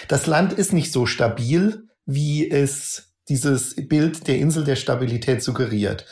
Das 0.07 0.27
Land 0.27 0.53
ist 0.53 0.73
nicht 0.73 0.91
so 0.91 1.05
stabil, 1.05 1.87
wie 2.05 2.49
es 2.49 3.07
dieses 3.29 3.75
Bild 3.75 4.27
der 4.27 4.37
Insel 4.37 4.63
der 4.63 4.75
Stabilität 4.75 5.43
suggeriert. 5.43 6.05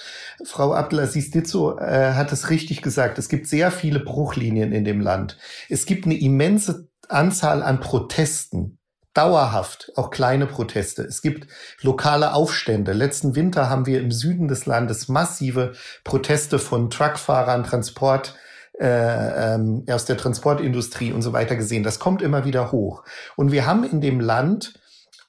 Frau 0.43 0.73
Abdelaziz 0.73 1.31
Ditzo 1.31 1.77
äh, 1.79 2.13
hat 2.13 2.31
es 2.31 2.49
richtig 2.49 2.81
gesagt. 2.81 3.17
Es 3.17 3.29
gibt 3.29 3.47
sehr 3.47 3.71
viele 3.71 3.99
Bruchlinien 3.99 4.73
in 4.73 4.83
dem 4.83 4.99
Land. 4.99 5.37
Es 5.69 5.85
gibt 5.85 6.05
eine 6.05 6.19
immense 6.19 6.89
Anzahl 7.07 7.63
an 7.63 7.79
Protesten. 7.79 8.79
Dauerhaft, 9.13 9.93
auch 9.95 10.09
kleine 10.09 10.45
Proteste. 10.45 11.03
Es 11.03 11.21
gibt 11.21 11.47
lokale 11.81 12.33
Aufstände. 12.33 12.91
Letzten 12.91 13.33
Winter 13.33 13.69
haben 13.69 13.85
wir 13.85 14.01
im 14.01 14.11
Süden 14.11 14.49
des 14.49 14.65
Landes 14.65 15.07
massive 15.07 15.71
Proteste 16.03 16.59
von 16.59 16.89
Truckfahrern, 16.89 17.63
Transport, 17.63 18.35
äh, 18.79 19.55
ähm, 19.55 19.85
aus 19.89 20.05
der 20.05 20.17
Transportindustrie 20.17 21.11
und 21.11 21.21
so 21.21 21.33
weiter 21.33 21.55
gesehen. 21.55 21.83
Das 21.83 21.99
kommt 21.99 22.21
immer 22.21 22.45
wieder 22.45 22.71
hoch. 22.71 23.03
Und 23.35 23.51
wir 23.51 23.65
haben 23.65 23.83
in 23.83 24.01
dem 24.01 24.19
Land 24.19 24.79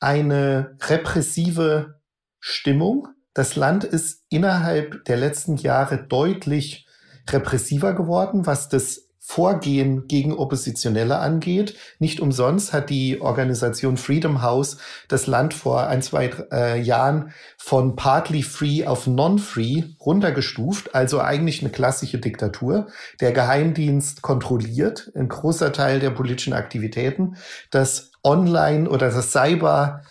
eine 0.01 0.77
repressive 0.83 2.01
Stimmung. 2.41 3.09
Das 3.35 3.57
Land 3.57 3.85
ist 3.85 4.25
innerhalb 4.29 5.05
der 5.05 5.17
letzten 5.17 5.57
Jahre 5.57 5.99
deutlich 5.99 6.87
repressiver 7.29 7.95
geworden, 7.95 8.47
was 8.47 8.69
das 8.69 9.06
Vorgehen 9.29 10.07
gegen 10.07 10.33
Oppositionelle 10.33 11.19
angeht. 11.19 11.75
Nicht 11.99 12.21
umsonst 12.21 12.73
hat 12.73 12.91
die 12.91 13.21
Organisation 13.21 13.97
Freedom 13.97 14.41
House 14.41 14.77
das 15.09 15.27
Land 15.27 15.53
vor 15.53 15.89
ein, 15.89 16.01
zwei 16.01 16.31
äh, 16.53 16.81
Jahren 16.81 17.33
von 17.59 17.97
partly 17.97 18.45
free 18.45 18.87
auf 18.87 19.09
non-free 19.09 19.83
runtergestuft, 20.01 20.95
also 20.95 21.21
eigentlich 21.21 21.61
eine 21.61 21.71
klassische 21.71 22.19
Diktatur. 22.19 22.87
Der 23.21 23.33
Geheimdienst 23.33 24.23
kontrolliert 24.23 25.11
ein 25.17 25.29
großer 25.29 25.73
Teil 25.73 25.99
der 25.99 26.11
politischen 26.11 26.53
Aktivitäten. 26.53 27.37
Das 27.73 28.13
Online 28.23 28.89
oder 28.89 29.11
das 29.11 29.33
Cyber, 29.33 30.03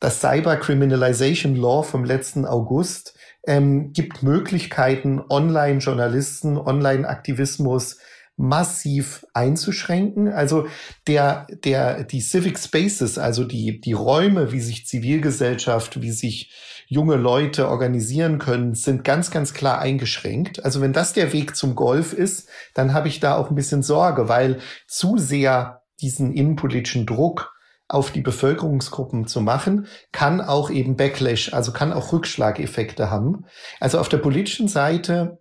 das 0.00 0.20
Cyber 0.20 0.56
Criminalization 0.56 1.54
Law 1.54 1.84
vom 1.84 2.04
letzten 2.04 2.44
August 2.44 3.16
ähm, 3.46 3.92
gibt 3.92 4.24
Möglichkeiten, 4.24 5.22
Online-Journalisten, 5.30 6.58
Online-Aktivismus 6.58 7.98
massiv 8.36 9.24
einzuschränken. 9.32 10.28
Also 10.28 10.66
der, 11.06 11.46
der, 11.64 12.04
die 12.04 12.20
Civic 12.20 12.58
Spaces, 12.58 13.18
also 13.18 13.44
die, 13.44 13.80
die 13.80 13.92
Räume, 13.92 14.52
wie 14.52 14.60
sich 14.60 14.86
Zivilgesellschaft, 14.86 16.02
wie 16.02 16.10
sich 16.10 16.52
junge 16.86 17.16
Leute 17.16 17.68
organisieren 17.68 18.38
können, 18.38 18.74
sind 18.74 19.04
ganz, 19.04 19.30
ganz 19.30 19.54
klar 19.54 19.78
eingeschränkt. 19.78 20.64
Also 20.64 20.80
wenn 20.80 20.92
das 20.92 21.12
der 21.12 21.32
Weg 21.32 21.56
zum 21.56 21.74
Golf 21.74 22.12
ist, 22.12 22.48
dann 22.74 22.92
habe 22.92 23.08
ich 23.08 23.20
da 23.20 23.36
auch 23.36 23.50
ein 23.50 23.56
bisschen 23.56 23.82
Sorge, 23.82 24.28
weil 24.28 24.60
zu 24.86 25.16
sehr 25.16 25.82
diesen 26.00 26.32
innenpolitischen 26.32 27.06
Druck 27.06 27.52
auf 27.86 28.10
die 28.10 28.22
Bevölkerungsgruppen 28.22 29.26
zu 29.26 29.40
machen, 29.40 29.86
kann 30.10 30.40
auch 30.40 30.70
eben 30.70 30.96
Backlash, 30.96 31.52
also 31.52 31.70
kann 31.72 31.92
auch 31.92 32.12
Rückschlageffekte 32.12 33.10
haben. 33.10 33.44
Also 33.78 33.98
auf 33.98 34.08
der 34.08 34.18
politischen 34.18 34.68
Seite 34.68 35.38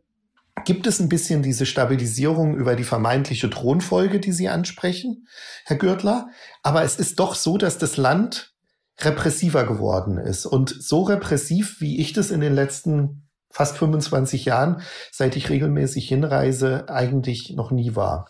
Gibt 0.66 0.88
es 0.88 1.00
ein 1.00 1.10
bisschen 1.10 1.42
diese 1.42 1.66
Stabilisierung 1.66 2.56
über 2.56 2.76
die 2.76 2.84
vermeintliche 2.84 3.50
Thronfolge, 3.50 4.20
die 4.20 4.32
Sie 4.32 4.50
ansprechen, 4.50 5.28
Herr 5.66 5.78
Gürtler? 5.78 6.30
Aber 6.62 6.84
es 6.84 6.98
ist 6.98 7.20
doch 7.20 7.36
so, 7.36 7.58
dass 7.58 7.78
das 7.78 7.98
Land 7.98 8.54
repressiver 9.00 9.66
geworden 9.66 10.18
ist. 10.18 10.46
Und 10.46 10.70
so 10.70 11.02
repressiv, 11.02 11.82
wie 11.82 12.00
ich 12.00 12.14
das 12.14 12.32
in 12.32 12.40
den 12.40 12.54
letzten 12.54 13.28
fast 13.50 13.78
25 13.78 14.46
Jahren, 14.46 14.82
seit 15.12 15.36
ich 15.36 15.50
regelmäßig 15.50 16.08
hinreise, 16.08 16.90
eigentlich 16.90 17.54
noch 17.56 17.72
nie 17.72 17.96
war. 17.96 18.30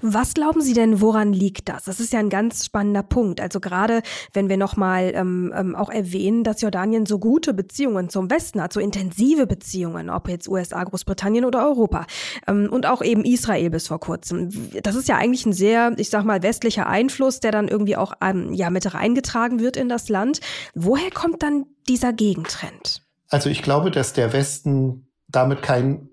Was 0.00 0.34
glauben 0.34 0.62
Sie 0.62 0.72
denn, 0.72 1.00
woran 1.00 1.32
liegt 1.32 1.68
das? 1.68 1.84
Das 1.84 2.00
ist 2.00 2.12
ja 2.12 2.18
ein 2.18 2.30
ganz 2.30 2.64
spannender 2.64 3.02
Punkt. 3.02 3.40
Also 3.40 3.60
gerade 3.60 4.02
wenn 4.32 4.48
wir 4.48 4.56
nochmal 4.56 5.12
ähm, 5.14 5.52
ähm, 5.54 5.74
auch 5.74 5.90
erwähnen, 5.90 6.44
dass 6.44 6.62
Jordanien 6.62 7.06
so 7.06 7.18
gute 7.18 7.54
Beziehungen 7.54 8.08
zum 8.08 8.30
Westen 8.30 8.62
hat, 8.62 8.72
so 8.72 8.80
intensive 8.80 9.46
Beziehungen, 9.46 10.10
ob 10.10 10.28
jetzt 10.28 10.48
USA, 10.48 10.82
Großbritannien 10.82 11.44
oder 11.44 11.66
Europa 11.66 12.06
ähm, 12.46 12.68
und 12.70 12.86
auch 12.86 13.02
eben 13.02 13.24
Israel 13.24 13.70
bis 13.70 13.88
vor 13.88 14.00
kurzem. 14.00 14.50
Das 14.82 14.94
ist 14.94 15.08
ja 15.08 15.16
eigentlich 15.16 15.46
ein 15.46 15.52
sehr, 15.52 15.92
ich 15.98 16.10
sag 16.10 16.24
mal, 16.24 16.42
westlicher 16.42 16.86
Einfluss, 16.86 17.40
der 17.40 17.52
dann 17.52 17.68
irgendwie 17.68 17.96
auch 17.96 18.14
ähm, 18.22 18.52
ja 18.52 18.70
mit 18.70 18.94
reingetragen 18.94 19.60
wird 19.60 19.76
in 19.76 19.88
das 19.88 20.08
Land. 20.08 20.40
Woher 20.74 21.10
kommt 21.10 21.42
dann 21.42 21.66
dieser 21.88 22.12
Gegentrend? 22.12 23.02
Also 23.28 23.50
ich 23.50 23.62
glaube, 23.62 23.90
dass 23.90 24.12
der 24.12 24.32
Westen 24.32 25.08
damit 25.28 25.62
kein 25.62 26.08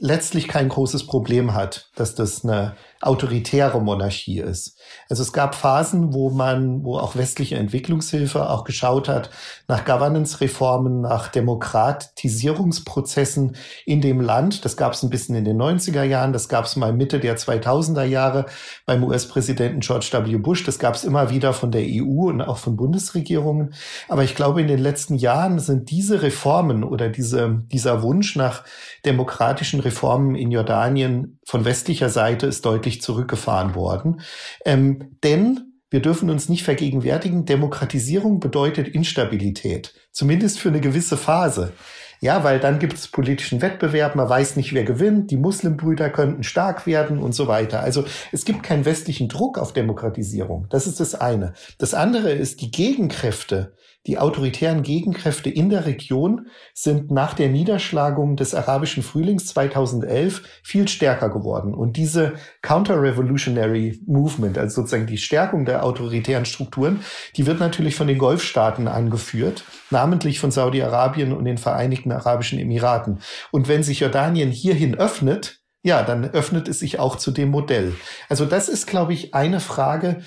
letztlich 0.00 0.46
kein 0.46 0.68
großes 0.68 1.06
Problem 1.06 1.54
hat, 1.54 1.90
dass 1.96 2.14
das 2.14 2.44
eine 2.44 2.76
autoritäre 3.00 3.80
Monarchie 3.80 4.40
ist. 4.40 4.76
Also 5.08 5.22
es 5.22 5.32
gab 5.32 5.54
Phasen, 5.54 6.12
wo 6.12 6.30
man, 6.30 6.82
wo 6.82 6.98
auch 6.98 7.14
westliche 7.14 7.54
Entwicklungshilfe 7.56 8.50
auch 8.50 8.64
geschaut 8.64 9.08
hat 9.08 9.30
nach 9.68 9.84
Governance-Reformen, 9.84 11.02
nach 11.02 11.28
Demokratisierungsprozessen 11.28 13.54
in 13.86 14.00
dem 14.00 14.20
Land. 14.20 14.64
Das 14.64 14.76
gab 14.76 14.94
es 14.94 15.04
ein 15.04 15.10
bisschen 15.10 15.36
in 15.36 15.44
den 15.44 15.60
90er 15.60 16.02
Jahren, 16.02 16.32
das 16.32 16.48
gab 16.48 16.64
es 16.64 16.74
mal 16.74 16.92
Mitte 16.92 17.20
der 17.20 17.38
2000er 17.38 18.04
Jahre 18.04 18.46
beim 18.84 19.04
US-Präsidenten 19.04 19.78
George 19.80 20.08
W. 20.12 20.38
Bush, 20.38 20.64
das 20.64 20.80
gab 20.80 20.96
es 20.96 21.04
immer 21.04 21.30
wieder 21.30 21.52
von 21.52 21.70
der 21.70 21.84
EU 21.84 22.26
und 22.28 22.42
auch 22.42 22.58
von 22.58 22.76
Bundesregierungen. 22.76 23.74
Aber 24.08 24.24
ich 24.24 24.34
glaube, 24.34 24.60
in 24.60 24.66
den 24.66 24.80
letzten 24.80 25.14
Jahren 25.14 25.60
sind 25.60 25.90
diese 25.90 26.22
Reformen 26.22 26.82
oder 26.82 27.08
diese, 27.08 27.62
dieser 27.70 28.02
Wunsch 28.02 28.34
nach 28.34 28.64
demokratischen 29.04 29.78
Reformen 29.88 30.34
in 30.34 30.50
Jordanien 30.50 31.40
von 31.44 31.64
westlicher 31.64 32.10
Seite 32.10 32.46
ist 32.46 32.64
deutlich 32.64 33.00
zurückgefahren 33.02 33.74
worden. 33.74 34.20
Ähm, 34.64 35.16
denn 35.24 35.80
wir 35.90 36.00
dürfen 36.00 36.28
uns 36.28 36.50
nicht 36.50 36.64
vergegenwärtigen, 36.64 37.46
Demokratisierung 37.46 38.40
bedeutet 38.40 38.88
Instabilität, 38.88 39.94
zumindest 40.12 40.58
für 40.58 40.68
eine 40.68 40.80
gewisse 40.80 41.16
Phase. 41.16 41.72
Ja, 42.20 42.42
weil 42.42 42.58
dann 42.58 42.78
gibt 42.78 42.94
es 42.94 43.08
politischen 43.08 43.62
Wettbewerb, 43.62 44.16
man 44.16 44.28
weiß 44.28 44.56
nicht, 44.56 44.74
wer 44.74 44.84
gewinnt, 44.84 45.30
die 45.30 45.36
Muslimbrüder 45.36 46.10
könnten 46.10 46.42
stark 46.42 46.86
werden 46.86 47.18
und 47.18 47.32
so 47.32 47.46
weiter. 47.46 47.80
Also 47.80 48.04
es 48.32 48.44
gibt 48.44 48.64
keinen 48.64 48.84
westlichen 48.84 49.28
Druck 49.28 49.56
auf 49.56 49.72
Demokratisierung. 49.72 50.66
Das 50.68 50.86
ist 50.86 50.98
das 51.00 51.14
eine. 51.14 51.54
Das 51.78 51.94
andere 51.94 52.32
ist, 52.32 52.60
die 52.60 52.72
Gegenkräfte, 52.72 53.72
die 54.08 54.18
autoritären 54.18 54.82
Gegenkräfte 54.82 55.50
in 55.50 55.68
der 55.68 55.84
Region 55.84 56.46
sind 56.72 57.10
nach 57.10 57.34
der 57.34 57.50
Niederschlagung 57.50 58.36
des 58.36 58.54
arabischen 58.54 59.02
Frühlings 59.02 59.44
2011 59.48 60.42
viel 60.62 60.88
stärker 60.88 61.28
geworden. 61.28 61.74
Und 61.74 61.98
diese 61.98 62.32
Counter-Revolutionary 62.62 64.00
Movement, 64.06 64.56
also 64.56 64.76
sozusagen 64.76 65.06
die 65.06 65.18
Stärkung 65.18 65.66
der 65.66 65.84
autoritären 65.84 66.46
Strukturen, 66.46 67.00
die 67.36 67.46
wird 67.46 67.60
natürlich 67.60 67.96
von 67.96 68.06
den 68.06 68.16
Golfstaaten 68.16 68.88
angeführt, 68.88 69.64
namentlich 69.90 70.40
von 70.40 70.50
Saudi-Arabien 70.50 71.34
und 71.34 71.44
den 71.44 71.58
Vereinigten 71.58 72.10
Arabischen 72.10 72.58
Emiraten. 72.58 73.20
Und 73.52 73.68
wenn 73.68 73.82
sich 73.82 74.00
Jordanien 74.00 74.50
hierhin 74.50 74.94
öffnet, 74.94 75.60
ja, 75.82 76.02
dann 76.02 76.24
öffnet 76.30 76.66
es 76.66 76.78
sich 76.78 76.98
auch 76.98 77.16
zu 77.16 77.30
dem 77.30 77.50
Modell. 77.50 77.94
Also 78.30 78.46
das 78.46 78.70
ist, 78.70 78.86
glaube 78.86 79.12
ich, 79.12 79.34
eine 79.34 79.60
Frage, 79.60 80.22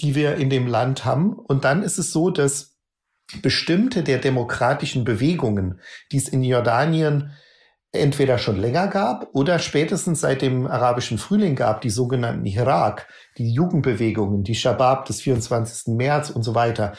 die 0.00 0.16
wir 0.16 0.34
in 0.34 0.50
dem 0.50 0.66
Land 0.66 1.04
haben. 1.04 1.34
Und 1.34 1.64
dann 1.64 1.84
ist 1.84 1.98
es 1.98 2.10
so, 2.10 2.30
dass 2.30 2.70
bestimmte 3.42 4.02
der 4.02 4.18
demokratischen 4.18 5.04
Bewegungen, 5.04 5.80
die 6.12 6.16
es 6.16 6.28
in 6.28 6.42
Jordanien 6.42 7.32
entweder 7.92 8.38
schon 8.38 8.60
länger 8.60 8.86
gab 8.86 9.28
oder 9.32 9.58
spätestens 9.58 10.20
seit 10.20 10.42
dem 10.42 10.66
arabischen 10.66 11.18
Frühling 11.18 11.56
gab, 11.56 11.80
die 11.80 11.90
sogenannten 11.90 12.46
Irak, 12.46 13.08
die 13.36 13.52
Jugendbewegungen, 13.52 14.44
die 14.44 14.54
Shabab 14.54 15.06
des 15.06 15.20
24. 15.22 15.94
März 15.94 16.30
und 16.30 16.42
so 16.44 16.54
weiter, 16.54 16.92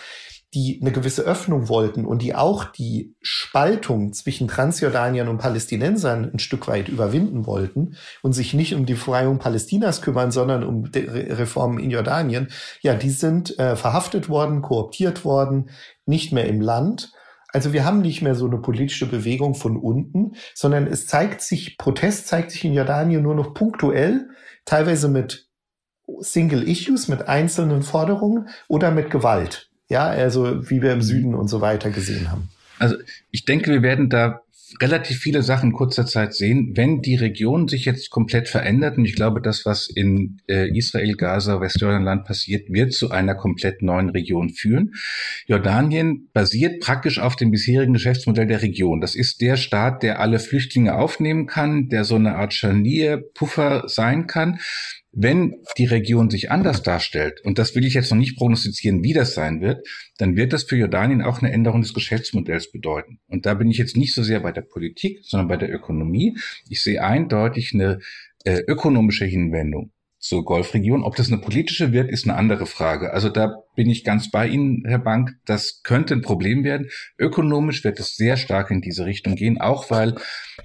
die 0.53 0.79
eine 0.81 0.91
gewisse 0.91 1.21
Öffnung 1.21 1.69
wollten 1.69 2.05
und 2.05 2.21
die 2.21 2.35
auch 2.35 2.65
die 2.65 3.15
Spaltung 3.21 4.11
zwischen 4.11 4.49
Transjordaniern 4.49 5.29
und 5.29 5.37
Palästinensern 5.37 6.29
ein 6.33 6.39
Stück 6.39 6.67
weit 6.67 6.89
überwinden 6.89 7.45
wollten 7.45 7.95
und 8.21 8.33
sich 8.33 8.53
nicht 8.53 8.75
um 8.75 8.85
die 8.85 8.95
Befreiung 8.95 9.39
Palästinas 9.39 10.01
kümmern, 10.01 10.31
sondern 10.31 10.65
um 10.65 10.83
Reformen 10.93 11.79
in 11.79 11.89
Jordanien, 11.89 12.49
ja, 12.81 12.95
die 12.95 13.11
sind 13.11 13.57
äh, 13.59 13.77
verhaftet 13.77 14.27
worden, 14.27 14.61
kooptiert 14.61 15.23
worden, 15.23 15.69
nicht 16.11 16.31
mehr 16.31 16.45
im 16.45 16.61
Land. 16.61 17.11
Also 17.47 17.73
wir 17.73 17.83
haben 17.83 18.01
nicht 18.01 18.21
mehr 18.21 18.35
so 18.35 18.45
eine 18.45 18.59
politische 18.59 19.07
Bewegung 19.07 19.55
von 19.55 19.77
unten, 19.77 20.35
sondern 20.53 20.85
es 20.85 21.07
zeigt 21.07 21.41
sich, 21.41 21.79
Protest 21.79 22.27
zeigt 22.27 22.51
sich 22.51 22.63
in 22.63 22.73
Jordanien 22.73 23.23
nur 23.23 23.33
noch 23.33 23.55
punktuell, 23.55 24.29
teilweise 24.65 25.09
mit 25.09 25.47
Single 26.19 26.67
Issues, 26.67 27.07
mit 27.07 27.27
einzelnen 27.27 27.81
Forderungen 27.81 28.49
oder 28.67 28.91
mit 28.91 29.09
Gewalt. 29.09 29.69
Ja, 29.89 30.05
also 30.05 30.69
wie 30.69 30.81
wir 30.81 30.93
im 30.93 31.01
Süden 31.01 31.33
und 31.33 31.47
so 31.47 31.61
weiter 31.61 31.89
gesehen 31.89 32.31
haben. 32.31 32.49
Also 32.79 32.95
ich 33.31 33.45
denke, 33.45 33.71
wir 33.71 33.81
werden 33.81 34.09
da 34.09 34.41
relativ 34.79 35.17
viele 35.17 35.43
Sachen 35.43 35.71
in 35.71 35.75
kurzer 35.75 36.05
Zeit 36.05 36.33
sehen, 36.33 36.73
wenn 36.75 37.01
die 37.01 37.15
Region 37.15 37.67
sich 37.67 37.85
jetzt 37.85 38.09
komplett 38.09 38.47
verändert. 38.47 38.97
Und 38.97 39.05
ich 39.05 39.15
glaube, 39.15 39.41
das, 39.41 39.65
was 39.65 39.89
in 39.89 40.39
äh, 40.47 40.69
Israel, 40.75 41.15
Gaza, 41.15 41.59
Westjordanland 41.59 42.25
passiert, 42.25 42.69
wird 42.69 42.93
zu 42.93 43.11
einer 43.11 43.35
komplett 43.35 43.81
neuen 43.81 44.09
Region 44.09 44.49
führen. 44.49 44.93
Jordanien 45.47 46.29
basiert 46.33 46.81
praktisch 46.81 47.19
auf 47.19 47.35
dem 47.35 47.51
bisherigen 47.51 47.93
Geschäftsmodell 47.93 48.47
der 48.47 48.61
Region. 48.61 49.01
Das 49.01 49.15
ist 49.15 49.41
der 49.41 49.57
Staat, 49.57 50.03
der 50.03 50.19
alle 50.19 50.39
Flüchtlinge 50.39 50.95
aufnehmen 50.95 51.47
kann, 51.47 51.89
der 51.89 52.03
so 52.03 52.15
eine 52.15 52.35
Art 52.35 52.53
Scharnier, 52.53 53.21
Puffer 53.33 53.83
sein 53.87 54.27
kann. 54.27 54.59
Wenn 55.13 55.55
die 55.77 55.85
Region 55.85 56.29
sich 56.29 56.51
anders 56.51 56.83
darstellt, 56.83 57.41
und 57.43 57.59
das 57.59 57.75
will 57.75 57.85
ich 57.85 57.95
jetzt 57.95 58.11
noch 58.11 58.17
nicht 58.17 58.37
prognostizieren, 58.37 59.03
wie 59.03 59.13
das 59.13 59.33
sein 59.33 59.59
wird, 59.59 59.85
dann 60.17 60.37
wird 60.37 60.53
das 60.53 60.63
für 60.63 60.77
Jordanien 60.77 61.21
auch 61.21 61.41
eine 61.41 61.51
Änderung 61.51 61.81
des 61.81 61.93
Geschäftsmodells 61.93 62.71
bedeuten. 62.71 63.19
Und 63.27 63.45
da 63.45 63.53
bin 63.53 63.69
ich 63.69 63.77
jetzt 63.77 63.97
nicht 63.97 64.13
so 64.13 64.23
sehr 64.23 64.39
bei 64.39 64.53
der 64.53 64.61
Politik, 64.61 65.19
sondern 65.23 65.49
bei 65.49 65.57
der 65.57 65.73
Ökonomie. 65.73 66.37
Ich 66.69 66.81
sehe 66.81 67.03
eindeutig 67.03 67.71
eine 67.73 67.99
äh, 68.45 68.61
ökonomische 68.67 69.25
Hinwendung 69.25 69.91
zur 70.21 70.45
Golfregion. 70.45 71.03
Ob 71.03 71.15
das 71.15 71.27
eine 71.27 71.41
politische 71.41 71.91
wird, 71.91 72.09
ist 72.09 72.25
eine 72.25 72.37
andere 72.37 72.67
Frage. 72.67 73.11
Also 73.11 73.27
da 73.27 73.55
bin 73.75 73.89
ich 73.89 74.03
ganz 74.03 74.29
bei 74.29 74.47
Ihnen, 74.47 74.83
Herr 74.85 74.99
Bank. 74.99 75.31
Das 75.45 75.81
könnte 75.83 76.13
ein 76.13 76.21
Problem 76.21 76.63
werden. 76.63 76.89
Ökonomisch 77.17 77.83
wird 77.83 77.99
es 77.99 78.15
sehr 78.15 78.37
stark 78.37 78.71
in 78.71 78.81
diese 78.81 79.05
Richtung 79.05 79.35
gehen, 79.35 79.59
auch 79.59 79.89
weil 79.89 80.15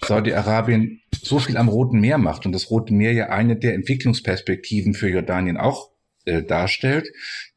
Saudi-Arabien 0.04 1.00
so 1.22 1.38
viel 1.38 1.56
am 1.56 1.68
Roten 1.68 2.00
Meer 2.00 2.18
macht 2.18 2.46
und 2.46 2.52
das 2.52 2.70
Rote 2.70 2.94
Meer 2.94 3.12
ja 3.12 3.28
eine 3.28 3.56
der 3.56 3.74
Entwicklungsperspektiven 3.74 4.94
für 4.94 5.08
Jordanien 5.08 5.56
auch 5.56 5.90
äh, 6.24 6.42
darstellt, 6.42 7.08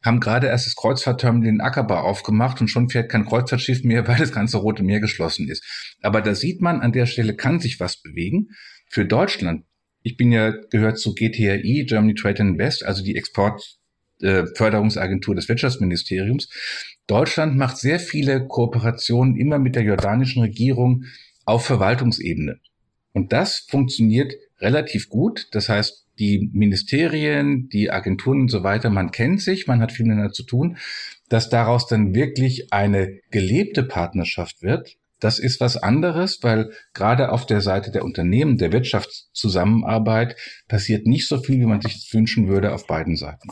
haben 0.03 0.19
gerade 0.19 0.47
erst 0.47 0.67
das 0.67 0.75
Kreuzfahrtterminal 0.75 1.49
in 1.49 1.61
Aqaba 1.61 2.01
aufgemacht 2.01 2.61
und 2.61 2.67
schon 2.67 2.89
fährt 2.89 3.11
kein 3.11 3.25
Kreuzfahrtschiff 3.25 3.83
mehr, 3.83 4.05
weil 4.07 4.17
das 4.17 4.31
ganze 4.31 4.57
Rote 4.57 4.83
Meer 4.83 4.99
geschlossen 4.99 5.49
ist. 5.49 5.63
Aber 6.01 6.21
da 6.21 6.35
sieht 6.35 6.61
man, 6.61 6.81
an 6.81 6.91
der 6.91 7.05
Stelle 7.05 7.35
kann 7.35 7.59
sich 7.59 7.79
was 7.79 8.01
bewegen. 8.01 8.49
Für 8.87 9.05
Deutschland 9.05 9.63
ich 10.01 10.17
bin 10.17 10.31
ja 10.31 10.51
gehört 10.69 10.99
zu 10.99 11.13
GTRI, 11.13 11.85
Germany 11.87 12.15
Trade 12.15 12.41
Invest, 12.41 12.83
also 12.85 13.03
die 13.03 13.15
Exportförderungsagentur 13.15 15.33
äh, 15.33 15.35
des 15.35 15.49
Wirtschaftsministeriums. 15.49 16.49
Deutschland 17.07 17.57
macht 17.57 17.77
sehr 17.77 17.99
viele 17.99 18.47
Kooperationen 18.47 19.35
immer 19.35 19.59
mit 19.59 19.75
der 19.75 19.83
jordanischen 19.83 20.41
Regierung 20.41 21.03
auf 21.49 21.65
Verwaltungsebene. 21.65 22.59
Und 23.13 23.33
das 23.33 23.65
funktioniert 23.69 24.33
relativ 24.59 25.09
gut. 25.09 25.47
Das 25.51 25.69
heißt, 25.69 26.05
die 26.19 26.49
Ministerien, 26.53 27.69
die 27.69 27.91
Agenturen 27.91 28.41
und 28.41 28.49
so 28.49 28.63
weiter, 28.63 28.89
man 28.89 29.11
kennt 29.11 29.41
sich, 29.41 29.67
man 29.67 29.81
hat 29.81 29.91
viel 29.91 30.05
miteinander 30.05 30.33
zu 30.33 30.43
tun. 30.43 30.77
Dass 31.29 31.49
daraus 31.49 31.87
dann 31.87 32.13
wirklich 32.13 32.73
eine 32.73 33.19
gelebte 33.31 33.83
Partnerschaft 33.83 34.61
wird, 34.61 34.97
das 35.19 35.37
ist 35.37 35.59
was 35.59 35.75
anderes, 35.75 36.39
weil 36.43 36.71
gerade 36.93 37.31
auf 37.31 37.45
der 37.45 37.61
Seite 37.61 37.91
der 37.91 38.05
Unternehmen, 38.05 38.57
der 38.57 38.71
Wirtschaftszusammenarbeit 38.71 40.37
passiert 40.67 41.05
nicht 41.05 41.27
so 41.27 41.39
viel, 41.41 41.59
wie 41.59 41.65
man 41.65 41.81
sich 41.81 42.07
wünschen 42.13 42.47
würde 42.47 42.73
auf 42.73 42.87
beiden 42.87 43.15
Seiten. 43.17 43.49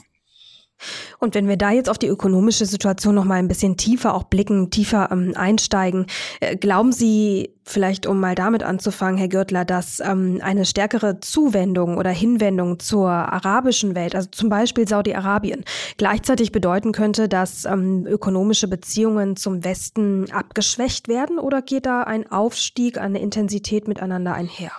Und 1.20 1.36
wenn 1.36 1.48
wir 1.48 1.58
da 1.58 1.72
jetzt 1.72 1.90
auf 1.90 1.98
die 1.98 2.08
ökonomische 2.08 2.66
Situation 2.66 3.16
noch 3.16 3.26
mal 3.26 3.36
ein 3.36 3.48
bisschen 3.48 3.78
tiefer 3.78 4.14
auch 4.14 4.24
blicken, 4.24 4.70
tiefer 4.70 5.10
ähm, 5.12 5.34
einsteigen, 5.36 6.06
äh, 6.40 6.56
glauben 6.56 6.92
Sie 6.92 7.56
vielleicht, 7.64 8.06
um 8.06 8.20
mal 8.20 8.36
damit 8.36 8.64
anzufangen, 8.64 9.18
Herr 9.18 9.28
Gürtler, 9.28 9.66
dass 9.66 10.00
ähm, 10.00 10.40
eine 10.42 10.66
stärkere 10.66 11.20
Zuwendung 11.20 11.98
oder 11.98 12.12
Hinwendung 12.12 12.80
zur 12.80 13.10
arabischen 13.10 13.96
Welt, 13.96 14.16
also 14.16 14.30
zum 14.32 14.50
Beispiel 14.50 14.88
Saudi-Arabien, 14.88 15.66
gleichzeitig 15.98 16.52
bedeuten 16.52 16.92
könnte, 16.92 17.28
dass 17.28 17.66
ähm, 17.66 18.06
ökonomische 18.08 18.68
Beziehungen 18.68 19.36
zum 19.36 19.64
Westen 19.64 20.32
abgeschwächt 20.32 21.08
werden? 21.08 21.40
Oder 21.40 21.62
geht 21.62 21.86
da 21.86 22.04
ein 22.04 22.32
Aufstieg, 22.32 22.98
eine 22.98 23.20
Intensität 23.20 23.88
miteinander 23.88 24.34
einher? 24.34 24.72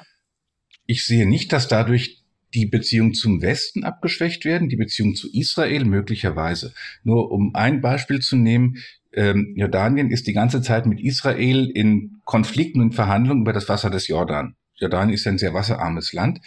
Ich 0.87 1.05
sehe 1.05 1.29
nicht, 1.29 1.53
dass 1.53 1.69
dadurch 1.69 2.18
die 2.55 2.67
Beziehung 2.67 3.15
zum 3.15 3.43
Westen 3.43 3.85
abgeschwächt 3.85 4.45
werden, 4.45 4.69
die 4.69 4.77
Beziehung 4.77 5.15
zu 5.15 5.29
Israel 5.33 5.85
möglicherweise. 5.85 6.75
Nur 7.05 7.31
um 7.31 7.55
ein 7.55 7.81
Beispiel 7.81 8.21
zu 8.21 8.37
nehmen, 8.37 8.79
ähm, 9.13 9.55
Jordanien 9.57 10.11
ist 10.11 10.27
die 10.27 10.33
ganze 10.33 10.63
Zeit 10.63 10.87
mit 10.87 11.01
Israel 11.01 11.71
in 11.73 12.21
Konflikten 12.25 12.81
und 12.81 12.95
Verhandlungen 12.95 13.43
über 13.43 13.53
das 13.53 13.69
Wasser 13.69 13.91
des 13.91 14.09
Jordan. 14.09 14.55
Jordanien 14.77 15.15
ist 15.15 15.27
ein 15.27 15.39
sehr 15.39 15.55
wasserarmes 15.55 16.13
Land. 16.13 16.41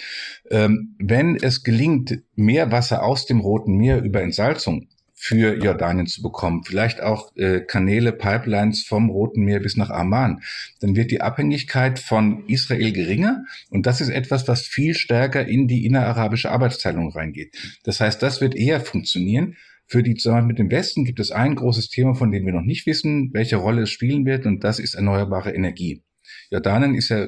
Ähm, 0.49 0.95
wenn 0.99 1.35
es 1.35 1.63
gelingt, 1.63 2.19
mehr 2.35 2.71
Wasser 2.71 3.03
aus 3.03 3.25
dem 3.25 3.39
Roten 3.39 3.75
Meer 3.75 4.01
über 4.01 4.21
Entsalzung 4.21 4.87
für 5.23 5.55
Jordanien 5.55 6.07
zu 6.07 6.23
bekommen, 6.23 6.63
vielleicht 6.63 6.99
auch 6.99 7.31
äh, 7.35 7.59
Kanäle, 7.59 8.11
Pipelines 8.11 8.83
vom 8.83 9.11
Roten 9.11 9.43
Meer 9.43 9.59
bis 9.59 9.77
nach 9.77 9.91
Amman, 9.91 10.41
dann 10.79 10.95
wird 10.95 11.11
die 11.11 11.21
Abhängigkeit 11.21 11.99
von 11.99 12.43
Israel 12.47 12.91
geringer 12.91 13.45
und 13.69 13.85
das 13.85 14.01
ist 14.01 14.09
etwas, 14.09 14.47
was 14.47 14.65
viel 14.65 14.95
stärker 14.95 15.45
in 15.45 15.67
die 15.67 15.85
innerarabische 15.85 16.49
Arbeitsteilung 16.49 17.11
reingeht. 17.11 17.55
Das 17.83 17.99
heißt, 17.99 18.23
das 18.23 18.41
wird 18.41 18.55
eher 18.55 18.81
funktionieren. 18.81 19.57
Für 19.85 20.01
die 20.01 20.15
Zusammenarbeit 20.15 20.47
mit 20.47 20.59
dem 20.59 20.71
Westen 20.71 21.05
gibt 21.05 21.19
es 21.19 21.29
ein 21.29 21.53
großes 21.53 21.89
Thema, 21.89 22.15
von 22.15 22.31
dem 22.31 22.47
wir 22.47 22.53
noch 22.53 22.63
nicht 22.63 22.87
wissen, 22.87 23.29
welche 23.31 23.57
Rolle 23.57 23.83
es 23.83 23.91
spielen 23.91 24.25
wird, 24.25 24.47
und 24.47 24.63
das 24.63 24.79
ist 24.79 24.95
erneuerbare 24.95 25.53
Energie. 25.53 26.01
Jordanien 26.49 26.95
ist 26.95 27.09
ja 27.09 27.27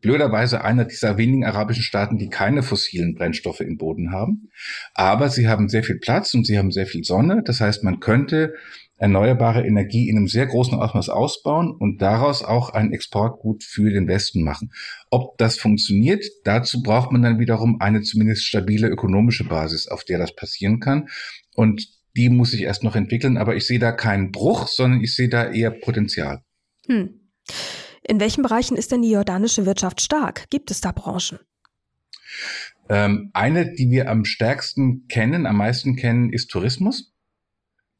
blöderweise 0.00 0.62
einer 0.62 0.84
dieser 0.84 1.18
wenigen 1.18 1.44
arabischen 1.44 1.82
Staaten, 1.82 2.18
die 2.18 2.28
keine 2.28 2.62
fossilen 2.62 3.14
Brennstoffe 3.14 3.60
im 3.60 3.76
Boden 3.76 4.12
haben. 4.12 4.50
Aber 4.94 5.28
sie 5.28 5.48
haben 5.48 5.68
sehr 5.68 5.84
viel 5.84 5.98
Platz 5.98 6.34
und 6.34 6.46
sie 6.46 6.58
haben 6.58 6.70
sehr 6.70 6.86
viel 6.86 7.04
Sonne. 7.04 7.42
Das 7.44 7.60
heißt, 7.60 7.84
man 7.84 8.00
könnte 8.00 8.54
erneuerbare 8.96 9.66
Energie 9.66 10.08
in 10.08 10.16
einem 10.16 10.28
sehr 10.28 10.46
großen 10.46 10.78
Ausmaß 10.78 11.08
ausbauen 11.08 11.72
und 11.72 12.00
daraus 12.00 12.44
auch 12.44 12.70
ein 12.70 12.92
Exportgut 12.92 13.64
für 13.64 13.90
den 13.90 14.06
Westen 14.06 14.42
machen. 14.42 14.72
Ob 15.10 15.36
das 15.38 15.58
funktioniert, 15.58 16.24
dazu 16.44 16.82
braucht 16.82 17.10
man 17.10 17.22
dann 17.22 17.38
wiederum 17.38 17.80
eine 17.80 18.02
zumindest 18.02 18.44
stabile 18.44 18.88
ökonomische 18.88 19.44
Basis, 19.44 19.88
auf 19.88 20.04
der 20.04 20.18
das 20.18 20.34
passieren 20.34 20.80
kann. 20.80 21.08
Und 21.54 21.88
die 22.16 22.28
muss 22.28 22.52
sich 22.52 22.62
erst 22.62 22.84
noch 22.84 22.94
entwickeln, 22.94 23.36
aber 23.36 23.56
ich 23.56 23.66
sehe 23.66 23.80
da 23.80 23.90
keinen 23.90 24.30
Bruch, 24.30 24.68
sondern 24.68 25.00
ich 25.00 25.14
sehe 25.14 25.28
da 25.28 25.50
eher 25.50 25.70
Potenzial. 25.70 26.42
Hm. 26.86 27.20
In 28.06 28.20
welchen 28.20 28.42
Bereichen 28.42 28.76
ist 28.76 28.92
denn 28.92 29.02
die 29.02 29.10
jordanische 29.10 29.64
Wirtschaft 29.66 30.00
stark? 30.00 30.50
Gibt 30.50 30.70
es 30.70 30.80
da 30.80 30.92
Branchen? 30.92 31.38
Ähm, 32.88 33.30
eine, 33.32 33.72
die 33.72 33.90
wir 33.90 34.10
am 34.10 34.24
stärksten 34.24 35.08
kennen, 35.08 35.46
am 35.46 35.56
meisten 35.56 35.96
kennen, 35.96 36.30
ist 36.30 36.50
Tourismus. 36.50 37.12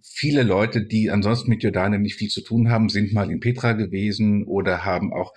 Viele 0.03 0.43
Leute, 0.43 0.85
die 0.85 1.11
ansonsten 1.11 1.49
mit 1.49 1.63
Jordanien 1.63 2.03
nicht 2.03 2.17
viel 2.17 2.29
zu 2.29 2.43
tun 2.43 2.71
haben, 2.71 2.91
sind 2.91 3.15
mal 3.15 3.31
in 3.31 3.41
Petra 3.41 3.73
gewesen 3.73 4.45
oder 4.45 4.85
haben 4.85 5.13
auch, 5.13 5.33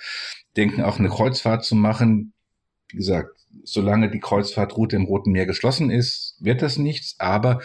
denken 0.57 0.83
auch 0.83 0.99
eine 0.99 1.09
Kreuzfahrt 1.09 1.63
zu 1.63 1.75
machen. 1.75 2.33
Wie 2.89 2.97
gesagt, 2.97 3.37
solange 3.63 4.11
die 4.11 4.19
Kreuzfahrtroute 4.19 4.97
im 4.97 5.05
Roten 5.05 5.31
Meer 5.31 5.45
geschlossen 5.45 5.89
ist, 5.89 6.35
wird 6.39 6.61
das 6.61 6.77
nichts. 6.77 7.15
Aber 7.19 7.61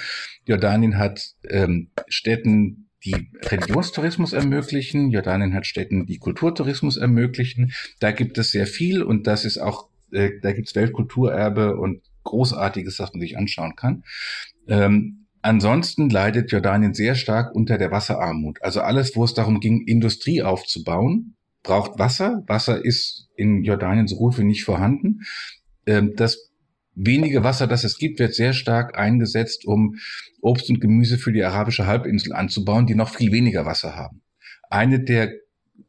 Jordanien 0.47 0.99
hat 0.99 1.35
ähm, 1.49 1.91
Städten, 2.07 2.89
die 3.05 3.31
Religionstourismus 3.43 4.33
ermöglichen. 4.33 5.11
Jordanien 5.11 5.55
hat 5.55 5.67
Städten, 5.67 6.07
die 6.07 6.19
Kulturtourismus 6.19 6.97
ermöglichen. 6.97 7.73
Da 8.01 8.13
gibt 8.13 8.39
es 8.39 8.51
sehr 8.51 8.67
viel 8.67 9.03
und 9.03 9.27
das 9.27 9.45
ist 9.45 9.59
auch, 9.59 9.89
äh, 10.13 10.33
da 10.41 10.53
gibt 10.53 10.69
es 10.69 10.75
Weltkulturerbe 10.75 11.77
und 11.77 12.03
Großartiges, 12.25 12.97
das 12.97 13.13
man 13.13 13.21
sich 13.21 13.37
anschauen 13.37 13.75
kann. 13.75 14.05
Ähm, 14.69 15.27
ansonsten 15.43 16.09
leidet 16.09 16.53
Jordanien 16.53 16.95
sehr 16.95 17.15
stark 17.15 17.55
unter 17.55 17.79
der 17.79 17.91
Wasserarmut. 17.91 18.63
Also 18.63 18.81
alles, 18.81 19.17
wo 19.17 19.25
es 19.25 19.35
darum 19.35 19.61
ging, 19.61 19.83
Industrie 19.87 20.43
aufzubauen, 20.43 21.35
braucht 21.63 21.99
Wasser. 21.99 22.45
Wasser 22.47 22.85
ist 22.85 23.29
in 23.37 23.65
Jordanien 23.65 24.07
so 24.07 24.17
gut 24.17 24.39
wie 24.39 24.45
nicht 24.45 24.65
vorhanden. 24.65 25.23
Ähm, 25.87 26.15
das 26.17 26.52
wenige 26.95 27.45
Wasser, 27.45 27.67
das 27.67 27.85
es 27.85 27.99
gibt, 27.99 28.19
wird 28.19 28.35
sehr 28.35 28.53
stark 28.53 28.99
eingesetzt, 28.99 29.65
um 29.67 29.97
Obst 30.41 30.69
und 30.71 30.81
Gemüse 30.81 31.19
für 31.19 31.33
die 31.33 31.43
arabische 31.43 31.87
Halbinsel 31.87 32.33
anzubauen, 32.33 32.87
die 32.87 32.95
noch 32.95 33.15
viel 33.15 33.33
weniger 33.33 33.65
Wasser 33.65 33.97
haben. 33.97 34.23
Eine 34.71 35.01
der 35.01 35.33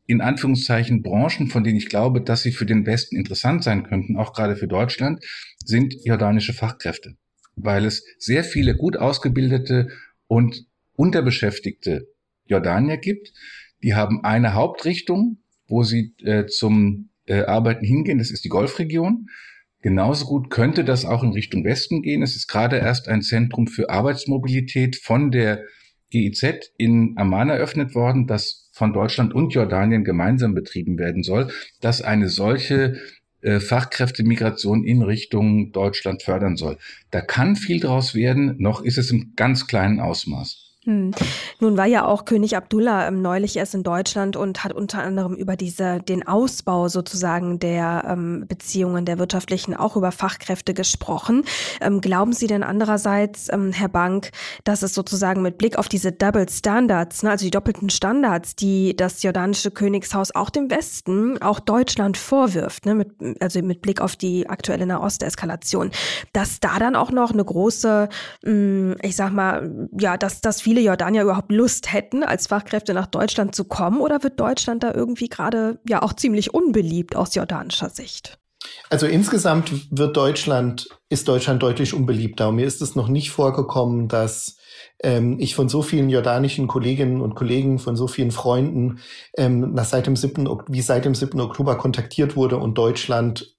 in 0.05 0.21
Anführungszeichen 0.21 1.01
Branchen, 1.01 1.47
von 1.47 1.63
denen 1.63 1.77
ich 1.77 1.89
glaube, 1.89 2.21
dass 2.21 2.41
sie 2.41 2.51
für 2.51 2.65
den 2.65 2.85
Westen 2.85 3.15
interessant 3.15 3.63
sein 3.63 3.83
könnten, 3.83 4.17
auch 4.17 4.33
gerade 4.33 4.55
für 4.55 4.67
Deutschland, 4.67 5.23
sind 5.63 5.95
jordanische 6.03 6.53
Fachkräfte, 6.53 7.15
weil 7.55 7.85
es 7.85 8.03
sehr 8.17 8.43
viele 8.43 8.75
gut 8.75 8.97
ausgebildete 8.97 9.89
und 10.27 10.65
unterbeschäftigte 10.95 12.07
Jordanier 12.45 12.97
gibt. 12.97 13.31
Die 13.81 13.95
haben 13.95 14.23
eine 14.23 14.53
Hauptrichtung, 14.53 15.37
wo 15.67 15.83
sie 15.83 16.13
äh, 16.23 16.45
zum 16.47 17.09
äh, 17.25 17.43
Arbeiten 17.43 17.85
hingehen, 17.85 18.17
das 18.17 18.31
ist 18.31 18.43
die 18.43 18.49
Golfregion. 18.49 19.27
Genauso 19.83 20.25
gut 20.27 20.49
könnte 20.49 20.85
das 20.85 21.03
auch 21.03 21.23
in 21.23 21.33
Richtung 21.33 21.65
Westen 21.65 22.01
gehen. 22.01 22.23
Es 22.23 22.37
ist 22.37 22.47
gerade 22.47 22.77
erst 22.77 23.09
ein 23.09 23.21
Zentrum 23.21 23.67
für 23.67 23.89
Arbeitsmobilität 23.89 24.95
von 24.95 25.29
der 25.29 25.65
GIZ 26.09 26.71
in 26.77 27.15
Amman 27.17 27.49
eröffnet 27.49 27.93
worden, 27.93 28.25
das 28.25 28.69
von 28.71 28.93
Deutschland 28.93 29.33
und 29.33 29.53
Jordanien 29.53 30.05
gemeinsam 30.05 30.55
betrieben 30.55 30.97
werden 30.97 31.21
soll, 31.21 31.51
dass 31.81 32.01
eine 32.01 32.29
solche 32.29 32.97
äh, 33.41 33.59
Fachkräftemigration 33.59 34.85
in 34.85 35.01
Richtung 35.01 35.73
Deutschland 35.73 36.23
fördern 36.23 36.55
soll. 36.55 36.77
Da 37.11 37.19
kann 37.19 37.57
viel 37.57 37.81
draus 37.81 38.15
werden, 38.15 38.55
noch 38.59 38.81
ist 38.81 38.97
es 38.97 39.11
im 39.11 39.33
ganz 39.35 39.67
kleinen 39.67 39.99
Ausmaß. 39.99 40.72
Hm. 40.85 41.11
Nun 41.59 41.77
war 41.77 41.85
ja 41.85 42.05
auch 42.05 42.25
König 42.25 42.57
Abdullah 42.57 43.07
ähm, 43.07 43.21
neulich 43.21 43.55
erst 43.55 43.73
in 43.73 43.83
Deutschland 43.83 44.35
und 44.35 44.65
hat 44.65 44.73
unter 44.73 45.01
anderem 45.01 45.33
über 45.33 45.55
diese, 45.55 45.99
den 45.99 46.27
Ausbau 46.27 46.89
sozusagen 46.89 47.57
der 47.59 48.03
ähm, 48.09 48.45
Beziehungen 48.49 49.05
der 49.05 49.17
wirtschaftlichen, 49.17 49.75
auch 49.75 49.95
über 49.95 50.11
Fachkräfte 50.11 50.73
gesprochen. 50.73 51.45
Ähm, 51.79 52.01
glauben 52.01 52.33
Sie 52.33 52.47
denn 52.47 52.63
andererseits, 52.63 53.51
ähm, 53.51 53.71
Herr 53.71 53.87
Bank, 53.87 54.31
dass 54.65 54.83
es 54.83 54.93
sozusagen 54.93 55.41
mit 55.41 55.57
Blick 55.57 55.77
auf 55.77 55.87
diese 55.87 56.11
Double 56.11 56.47
Standards, 56.49 57.23
ne, 57.23 57.31
also 57.31 57.45
die 57.45 57.51
doppelten 57.51 57.89
Standards, 57.89 58.57
die 58.57 58.93
das 58.93 59.23
jordanische 59.23 59.71
Königshaus 59.71 60.35
auch 60.35 60.49
dem 60.49 60.69
Westen, 60.69 61.41
auch 61.41 61.61
Deutschland 61.61 62.17
vorwirft, 62.17 62.85
ne, 62.85 62.95
mit, 62.95 63.11
also 63.39 63.61
mit 63.61 63.81
Blick 63.81 64.01
auf 64.01 64.17
die 64.17 64.49
aktuelle 64.49 64.85
Nahosteskalation, 64.85 65.91
dass 66.33 66.59
da 66.59 66.77
dann 66.77 66.97
auch 66.97 67.11
noch 67.11 67.31
eine 67.31 67.45
große, 67.45 68.09
mh, 68.43 68.51
hm, 68.51 68.95
ich 69.01 69.15
sag 69.15 69.31
mal, 69.31 69.87
ja, 69.97 70.17
dass, 70.17 70.41
dass 70.41 70.61
viele 70.61 70.72
viele 70.73 70.85
Jordanier 70.87 71.21
überhaupt 71.21 71.51
Lust 71.51 71.93
hätten, 71.93 72.23
als 72.23 72.47
Fachkräfte 72.47 72.95
nach 72.95 73.05
Deutschland 73.05 73.53
zu 73.53 73.65
kommen? 73.65 74.01
Oder 74.01 74.23
wird 74.23 74.39
Deutschland 74.39 74.81
da 74.81 74.91
irgendwie 74.91 75.29
gerade 75.29 75.77
ja 75.87 76.01
auch 76.01 76.13
ziemlich 76.13 76.55
unbeliebt 76.55 77.15
aus 77.15 77.35
jordanischer 77.35 77.89
Sicht? 77.89 78.39
Also 78.89 79.05
insgesamt 79.05 79.71
wird 79.91 80.17
Deutschland, 80.17 80.89
ist 81.09 81.27
Deutschland 81.27 81.61
deutlich 81.61 81.93
unbeliebter. 81.93 82.49
Und 82.49 82.55
mir 82.55 82.65
ist 82.65 82.81
es 82.81 82.95
noch 82.95 83.07
nicht 83.07 83.29
vorgekommen, 83.29 84.07
dass 84.07 84.57
ähm, 85.03 85.37
ich 85.39 85.53
von 85.53 85.69
so 85.69 85.83
vielen 85.83 86.09
jordanischen 86.09 86.65
Kolleginnen 86.65 87.21
und 87.21 87.35
Kollegen, 87.35 87.77
von 87.77 87.95
so 87.95 88.07
vielen 88.07 88.31
Freunden, 88.31 88.97
ähm, 89.37 89.75
nach 89.75 89.85
seit 89.85 90.07
dem 90.07 90.15
7., 90.15 90.49
wie 90.69 90.81
seit 90.81 91.05
dem 91.05 91.13
7. 91.13 91.39
Oktober 91.39 91.77
kontaktiert 91.77 92.35
wurde 92.35 92.57
und 92.57 92.79
Deutschland 92.79 93.55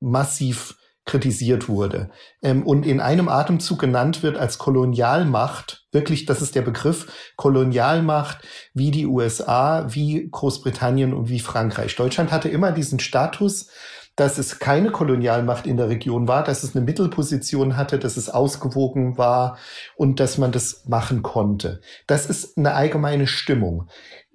massiv 0.00 0.76
kritisiert 1.06 1.68
wurde 1.68 2.10
ähm, 2.42 2.66
und 2.66 2.84
in 2.84 3.00
einem 3.00 3.28
Atemzug 3.28 3.78
genannt 3.78 4.22
wird 4.22 4.36
als 4.36 4.58
Kolonialmacht, 4.58 5.86
wirklich, 5.92 6.26
das 6.26 6.42
ist 6.42 6.56
der 6.56 6.62
Begriff, 6.62 7.32
Kolonialmacht 7.36 8.38
wie 8.74 8.90
die 8.90 9.06
USA, 9.06 9.86
wie 9.88 10.28
Großbritannien 10.30 11.14
und 11.14 11.28
wie 11.28 11.40
Frankreich. 11.40 11.94
Deutschland 11.96 12.32
hatte 12.32 12.48
immer 12.48 12.72
diesen 12.72 12.98
Status, 12.98 13.68
dass 14.16 14.38
es 14.38 14.58
keine 14.58 14.90
Kolonialmacht 14.90 15.66
in 15.66 15.76
der 15.76 15.88
Region 15.88 16.26
war, 16.26 16.42
dass 16.42 16.62
es 16.62 16.74
eine 16.74 16.84
Mittelposition 16.84 17.76
hatte, 17.76 17.98
dass 17.98 18.16
es 18.16 18.30
ausgewogen 18.30 19.18
war 19.18 19.58
und 19.94 20.20
dass 20.20 20.38
man 20.38 20.52
das 20.52 20.84
machen 20.86 21.22
konnte. 21.22 21.80
Das 22.06 22.26
ist 22.26 22.56
eine 22.58 22.74
allgemeine 22.74 23.26
Stimmung 23.26 23.88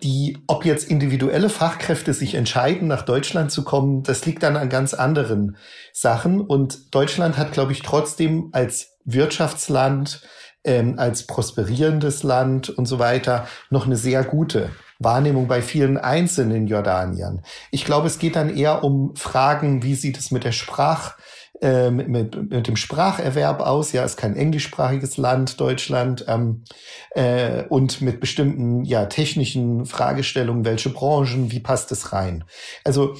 die, 0.03 0.39
ob 0.47 0.65
jetzt 0.65 0.89
individuelle 0.89 1.49
Fachkräfte 1.49 2.13
sich 2.13 2.35
entscheiden, 2.35 2.87
nach 2.87 3.03
Deutschland 3.03 3.51
zu 3.51 3.63
kommen, 3.63 4.03
das 4.03 4.25
liegt 4.25 4.43
dann 4.43 4.57
an 4.57 4.69
ganz 4.69 4.93
anderen 4.93 5.57
Sachen. 5.93 6.41
Und 6.41 6.93
Deutschland 6.95 7.37
hat, 7.37 7.51
glaube 7.51 7.71
ich, 7.71 7.81
trotzdem 7.81 8.49
als 8.51 8.97
Wirtschaftsland, 9.05 10.21
ähm, 10.63 10.97
als 10.97 11.27
prosperierendes 11.27 12.23
Land 12.23 12.69
und 12.69 12.85
so 12.85 12.99
weiter 12.99 13.47
noch 13.69 13.85
eine 13.85 13.95
sehr 13.95 14.23
gute 14.23 14.69
Wahrnehmung 15.03 15.47
bei 15.47 15.61
vielen 15.61 15.97
einzelnen 15.97 16.67
Jordaniern. 16.67 17.41
Ich 17.71 17.85
glaube, 17.85 18.07
es 18.07 18.19
geht 18.19 18.35
dann 18.35 18.55
eher 18.55 18.83
um 18.83 19.15
Fragen, 19.15 19.83
wie 19.83 19.95
sieht 19.95 20.17
es 20.17 20.31
mit 20.31 20.43
der 20.43 20.51
Sprach, 20.51 21.17
äh, 21.61 21.91
mit, 21.91 22.09
mit 22.49 22.67
dem 22.67 22.75
Spracherwerb 22.75 23.61
aus. 23.61 23.91
Ja, 23.91 24.03
ist 24.03 24.17
kein 24.17 24.35
englischsprachiges 24.35 25.17
Land, 25.17 25.59
Deutschland. 25.59 26.25
Ähm, 26.27 26.63
äh, 27.11 27.63
und 27.69 28.01
mit 28.01 28.19
bestimmten 28.19 28.83
ja, 28.83 29.05
technischen 29.05 29.85
Fragestellungen, 29.85 30.65
welche 30.65 30.89
Branchen, 30.89 31.51
wie 31.51 31.59
passt 31.59 31.91
es 31.91 32.13
rein? 32.13 32.43
Also 32.83 33.15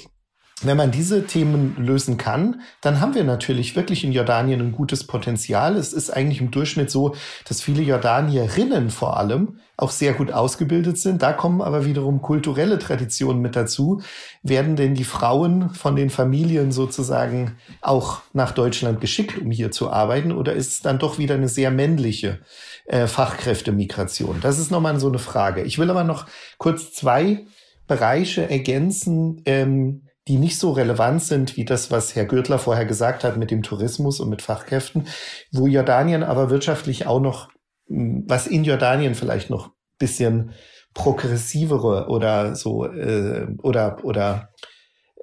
wenn 0.63 0.77
man 0.77 0.91
diese 0.91 1.25
Themen 1.25 1.75
lösen 1.77 2.17
kann, 2.17 2.61
dann 2.81 2.99
haben 2.99 3.15
wir 3.15 3.23
natürlich 3.23 3.75
wirklich 3.75 4.03
in 4.03 4.11
Jordanien 4.11 4.61
ein 4.61 4.71
gutes 4.71 5.05
Potenzial. 5.05 5.75
Es 5.75 5.93
ist 5.93 6.09
eigentlich 6.09 6.41
im 6.41 6.51
Durchschnitt 6.51 6.91
so, 6.91 7.15
dass 7.47 7.61
viele 7.61 7.81
Jordanierinnen 7.81 8.89
vor 8.89 9.17
allem 9.17 9.59
auch 9.77 9.89
sehr 9.89 10.13
gut 10.13 10.31
ausgebildet 10.31 10.99
sind. 10.99 11.23
Da 11.23 11.33
kommen 11.33 11.61
aber 11.61 11.85
wiederum 11.85 12.21
kulturelle 12.21 12.77
Traditionen 12.77 13.41
mit 13.41 13.55
dazu. 13.55 14.01
Werden 14.43 14.75
denn 14.75 14.93
die 14.93 15.03
Frauen 15.03 15.71
von 15.71 15.95
den 15.95 16.11
Familien 16.11 16.71
sozusagen 16.71 17.57
auch 17.81 18.21
nach 18.33 18.51
Deutschland 18.51 19.01
geschickt, 19.01 19.39
um 19.39 19.49
hier 19.49 19.71
zu 19.71 19.89
arbeiten? 19.91 20.31
Oder 20.31 20.53
ist 20.53 20.67
es 20.67 20.81
dann 20.81 20.99
doch 20.99 21.17
wieder 21.17 21.35
eine 21.35 21.47
sehr 21.47 21.71
männliche 21.71 22.39
äh, 22.85 23.07
Fachkräftemigration? 23.07 24.37
Das 24.41 24.59
ist 24.59 24.69
nochmal 24.69 24.99
so 24.99 25.07
eine 25.07 25.19
Frage. 25.19 25.63
Ich 25.63 25.79
will 25.79 25.89
aber 25.89 26.03
noch 26.03 26.27
kurz 26.59 26.93
zwei 26.93 27.45
Bereiche 27.87 28.49
ergänzen, 28.49 29.41
ähm, 29.45 30.03
die 30.27 30.37
nicht 30.37 30.59
so 30.59 30.71
relevant 30.71 31.23
sind 31.23 31.57
wie 31.57 31.65
das, 31.65 31.89
was 31.89 32.15
Herr 32.15 32.25
Gürtler 32.25 32.59
vorher 32.59 32.85
gesagt 32.85 33.23
hat 33.23 33.37
mit 33.37 33.51
dem 33.51 33.63
Tourismus 33.63 34.19
und 34.19 34.29
mit 34.29 34.41
Fachkräften, 34.41 35.07
wo 35.51 35.67
Jordanien 35.67 36.23
aber 36.23 36.49
wirtschaftlich 36.49 37.07
auch 37.07 37.19
noch, 37.19 37.49
hm, 37.87 38.25
was 38.27 38.47
in 38.47 38.63
Jordanien 38.63 39.15
vielleicht 39.15 39.49
noch 39.49 39.71
bisschen 39.97 40.51
progressivere 40.93 42.07
oder 42.09 42.55
so 42.55 42.85
äh, 42.85 43.47
oder 43.61 44.03
oder 44.03 44.49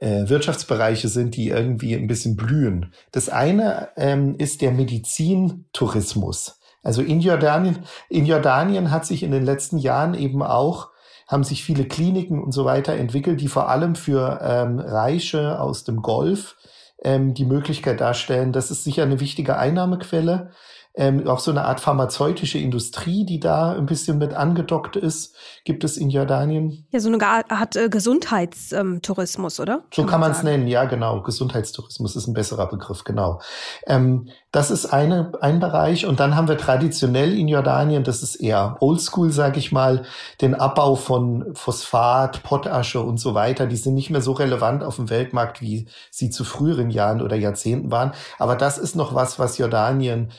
äh, 0.01 0.29
Wirtschaftsbereiche 0.29 1.09
sind, 1.09 1.37
die 1.37 1.49
irgendwie 1.49 1.95
ein 1.95 2.07
bisschen 2.07 2.37
blühen. 2.37 2.93
Das 3.13 3.29
eine 3.29 3.89
ähm, 3.97 4.37
ist 4.39 4.63
der 4.63 4.71
Medizintourismus. 4.71 6.61
Also 6.83 7.03
in 7.03 7.21
Jordanien, 7.21 7.81
in 8.09 8.25
Jordanien 8.25 8.91
hat 8.91 9.05
sich 9.05 9.23
in 9.23 9.33
den 9.33 9.45
letzten 9.45 9.79
Jahren 9.79 10.15
eben 10.15 10.43
auch 10.43 10.91
haben 11.29 11.45
sich 11.45 11.63
viele 11.63 11.85
Kliniken 11.85 12.43
und 12.43 12.53
so 12.53 12.65
weiter 12.65 12.95
entwickelt, 12.95 13.41
die 13.41 13.49
vor 13.49 13.69
allem 13.69 13.95
für 13.95 14.41
ähm, 14.43 14.81
Reiche 14.81 15.61
aus 15.61 15.85
dem 15.85 16.03
Golf 16.03 16.57
ähm, 17.05 17.35
die 17.35 17.45
Möglichkeit 17.45 18.01
darstellen. 18.01 18.53
Das 18.53 18.71
ist 18.71 18.83
sicher 18.83 19.03
eine 19.03 19.21
wichtige 19.21 19.57
Einnahmequelle 19.57 20.51
ähm, 20.95 21.27
auch 21.29 21.39
so 21.39 21.51
eine 21.51 21.65
Art 21.65 21.81
pharmazeutische 21.81 22.59
Industrie, 22.59 23.25
die 23.25 23.39
da 23.39 23.73
ein 23.73 23.87
bisschen 23.87 24.19
mit 24.19 24.35
angedockt 24.35 24.97
ist, 24.97 25.37
gibt 25.65 25.85
es 25.85 25.97
in 25.97 26.11
Jordanien. 26.11 26.87
Ja, 26.91 26.99
so 26.99 27.09
eine 27.09 27.25
Art 27.25 27.77
äh, 27.77 27.89
Gesundheitstourismus, 27.89 29.61
oder? 29.61 29.85
So 29.95 30.05
kann 30.05 30.21
man 30.21 30.33
es 30.33 30.43
nennen, 30.43 30.67
ja, 30.67 30.87
genau. 30.87 31.23
Gesundheitstourismus 31.23 32.17
ist 32.17 32.27
ein 32.27 32.35
besserer 32.35 32.67
Begriff, 32.67 33.05
genau. 33.05 33.41
Ähm, 33.87 34.29
das 34.51 34.71
ist 34.71 34.87
eine, 34.87 35.33
ein 35.41 35.61
Bereich. 35.61 36.07
Und 36.07 36.21
dann 36.21 36.35
haben 36.35 36.49
wir 36.49 36.59
traditionell 36.59 37.39
in 37.39 37.47
Jordanien, 37.47 38.03
das 38.03 38.23
ist 38.23 38.37
eher 38.37 38.77
oldschool, 38.81 39.31
sage 39.31 39.59
ich 39.59 39.71
mal, 39.71 40.05
den 40.41 40.55
Abbau 40.55 40.97
von 40.97 41.55
Phosphat, 41.55 42.43
Pottasche 42.43 43.01
und 43.01 43.19
so 43.19 43.35
weiter. 43.35 43.67
Die 43.67 43.77
sind 43.77 43.95
nicht 43.95 44.11
mehr 44.11 44.23
so 44.23 44.33
relevant 44.33 44.83
auf 44.83 44.97
dem 44.97 45.11
Weltmarkt, 45.11 45.61
wie 45.61 45.87
sie 46.11 46.31
zu 46.31 46.45
früheren 46.45 46.91
Jahren 46.91 47.23
oder 47.23 47.37
Jahrzehnten 47.37 47.91
waren. 47.91 48.13
Aber 48.39 48.57
das 48.57 48.79
ist 48.79 48.97
noch 48.97 49.15
was, 49.15 49.39
was 49.39 49.59
Jordanien 49.59 50.33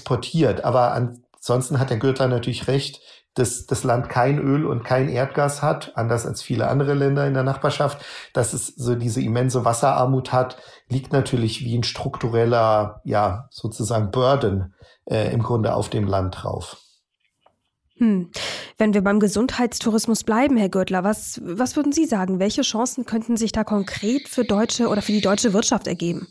exportiert. 0.00 0.64
Aber 0.64 0.92
ansonsten 0.92 1.78
hat 1.78 1.90
der 1.90 1.98
Gürtler 1.98 2.28
natürlich 2.28 2.68
recht, 2.68 3.00
dass 3.34 3.66
das 3.66 3.84
Land 3.84 4.08
kein 4.08 4.38
Öl 4.38 4.66
und 4.66 4.82
kein 4.82 5.08
Erdgas 5.08 5.62
hat, 5.62 5.92
anders 5.94 6.26
als 6.26 6.42
viele 6.42 6.68
andere 6.68 6.94
Länder 6.94 7.26
in 7.26 7.34
der 7.34 7.44
Nachbarschaft, 7.44 8.04
dass 8.32 8.52
es 8.54 8.66
so 8.66 8.96
diese 8.96 9.20
immense 9.20 9.64
Wasserarmut 9.64 10.32
hat, 10.32 10.56
liegt 10.88 11.12
natürlich 11.12 11.64
wie 11.64 11.78
ein 11.78 11.84
struktureller, 11.84 13.00
ja, 13.04 13.46
sozusagen 13.50 14.10
Burden 14.10 14.74
äh, 15.04 15.32
im 15.32 15.42
Grunde 15.42 15.74
auf 15.74 15.88
dem 15.90 16.08
Land 16.08 16.42
drauf. 16.42 16.78
Hm. 17.98 18.30
Wenn 18.78 18.94
wir 18.94 19.04
beim 19.04 19.20
Gesundheitstourismus 19.20 20.24
bleiben, 20.24 20.56
Herr 20.56 20.70
Gürtler, 20.70 21.04
was, 21.04 21.40
was 21.44 21.76
würden 21.76 21.92
Sie 21.92 22.06
sagen? 22.06 22.40
Welche 22.40 22.62
Chancen 22.62 23.04
könnten 23.04 23.36
sich 23.36 23.52
da 23.52 23.62
konkret 23.62 24.28
für 24.28 24.44
deutsche 24.44 24.88
oder 24.88 25.02
für 25.02 25.12
die 25.12 25.20
deutsche 25.20 25.52
Wirtschaft 25.52 25.86
ergeben? 25.86 26.26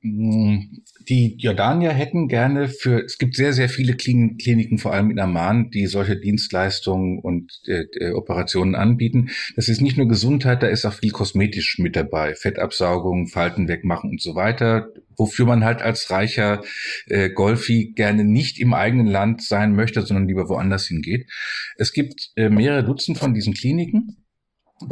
Die 0.00 1.34
Jordanier 1.38 1.90
hätten 1.90 2.28
gerne 2.28 2.68
für, 2.68 3.04
es 3.04 3.18
gibt 3.18 3.34
sehr, 3.34 3.52
sehr 3.52 3.68
viele 3.68 3.96
Kliniken, 3.96 4.78
vor 4.78 4.92
allem 4.92 5.10
in 5.10 5.18
Amman, 5.18 5.70
die 5.70 5.86
solche 5.86 6.16
Dienstleistungen 6.16 7.18
und 7.18 7.50
äh, 7.66 7.84
äh, 7.98 8.12
Operationen 8.12 8.76
anbieten. 8.76 9.30
Das 9.56 9.68
ist 9.68 9.80
nicht 9.80 9.96
nur 9.96 10.06
Gesundheit, 10.06 10.62
da 10.62 10.68
ist 10.68 10.84
auch 10.84 10.92
viel 10.92 11.10
kosmetisch 11.10 11.78
mit 11.80 11.96
dabei. 11.96 12.36
Fettabsaugung, 12.36 13.26
Falten 13.26 13.66
wegmachen 13.66 14.10
und 14.10 14.22
so 14.22 14.36
weiter, 14.36 14.92
wofür 15.16 15.46
man 15.46 15.64
halt 15.64 15.82
als 15.82 16.08
reicher 16.12 16.62
äh, 17.06 17.30
Golfi 17.30 17.92
gerne 17.96 18.24
nicht 18.24 18.60
im 18.60 18.74
eigenen 18.74 19.08
Land 19.08 19.42
sein 19.42 19.74
möchte, 19.74 20.02
sondern 20.02 20.28
lieber 20.28 20.48
woanders 20.48 20.86
hingeht. 20.86 21.28
Es 21.76 21.92
gibt 21.92 22.30
äh, 22.36 22.50
mehrere 22.50 22.84
Dutzend 22.84 23.18
von 23.18 23.34
diesen 23.34 23.52
Kliniken. 23.52 24.24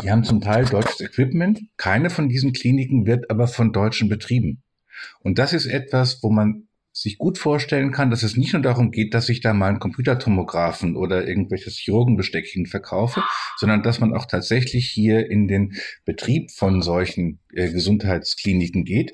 Die 0.02 0.10
haben 0.10 0.24
zum 0.24 0.40
Teil 0.40 0.64
deutsches 0.64 1.00
Equipment. 1.00 1.60
Keine 1.76 2.10
von 2.10 2.28
diesen 2.28 2.52
Kliniken 2.52 3.06
wird 3.06 3.30
aber 3.30 3.46
von 3.46 3.72
Deutschen 3.72 4.08
betrieben. 4.08 4.64
Und 5.20 5.38
das 5.38 5.52
ist 5.52 5.66
etwas, 5.66 6.22
wo 6.22 6.30
man 6.30 6.68
sich 6.92 7.18
gut 7.18 7.36
vorstellen 7.36 7.92
kann, 7.92 8.10
dass 8.10 8.22
es 8.22 8.38
nicht 8.38 8.54
nur 8.54 8.62
darum 8.62 8.90
geht, 8.90 9.12
dass 9.12 9.28
ich 9.28 9.42
da 9.42 9.52
mal 9.52 9.68
einen 9.68 9.80
Computertomographen 9.80 10.96
oder 10.96 11.28
irgendwelches 11.28 11.76
Chirurgenbesteck 11.76 12.46
hin 12.46 12.64
verkaufe, 12.64 13.22
sondern 13.58 13.82
dass 13.82 14.00
man 14.00 14.14
auch 14.14 14.24
tatsächlich 14.24 14.88
hier 14.88 15.30
in 15.30 15.46
den 15.46 15.74
Betrieb 16.06 16.50
von 16.52 16.80
solchen 16.80 17.40
äh, 17.52 17.70
Gesundheitskliniken 17.70 18.86
geht. 18.86 19.12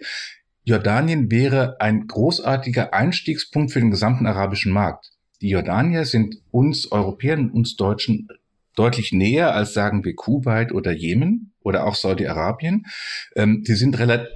Jordanien 0.63 1.29
wäre 1.33 1.81
ein 1.81 2.07
großartiger 2.07 2.95
Einstiegspunkt 2.95 3.73
für 3.73 3.81
den 3.81 3.91
gesamten 3.91 4.27
arabischen 4.27 4.73
Markt. 4.73 5.11
Die 5.41 5.49
Jordanier 5.49 6.05
sind 6.05 6.37
uns 6.53 6.93
Europäern, 6.93 7.51
uns 7.51 7.75
Deutschen 7.75 8.29
deutlich 8.77 9.13
näher 9.13 9.55
als 9.55 9.75
sagen 9.75 10.05
wir 10.05 10.15
Kuwait 10.15 10.71
oder 10.71 10.93
Jemen 10.93 11.53
oder 11.63 11.85
auch 11.85 11.97
Saudi-Arabien. 11.97 12.87
Ähm, 13.35 13.63
sie 13.67 13.75
sind 13.75 13.99
relativ 13.99 14.31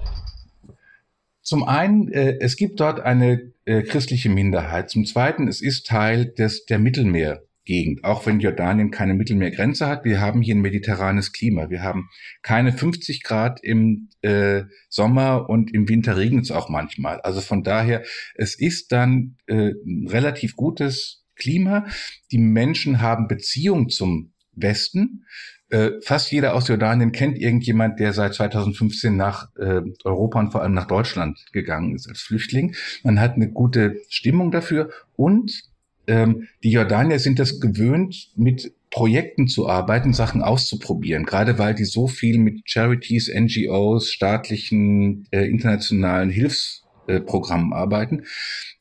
zum 1.47 1.63
einen, 1.63 2.09
äh, 2.09 2.39
es 2.41 2.57
gibt 2.57 2.81
dort 2.81 2.99
eine 2.99 3.53
äh, 3.67 3.83
christliche 3.83 4.29
Minderheit. 4.29 4.91
Zum 4.91 5.05
zweiten, 5.05 5.47
es 5.47 5.61
ist 5.61 5.87
Teil 5.87 6.27
des, 6.27 6.67
der 6.67 6.81
Mittelmeergegend, 6.81 8.03
auch 8.03 8.27
wenn 8.27 8.41
Jordanien 8.41 8.91
keine 8.91 9.15
Mittelmeergrenze 9.15 9.87
hat. 9.87 10.05
Wir 10.05 10.21
haben 10.21 10.43
hier 10.43 10.57
ein 10.57 10.61
mediterranes 10.61 11.33
Klima. 11.33 11.71
Wir 11.71 11.85
haben 11.85 12.09
keine 12.43 12.73
50 12.73 13.23
Grad 13.23 13.63
im 13.63 14.09
äh, 14.23 14.65
Sommer 14.89 15.49
und 15.49 15.73
im 15.73 15.89
Winter 15.89 16.17
regnet 16.17 16.47
es 16.47 16.51
auch 16.51 16.69
manchmal. 16.69 17.21
Also 17.21 17.41
von 17.41 17.63
daher, 17.63 18.03
es 18.35 18.59
ist 18.59 18.91
dann 18.91 19.37
äh, 19.47 19.71
ein 19.87 20.09
relativ 20.09 20.57
gutes 20.57 21.25
Klima. 21.37 21.87
Die 22.33 22.39
Menschen 22.39 23.01
haben 23.01 23.29
Beziehung 23.29 23.89
zum 23.89 24.33
Westen. 24.51 25.25
Äh, 25.69 26.01
fast 26.03 26.31
jeder 26.31 26.55
aus 26.55 26.69
Jordanien 26.69 27.11
kennt 27.11 27.39
irgendjemand, 27.39 27.99
der 27.99 28.13
seit 28.13 28.35
2015 28.35 29.17
nach 29.17 29.49
äh, 29.57 29.81
Europa 30.05 30.39
und 30.39 30.53
vor 30.53 30.63
allem 30.63 30.75
nach 30.75 30.87
Deutschland 30.87 31.45
gegangen 31.53 31.97
ist 31.97 32.09
als 32.09 32.21
Flüchtling. 32.21 32.75
Man 33.03 33.21
hat 33.21 33.35
eine 33.35 33.51
gute 33.51 33.97
Stimmung 34.09 34.53
dafür 34.53 34.91
und 35.17 35.65
ähm, 36.07 36.47
die 36.63 36.71
Jordanier 36.71 37.19
sind 37.19 37.41
das 37.41 37.59
gewöhnt, 37.59 38.31
mit 38.37 38.73
Projekten 38.91 39.49
zu 39.49 39.69
arbeiten, 39.69 40.13
Sachen 40.13 40.41
auszuprobieren, 40.41 41.25
gerade 41.25 41.59
weil 41.59 41.75
die 41.75 41.85
so 41.85 42.07
viel 42.07 42.39
mit 42.39 42.63
Charities, 42.65 43.29
NGOs, 43.35 44.11
staatlichen, 44.13 45.27
äh, 45.33 45.47
internationalen 45.47 46.31
Hilfsprogrammen 46.31 47.73
arbeiten. 47.73 48.23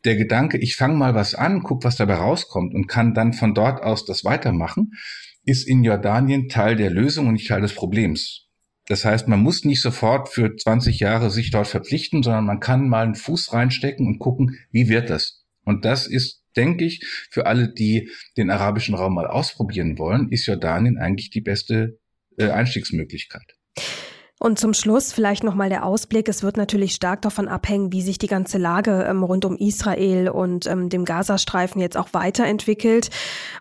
Der 0.06 0.16
Gedanke, 0.16 0.60
ich 0.60 0.76
fange 0.76 0.96
mal 0.96 1.16
was 1.16 1.34
an, 1.34 1.64
guck, 1.64 1.84
was 1.84 1.96
dabei 1.96 2.16
rauskommt 2.16 2.76
und 2.76 2.88
kann 2.88 3.16
dann 3.16 3.34
von 3.34 3.56
dort 3.56 3.82
aus 3.82 4.06
das 4.06 4.24
weitermachen, 4.24 4.94
ist 5.46 5.68
in 5.68 5.84
Jordanien 5.84 6.50
Teil 6.50 6.76
der 6.76 6.90
Lösung 6.90 7.28
und 7.28 7.34
nicht 7.34 7.48
Teil 7.48 7.62
des 7.62 7.74
Problems. 7.74 8.46
Das 8.88 9.04
heißt, 9.04 9.28
man 9.28 9.40
muss 9.40 9.66
nicht 9.66 9.82
sofort 9.82 10.30
für 10.30 10.56
20 10.56 11.00
Jahre 11.00 11.32
sich 11.32 11.50
dort 11.50 11.68
verpflichten, 11.68 12.22
sondern 12.22 12.46
man 12.46 12.60
kann 12.60 12.88
mal 12.88 13.04
einen 13.04 13.16
Fuß 13.16 13.54
reinstecken 13.54 14.06
und 14.06 14.20
gucken, 14.20 14.60
wie 14.72 14.90
wird 14.90 15.10
das? 15.10 15.44
Und 15.64 15.86
das 15.86 16.06
ist, 16.06 16.44
denke 16.56 16.86
ich, 16.86 17.04
für 17.32 17.48
alle, 17.48 17.74
die 17.74 18.10
den 18.38 18.52
arabischen 18.52 18.94
Raum 18.94 19.16
mal 19.16 19.28
ausprobieren 19.28 19.98
wollen, 19.98 20.30
ist 20.30 20.46
Jordanien 20.46 21.00
eigentlich 21.00 21.32
die 21.32 21.42
beste 21.42 22.00
äh, 22.38 22.50
Einstiegsmöglichkeit. 22.50 23.56
Und 24.38 24.60
zum 24.60 24.74
Schluss 24.74 25.14
vielleicht 25.14 25.44
nochmal 25.44 25.70
der 25.70 25.86
Ausblick. 25.86 26.28
Es 26.28 26.44
wird 26.44 26.58
natürlich 26.58 26.94
stark 26.94 27.22
davon 27.24 27.48
abhängen, 27.48 27.92
wie 27.92 28.02
sich 28.02 28.20
die 28.20 28.28
ganze 28.28 28.60
Lage 28.60 29.06
ähm, 29.10 29.24
rund 29.24 29.46
um 29.46 29.58
Israel 29.58 30.30
und 30.30 30.68
ähm, 30.68 30.90
dem 30.90 31.06
Gazastreifen 31.06 31.82
jetzt 31.82 31.98
auch 31.98 32.10
weiterentwickelt. 32.12 33.10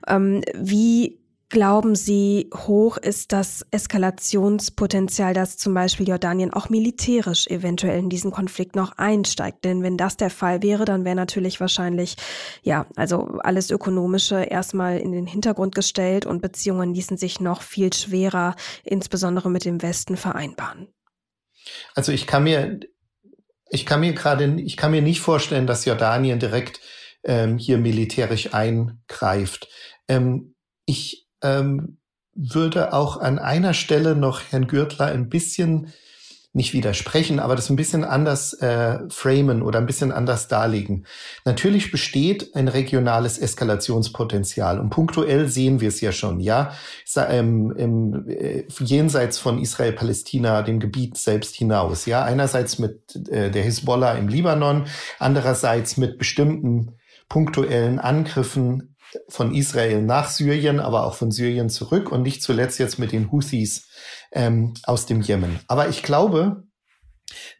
Ähm, 0.06 0.42
wie 0.54 1.23
glauben 1.54 1.94
Sie, 1.94 2.50
hoch 2.52 2.96
ist 2.96 3.32
das 3.32 3.64
Eskalationspotenzial, 3.70 5.32
dass 5.34 5.56
zum 5.56 5.72
Beispiel 5.72 6.08
Jordanien 6.08 6.52
auch 6.52 6.68
militärisch 6.68 7.46
eventuell 7.46 8.00
in 8.00 8.10
diesen 8.10 8.32
Konflikt 8.32 8.74
noch 8.74 8.98
einsteigt? 8.98 9.64
Denn 9.64 9.82
wenn 9.84 9.96
das 9.96 10.16
der 10.16 10.30
Fall 10.30 10.62
wäre, 10.62 10.84
dann 10.84 11.04
wäre 11.04 11.14
natürlich 11.14 11.60
wahrscheinlich, 11.60 12.16
ja, 12.62 12.86
also 12.96 13.38
alles 13.44 13.70
Ökonomische 13.70 14.42
erstmal 14.42 14.98
in 14.98 15.12
den 15.12 15.26
Hintergrund 15.26 15.76
gestellt 15.76 16.26
und 16.26 16.42
Beziehungen 16.42 16.92
ließen 16.92 17.16
sich 17.16 17.38
noch 17.38 17.62
viel 17.62 17.92
schwerer, 17.92 18.56
insbesondere 18.82 19.48
mit 19.48 19.64
dem 19.64 19.80
Westen, 19.80 20.16
vereinbaren. 20.16 20.88
Also 21.94 22.10
ich 22.10 22.26
kann 22.26 22.42
mir, 22.42 22.80
ich 23.70 23.86
kann 23.86 24.00
mir 24.00 24.12
gerade, 24.12 24.60
ich 24.60 24.76
kann 24.76 24.90
mir 24.90 25.02
nicht 25.02 25.20
vorstellen, 25.20 25.68
dass 25.68 25.84
Jordanien 25.84 26.40
direkt 26.40 26.80
ähm, 27.22 27.58
hier 27.58 27.78
militärisch 27.78 28.52
eingreift. 28.52 29.68
Ähm, 30.08 30.56
ich 30.84 31.23
ähm, 31.44 31.98
würde 32.34 32.92
auch 32.92 33.18
an 33.18 33.38
einer 33.38 33.74
Stelle 33.74 34.16
noch 34.16 34.40
Herrn 34.50 34.66
Gürtler 34.66 35.06
ein 35.06 35.28
bisschen 35.28 35.92
nicht 36.54 36.72
widersprechen, 36.72 37.40
aber 37.40 37.56
das 37.56 37.68
ein 37.68 37.74
bisschen 37.74 38.04
anders 38.04 38.54
äh, 38.54 39.00
framen 39.08 39.60
oder 39.60 39.80
ein 39.80 39.86
bisschen 39.86 40.12
anders 40.12 40.46
darlegen. 40.46 41.04
Natürlich 41.44 41.90
besteht 41.90 42.54
ein 42.54 42.68
regionales 42.68 43.38
Eskalationspotenzial 43.38 44.78
und 44.78 44.90
punktuell 44.90 45.48
sehen 45.48 45.80
wir 45.80 45.88
es 45.88 46.00
ja 46.00 46.12
schon, 46.12 46.38
ja, 46.38 46.72
ähm, 47.28 47.74
im, 47.76 48.28
äh, 48.28 48.64
jenseits 48.78 49.38
von 49.38 49.58
Israel-Palästina, 49.58 50.62
dem 50.62 50.78
Gebiet 50.78 51.18
selbst 51.18 51.56
hinaus, 51.56 52.06
ja, 52.06 52.22
einerseits 52.22 52.78
mit 52.78 53.16
äh, 53.30 53.50
der 53.50 53.64
Hisbollah 53.64 54.14
im 54.14 54.28
Libanon, 54.28 54.86
andererseits 55.18 55.96
mit 55.96 56.18
bestimmten 56.18 56.92
punktuellen 57.28 57.98
Angriffen 57.98 58.93
von 59.28 59.54
Israel 59.54 60.02
nach 60.02 60.30
Syrien, 60.30 60.80
aber 60.80 61.06
auch 61.06 61.14
von 61.14 61.30
Syrien 61.30 61.70
zurück 61.70 62.10
und 62.10 62.22
nicht 62.22 62.42
zuletzt 62.42 62.78
jetzt 62.78 62.98
mit 62.98 63.12
den 63.12 63.30
Houthis 63.30 63.88
ähm, 64.32 64.74
aus 64.84 65.06
dem 65.06 65.20
Jemen. 65.20 65.60
Aber 65.68 65.88
ich 65.88 66.02
glaube, 66.02 66.64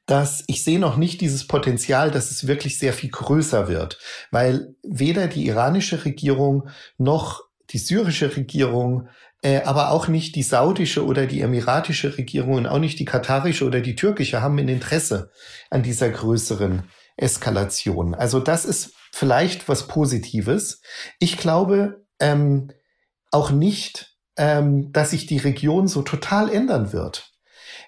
dass 0.07 0.45
ich 0.47 0.65
sehe 0.65 0.79
noch 0.79 0.97
nicht 0.97 1.21
dieses 1.21 1.47
Potenzial, 1.47 2.11
dass 2.11 2.31
es 2.31 2.47
wirklich 2.47 2.79
sehr 2.79 2.93
viel 2.93 3.11
größer 3.11 3.69
wird, 3.69 3.99
weil 4.31 4.75
weder 4.83 5.27
die 5.27 5.47
iranische 5.47 6.05
Regierung 6.05 6.69
noch 6.99 7.43
die 7.71 7.79
syrische 7.79 8.37
Regierung, 8.37 9.09
äh, 9.43 9.63
aber 9.63 9.91
auch 9.91 10.09
nicht 10.09 10.37
die 10.37 10.43
saudische 10.43 11.05
oder 11.05 11.27
die 11.27 11.41
emiratische 11.41 12.17
Regierung 12.19 12.55
und 12.55 12.67
auch 12.67 12.79
nicht 12.79 12.99
die 12.99 13.05
katarische 13.05 13.65
oder 13.65 13.81
die 13.81 13.97
türkische 13.97 14.43
haben 14.43 14.59
ein 14.59 14.69
Interesse 14.69 15.31
an 15.71 15.83
dieser 15.83 16.11
größeren 16.11 16.85
Eskalation. 17.17 18.15
Also 18.15 18.41
das 18.41 18.65
ist 18.65 18.94
vielleicht 19.15 19.69
was 19.69 19.87
Positives. 19.87 20.81
Ich 21.21 21.39
glaube 21.39 22.05
ähm, 22.19 22.73
auch 23.31 23.53
nicht, 23.53 24.17
ähm, 24.37 24.91
dass 24.93 25.11
sich 25.11 25.27
die 25.27 25.39
Region 25.39 25.87
so 25.87 26.03
total 26.03 26.53
ändern 26.53 26.93
wird. 26.93 27.31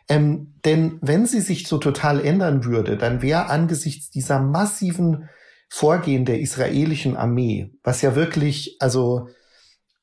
Ähm, 0.09 0.55
denn 0.65 1.01
wenn 1.03 1.27
sie 1.27 1.41
sich 1.41 1.67
so 1.67 1.79
total 1.79 2.25
ändern 2.25 2.65
würde, 2.65 2.97
dann 2.97 3.23
wäre 3.23 3.47
angesichts 3.47 4.09
dieser 4.11 4.39
massiven 4.39 5.29
Vorgehen 5.69 6.27
der 6.27 6.39
israelischen 6.39 7.17
Armee, 7.17 7.73
was 7.83 8.03
ja 8.03 8.15
wirklich, 8.15 8.77
also 8.79 9.27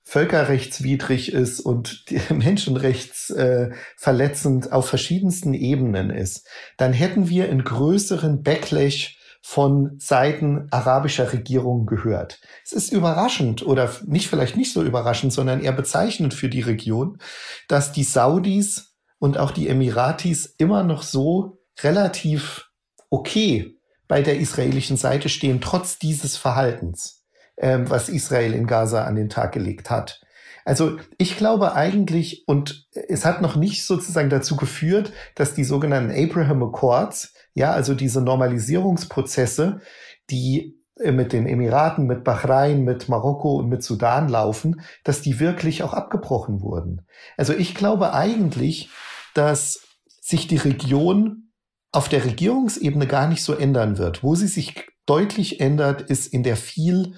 völkerrechtswidrig 0.04 1.32
ist 1.32 1.62
und 1.62 2.04
menschenrechtsverletzend 2.30 4.66
äh, 4.66 4.72
auf 4.72 4.90
verschiedensten 4.90 5.54
Ebenen 5.54 6.10
ist, 6.10 6.46
dann 6.76 6.92
hätten 6.92 7.30
wir 7.30 7.46
einen 7.46 7.64
größeren 7.64 8.44
Backlash 8.44 9.18
von 9.46 10.00
Seiten 10.00 10.68
arabischer 10.72 11.34
Regierungen 11.34 11.86
gehört. 11.86 12.40
Es 12.64 12.72
ist 12.72 12.94
überraschend 12.94 13.62
oder 13.62 13.92
nicht 14.06 14.30
vielleicht 14.30 14.56
nicht 14.56 14.72
so 14.72 14.82
überraschend, 14.82 15.34
sondern 15.34 15.62
eher 15.62 15.74
bezeichnend 15.74 16.34
für 16.34 16.48
die 16.48 16.62
Region, 16.62 17.18
dass 17.68 17.92
die 17.92 18.06
Saudis 18.06 18.96
und 19.20 19.38
auch 19.38 19.52
die 19.52 19.68
Emiratis 19.68 20.46
immer 20.58 20.84
noch 20.84 21.04
so 21.04 21.60
relativ 21.82 22.70
okay 23.10 23.76
bei 24.08 24.22
der 24.22 24.40
israelischen 24.40 24.96
Seite 24.96 25.28
stehen, 25.28 25.60
trotz 25.60 26.00
dieses 26.00 26.38
Verhaltens, 26.38 27.26
ähm, 27.58 27.90
was 27.90 28.08
Israel 28.08 28.54
in 28.54 28.66
Gaza 28.66 29.04
an 29.04 29.16
den 29.16 29.28
Tag 29.28 29.52
gelegt 29.52 29.90
hat. 29.90 30.22
Also 30.64 31.00
ich 31.18 31.36
glaube 31.36 31.74
eigentlich, 31.74 32.48
und 32.48 32.88
es 32.94 33.26
hat 33.26 33.42
noch 33.42 33.58
nicht 33.58 33.86
sozusagen 33.86 34.30
dazu 34.30 34.56
geführt, 34.56 35.12
dass 35.36 35.54
die 35.54 35.66
sogenannten 35.66 36.12
Abraham 36.12 36.64
Accords, 36.64 37.33
ja, 37.54 37.72
also 37.72 37.94
diese 37.94 38.22
Normalisierungsprozesse, 38.22 39.82
die 40.30 40.80
äh, 41.00 41.12
mit 41.12 41.34
den 41.34 41.48
Emiraten, 41.48 42.06
mit 42.06 42.24
Bahrain, 42.24 42.84
mit 42.84 43.10
Marokko 43.10 43.56
und 43.58 43.70
mit 43.70 43.84
Sudan 43.84 44.30
laufen, 44.30 44.82
dass 45.04 45.22
die 45.22 45.40
wirklich 45.40 45.84
auch 45.84 45.94
abgebrochen 45.94 46.62
wurden. 46.62 47.06
Also 47.38 47.54
ich 47.54 47.76
glaube 47.76 48.14
eigentlich, 48.14 48.90
dass 49.34 49.82
sich 50.22 50.48
die 50.48 50.58
Region 50.58 51.52
auf 51.92 52.10
der 52.10 52.26
Regierungsebene 52.26 53.08
gar 53.08 53.28
nicht 53.28 53.44
so 53.44 53.54
ändern 53.54 53.98
wird. 53.98 54.24
Wo 54.24 54.36
sie 54.36 54.48
sich 54.48 54.88
deutlich 55.06 55.60
ändert, 55.60 56.02
ist 56.02 56.28
in 56.34 56.44
der 56.44 56.56
viel 56.56 57.16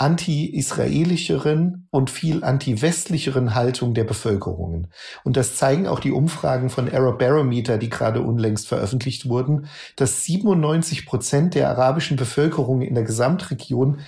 anti-israelischeren 0.00 1.86
und 1.90 2.08
viel 2.08 2.42
anti-westlicheren 2.42 3.54
Haltung 3.54 3.92
der 3.92 4.04
Bevölkerungen. 4.04 4.86
Und 5.24 5.36
das 5.36 5.56
zeigen 5.56 5.86
auch 5.86 6.00
die 6.00 6.10
Umfragen 6.10 6.70
von 6.70 6.90
Arab 6.90 7.18
Barometer, 7.18 7.76
die 7.76 7.90
gerade 7.90 8.22
unlängst 8.22 8.66
veröffentlicht 8.66 9.28
wurden, 9.28 9.66
dass 9.96 10.24
97 10.24 11.04
Prozent 11.04 11.54
der 11.54 11.68
arabischen 11.68 12.16
Bevölkerung 12.16 12.80
in 12.80 12.94
der 12.94 13.04
Gesamtregion 13.04 13.98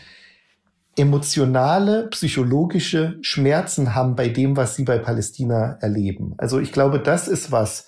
emotionale, 0.97 2.09
psychologische 2.09 3.19
Schmerzen 3.21 3.95
haben 3.95 4.17
bei 4.17 4.29
dem, 4.29 4.57
was 4.57 4.77
sie 4.77 4.85
bei 4.85 4.99
Palästina 4.99 5.77
erleben. 5.81 6.35
Also 6.39 6.59
ich 6.59 6.73
glaube, 6.73 7.01
das 7.01 7.29
ist 7.29 7.53
was, 7.53 7.87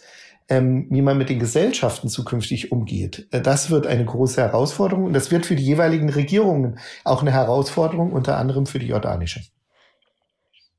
ähm, 0.49 0.87
wie 0.91 1.03
man 1.03 1.19
mit 1.19 1.31
den 1.31 1.39
Gesellschaften 1.39 2.09
zukünftig 2.09 2.73
umgeht. 2.73 3.29
Äh, 3.31 3.41
das 3.41 3.71
wird 3.71 3.87
eine 3.87 4.05
große 4.05 4.41
Herausforderung 4.41 5.05
und 5.05 5.13
das 5.13 5.31
wird 5.31 5.47
für 5.47 5.57
die 5.57 5.65
jeweiligen 5.65 6.11
Regierungen 6.11 6.79
auch 7.05 7.23
eine 7.23 7.33
Herausforderung, 7.33 8.13
unter 8.13 8.37
anderem 8.37 8.67
für 8.67 8.79
die 8.79 8.89
jordanische. 8.89 9.41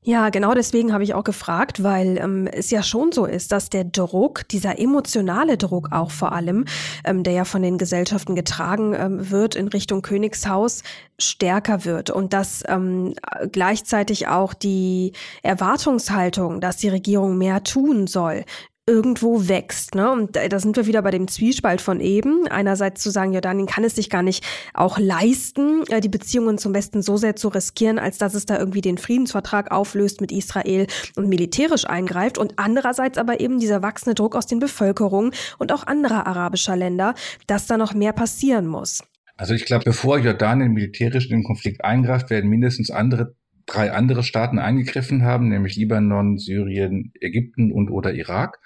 Ja, 0.08 0.28
genau 0.28 0.54
deswegen 0.54 0.92
habe 0.92 1.02
ich 1.02 1.14
auch 1.14 1.24
gefragt, 1.24 1.82
weil 1.82 2.16
ähm, 2.18 2.46
es 2.46 2.70
ja 2.70 2.84
schon 2.84 3.10
so 3.10 3.26
ist, 3.26 3.50
dass 3.50 3.70
der 3.70 3.82
Druck, 3.82 4.46
dieser 4.46 4.78
emotionale 4.78 5.58
Druck 5.58 5.90
auch 5.90 6.12
vor 6.12 6.30
allem, 6.30 6.64
ähm, 7.04 7.24
der 7.24 7.32
ja 7.32 7.44
von 7.44 7.60
den 7.60 7.76
Gesellschaften 7.76 8.36
getragen 8.36 8.94
ähm, 8.94 9.32
wird 9.32 9.56
in 9.56 9.66
Richtung 9.66 10.02
Königshaus, 10.02 10.84
stärker 11.18 11.84
wird 11.84 12.10
und 12.10 12.34
dass 12.34 12.62
ähm, 12.68 13.14
gleichzeitig 13.50 14.28
auch 14.28 14.54
die 14.54 15.12
Erwartungshaltung, 15.42 16.60
dass 16.60 16.76
die 16.76 16.88
Regierung 16.88 17.36
mehr 17.36 17.64
tun 17.64 18.06
soll, 18.06 18.44
irgendwo 18.88 19.48
wächst. 19.48 19.96
Ne? 19.96 20.10
Und 20.10 20.36
da 20.36 20.58
sind 20.60 20.76
wir 20.76 20.86
wieder 20.86 21.02
bei 21.02 21.10
dem 21.10 21.26
Zwiespalt 21.26 21.80
von 21.80 22.00
eben. 22.00 22.46
Einerseits 22.46 23.02
zu 23.02 23.10
sagen, 23.10 23.32
Jordanien 23.32 23.66
kann 23.66 23.82
es 23.82 23.96
sich 23.96 24.10
gar 24.10 24.22
nicht 24.22 24.44
auch 24.74 24.98
leisten, 24.98 25.82
äh, 25.88 26.00
die 26.00 26.08
Beziehungen 26.08 26.56
zum 26.56 26.72
Westen 26.72 27.02
so 27.02 27.16
sehr 27.16 27.34
zu 27.34 27.48
riskieren, 27.48 27.98
als 27.98 28.18
dass 28.18 28.34
es 28.34 28.46
da 28.46 28.58
irgendwie 28.58 28.82
den 28.82 28.96
Friedensvertrag 28.96 29.72
auflöst 29.72 30.20
mit 30.20 30.30
Israel 30.30 30.86
und 31.16 31.28
militärisch 31.28 31.84
eingreift. 31.84 32.38
Und 32.38 32.54
andererseits 32.56 33.18
aber 33.18 33.40
eben 33.40 33.58
dieser 33.58 33.82
wachsende 33.82 34.14
Druck 34.14 34.36
aus 34.36 34.46
den 34.46 34.60
Bevölkerungen 34.60 35.32
und 35.58 35.72
auch 35.72 35.84
anderer 35.84 36.28
arabischer 36.28 36.76
Länder, 36.76 37.14
dass 37.48 37.66
da 37.66 37.76
noch 37.76 37.92
mehr 37.92 38.12
passieren 38.12 38.68
muss. 38.68 39.02
Also 39.36 39.52
ich 39.52 39.64
glaube, 39.64 39.84
bevor 39.84 40.18
Jordanien 40.18 40.72
militärisch 40.72 41.26
in 41.26 41.38
den 41.38 41.44
Konflikt 41.44 41.84
eingreift, 41.84 42.30
werden 42.30 42.48
mindestens 42.48 42.90
andere 42.90 43.34
drei 43.66 43.92
andere 43.92 44.22
Staaten 44.22 44.58
eingegriffen 44.58 45.22
haben, 45.22 45.48
nämlich 45.48 45.76
Libanon, 45.76 46.38
Syrien, 46.38 47.12
Ägypten 47.20 47.72
und 47.72 47.90
oder 47.90 48.14
Irak. 48.14 48.60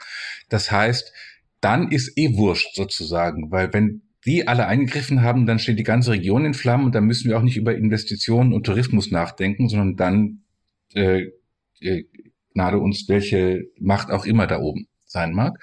Das 0.49 0.71
heißt, 0.71 1.13
dann 1.61 1.91
ist 1.91 2.17
eh 2.17 2.37
wurscht 2.37 2.75
sozusagen, 2.75 3.51
weil 3.51 3.73
wenn 3.73 4.03
die 4.27 4.47
alle 4.47 4.67
eingegriffen 4.67 5.23
haben, 5.23 5.47
dann 5.47 5.59
steht 5.59 5.79
die 5.79 5.85
ganze 5.85 6.13
Region 6.13 6.45
in 6.45 6.55
Flammen 6.55 6.85
und 6.85 6.95
dann 6.95 7.05
müssen 7.05 7.31
wir 7.31 7.39
auch 7.39 7.43
nicht 7.43 7.57
über 7.57 7.75
Investitionen 7.75 8.53
und 8.53 8.65
Tourismus 8.65 9.11
nachdenken, 9.11 9.69
sondern 9.69 9.97
dann 9.97 10.43
äh, 10.95 11.29
äh, 11.81 12.05
gnade 12.53 12.79
uns 12.79 13.09
welche 13.09 13.65
Macht 13.79 14.11
auch 14.11 14.27
immer 14.27 14.47
da 14.47 14.61
oben 14.61 14.90
sein 15.11 15.33
mag. 15.33 15.59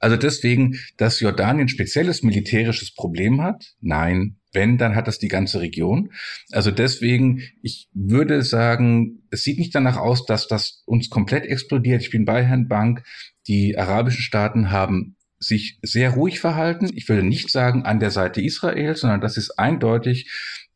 Also 0.00 0.16
deswegen, 0.16 0.78
dass 0.96 1.20
Jordanien 1.20 1.68
spezielles 1.68 2.22
militärisches 2.22 2.94
Problem 2.94 3.40
hat, 3.40 3.74
nein, 3.80 4.36
wenn, 4.52 4.78
dann 4.78 4.96
hat 4.96 5.06
das 5.06 5.18
die 5.18 5.28
ganze 5.28 5.60
Region. 5.60 6.10
Also 6.50 6.70
deswegen, 6.70 7.42
ich 7.62 7.88
würde 7.94 8.42
sagen, 8.42 9.22
es 9.30 9.44
sieht 9.44 9.58
nicht 9.58 9.74
danach 9.74 9.96
aus, 9.96 10.26
dass 10.26 10.48
das 10.48 10.82
uns 10.86 11.08
komplett 11.08 11.44
explodiert. 11.44 12.02
Ich 12.02 12.10
bin 12.10 12.24
bei 12.24 12.44
Herrn 12.44 12.66
Bank. 12.66 13.04
Die 13.46 13.78
arabischen 13.78 14.22
Staaten 14.22 14.70
haben 14.70 15.16
sich 15.38 15.78
sehr 15.82 16.10
ruhig 16.10 16.40
verhalten. 16.40 16.90
Ich 16.94 17.08
würde 17.08 17.22
nicht 17.22 17.50
sagen 17.50 17.84
an 17.84 18.00
der 18.00 18.10
Seite 18.10 18.42
Israels, 18.42 19.00
sondern 19.00 19.20
das 19.20 19.36
ist 19.36 19.58
eindeutig, 19.58 20.30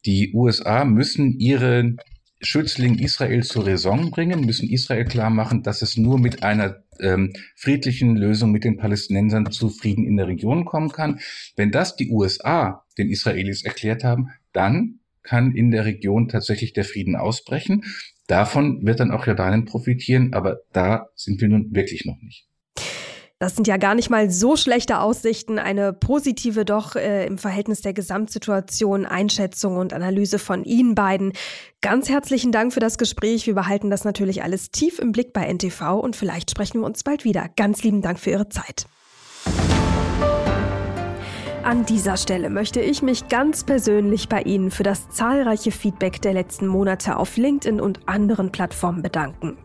die 0.07 0.33
USA 0.35 0.85
müssen 0.85 1.39
ihre 1.39 1.97
Schützling 2.41 2.99
Israel 2.99 3.43
zur 3.43 3.67
Raison 3.67 4.11
bringen, 4.11 4.45
müssen 4.45 4.69
Israel 4.69 5.05
klar 5.05 5.31
machen, 5.31 5.63
dass 5.63 5.83
es 5.83 5.97
nur 5.97 6.19
mit 6.19 6.43
einer 6.43 6.84
ähm, 7.01 7.33
friedlichen 7.57 8.17
Lösung 8.17 8.51
mit 8.51 8.65
den 8.65 8.77
Palästinensern 8.77 9.51
zu 9.51 9.71
Frieden 9.71 10.05
in 10.05 10.17
der 10.17 10.29
Region 10.29 10.65
kommen 10.65 10.91
kann. 10.91 11.21
Wenn 11.57 11.71
das 11.71 11.97
die 11.97 12.11
USA 12.11 12.85
den 12.99 13.11
Israelis 13.11 13.65
erklärt 13.65 14.05
haben, 14.05 14.29
dann 14.53 15.01
kann 15.23 15.55
in 15.55 15.71
der 15.71 15.85
Region 15.85 16.29
tatsächlich 16.29 16.73
der 16.73 16.85
Frieden 16.85 17.17
ausbrechen. 17.17 17.85
Davon 18.27 18.85
wird 18.87 19.01
dann 19.01 19.11
auch 19.11 19.27
Jordanien 19.27 19.65
profitieren, 19.65 20.33
aber 20.33 20.61
da 20.73 21.09
sind 21.15 21.41
wir 21.41 21.49
nun 21.49 21.75
wirklich 21.75 22.05
noch 22.05 22.21
nicht. 22.21 22.47
Das 23.45 23.57
sind 23.57 23.67
ja 23.67 23.77
gar 23.77 23.95
nicht 23.95 24.09
mal 24.09 24.31
so 24.31 24.57
schlechte 24.57 25.01
Aussichten. 25.01 25.59
Eine 25.59 25.93
positive 25.93 26.65
doch 26.65 26.97
äh, 26.97 27.27
im 27.27 27.37
Verhältnis 27.37 27.83
der 27.83 27.93
Gesamtsituation, 27.93 29.05
Einschätzung 29.05 29.77
und 29.77 29.93
Analyse 29.93 30.39
von 30.39 30.65
Ihnen 30.65 30.95
beiden. 30.95 31.35
Ganz 31.83 32.09
herzlichen 32.09 32.53
Dank 32.53 32.73
für 32.73 32.81
das 32.81 32.97
Gespräch. 32.97 33.47
Wir 33.47 33.55
behalten 33.55 33.91
das 33.91 34.05
natürlich 34.05 34.43
alles 34.43 34.71
tief 34.71 34.99
im 34.99 35.13
Blick 35.13 35.35
bei 35.35 35.47
NTV 35.53 36.01
und 36.01 36.17
vielleicht 36.17 36.53
sprechen 36.53 36.81
wir 36.81 36.87
uns 36.87 37.03
bald 37.03 37.25
wieder. 37.25 37.51
Ganz 37.55 37.83
lieben 37.83 38.01
Dank 38.01 38.19
für 38.19 38.31
Ihre 38.31 38.49
Zeit. 38.49 38.87
An 41.65 41.87
dieser 41.87 42.19
Stelle 42.19 42.51
möchte 42.51 42.83
ich 42.83 43.01
mich 43.01 43.29
ganz 43.29 43.65
persönlich 43.65 44.29
bei 44.29 44.43
Ihnen 44.43 44.71
für 44.71 44.83
das 44.83 45.09
zahlreiche 45.09 45.71
Feedback 45.71 46.21
der 46.21 46.35
letzten 46.35 46.67
Monate 46.67 47.17
auf 47.17 47.39
LinkedIn 47.39 47.81
und 47.81 48.07
anderen 48.07 48.53
Plattformen 48.53 49.01
bedanken. 49.01 49.57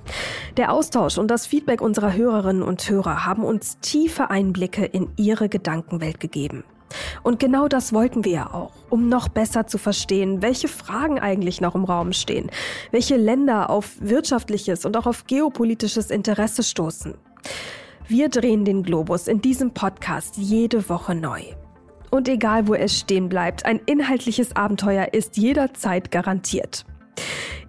Der 0.55 0.71
Austausch 0.71 1.17
und 1.17 1.29
das 1.29 1.45
Feedback 1.45 1.81
unserer 1.81 2.13
Hörerinnen 2.13 2.63
und 2.63 2.89
Hörer 2.89 3.25
haben 3.25 3.43
uns 3.43 3.79
tiefe 3.81 4.29
Einblicke 4.29 4.85
in 4.85 5.09
Ihre 5.17 5.49
Gedankenwelt 5.49 6.21
gegeben. 6.21 6.63
Und 7.21 7.37
genau 7.37 7.67
das 7.67 7.91
wollten 7.91 8.23
wir 8.23 8.31
ja 8.31 8.53
auch, 8.53 8.71
um 8.89 9.09
noch 9.09 9.27
besser 9.27 9.67
zu 9.67 9.77
verstehen, 9.77 10.41
welche 10.41 10.69
Fragen 10.69 11.19
eigentlich 11.19 11.59
noch 11.59 11.75
im 11.75 11.83
Raum 11.83 12.13
stehen, 12.13 12.49
welche 12.91 13.17
Länder 13.17 13.69
auf 13.69 13.97
wirtschaftliches 13.99 14.85
und 14.85 14.95
auch 14.95 15.05
auf 15.05 15.27
geopolitisches 15.27 16.11
Interesse 16.11 16.63
stoßen. 16.63 17.15
Wir 18.07 18.29
drehen 18.29 18.63
den 18.63 18.83
Globus 18.83 19.27
in 19.27 19.41
diesem 19.41 19.71
Podcast 19.71 20.37
jede 20.37 20.87
Woche 20.87 21.13
neu. 21.13 21.41
Und 22.09 22.27
egal 22.27 22.67
wo 22.67 22.73
es 22.73 22.97
stehen 22.97 23.29
bleibt, 23.29 23.65
ein 23.65 23.79
inhaltliches 23.85 24.55
Abenteuer 24.55 25.13
ist 25.13 25.37
jederzeit 25.37 26.11
garantiert. 26.11 26.85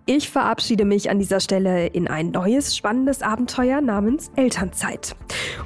Ich 0.06 0.28
verabschiede 0.28 0.84
mich 0.84 1.08
an 1.10 1.18
dieser 1.18 1.38
Stelle 1.38 1.86
in 1.86 2.08
ein 2.08 2.30
neues 2.30 2.76
spannendes 2.76 3.22
Abenteuer 3.22 3.80
namens 3.80 4.32
Elternzeit. 4.34 5.14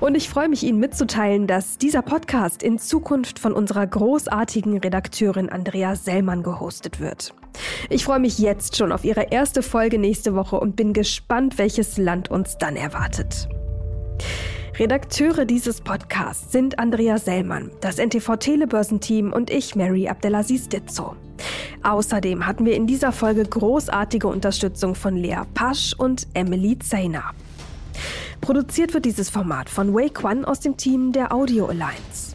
Und 0.01 0.17
ich 0.17 0.29
freue 0.29 0.49
mich 0.49 0.65
Ihnen 0.65 0.81
mitzuteilen, 0.81 1.47
dass 1.47 1.79
dieser 1.79 2.03
Podcast 2.03 2.63
in 2.63 2.79
Zukunft 2.79 3.39
von 3.39 3.55
unserer 3.55 3.87
großartigen 3.87 4.77
Redakteurin 4.79 5.49
Andrea 5.49 5.97
Sellmann 5.97 6.43
gehostet 6.43 7.01
wird. 7.01 7.33
Ich 7.89 8.05
freue 8.05 8.19
mich 8.19 8.39
jetzt 8.39 8.77
schon 8.77 8.93
auf 8.93 9.05
Ihre 9.05 9.31
erste 9.31 9.63
Folge 9.63 9.99
nächste 9.99 10.35
Woche 10.35 10.61
und 10.61 10.77
bin 10.77 10.93
gespannt, 10.93 11.57
welches 11.57 11.97
Land 11.97 12.31
uns 12.31 12.59
dann 12.59 12.77
erwartet. 12.77 13.49
Redakteure 14.77 15.45
dieses 15.45 15.81
Podcasts 15.81 16.51
sind 16.51 16.81
Andrea 16.81 17.19
Sellmann, 17.19 17.71
das 17.81 17.99
NTV 17.99 18.37
Telebörsenteam 18.37 19.33
und 19.33 19.51
ich, 19.51 19.77
Mary 19.77 20.09
Abdelaziz 20.09 20.69
Ditzo. 20.69 21.15
Außerdem 21.85 22.45
hatten 22.45 22.65
wir 22.65 22.75
in 22.75 22.89
dieser 22.89 23.13
Folge 23.13 23.45
großartige 23.45 24.27
Unterstützung 24.27 24.97
von 24.97 25.17
Lea 25.17 25.43
Pasch 25.55 25.95
und 25.97 26.27
Emily 26.35 26.77
Zayner. 26.81 27.31
Produziert 28.41 28.95
wird 28.95 29.05
dieses 29.05 29.31
Format 29.31 29.71
von 29.71 29.95
Wake 29.95 30.25
One 30.25 30.45
aus 30.45 30.59
dem 30.59 30.77
Team 30.77 31.13
der 31.13 31.33
Audio 31.33 31.67
Alliance. 31.67 32.35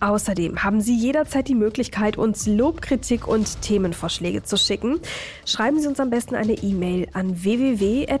Außerdem 0.00 0.64
haben 0.64 0.80
Sie 0.80 0.96
jederzeit 0.96 1.48
die 1.48 1.54
Möglichkeit, 1.54 2.16
uns 2.16 2.46
Lob, 2.46 2.80
Kritik 2.80 3.28
und 3.28 3.60
Themenvorschläge 3.60 4.42
zu 4.42 4.56
schicken. 4.56 5.00
Schreiben 5.44 5.78
Sie 5.80 5.88
uns 5.88 6.00
am 6.00 6.08
besten 6.08 6.34
eine 6.34 6.54
E-Mail 6.54 7.08
an 7.12 7.44
www.ntv.de. 7.44 8.20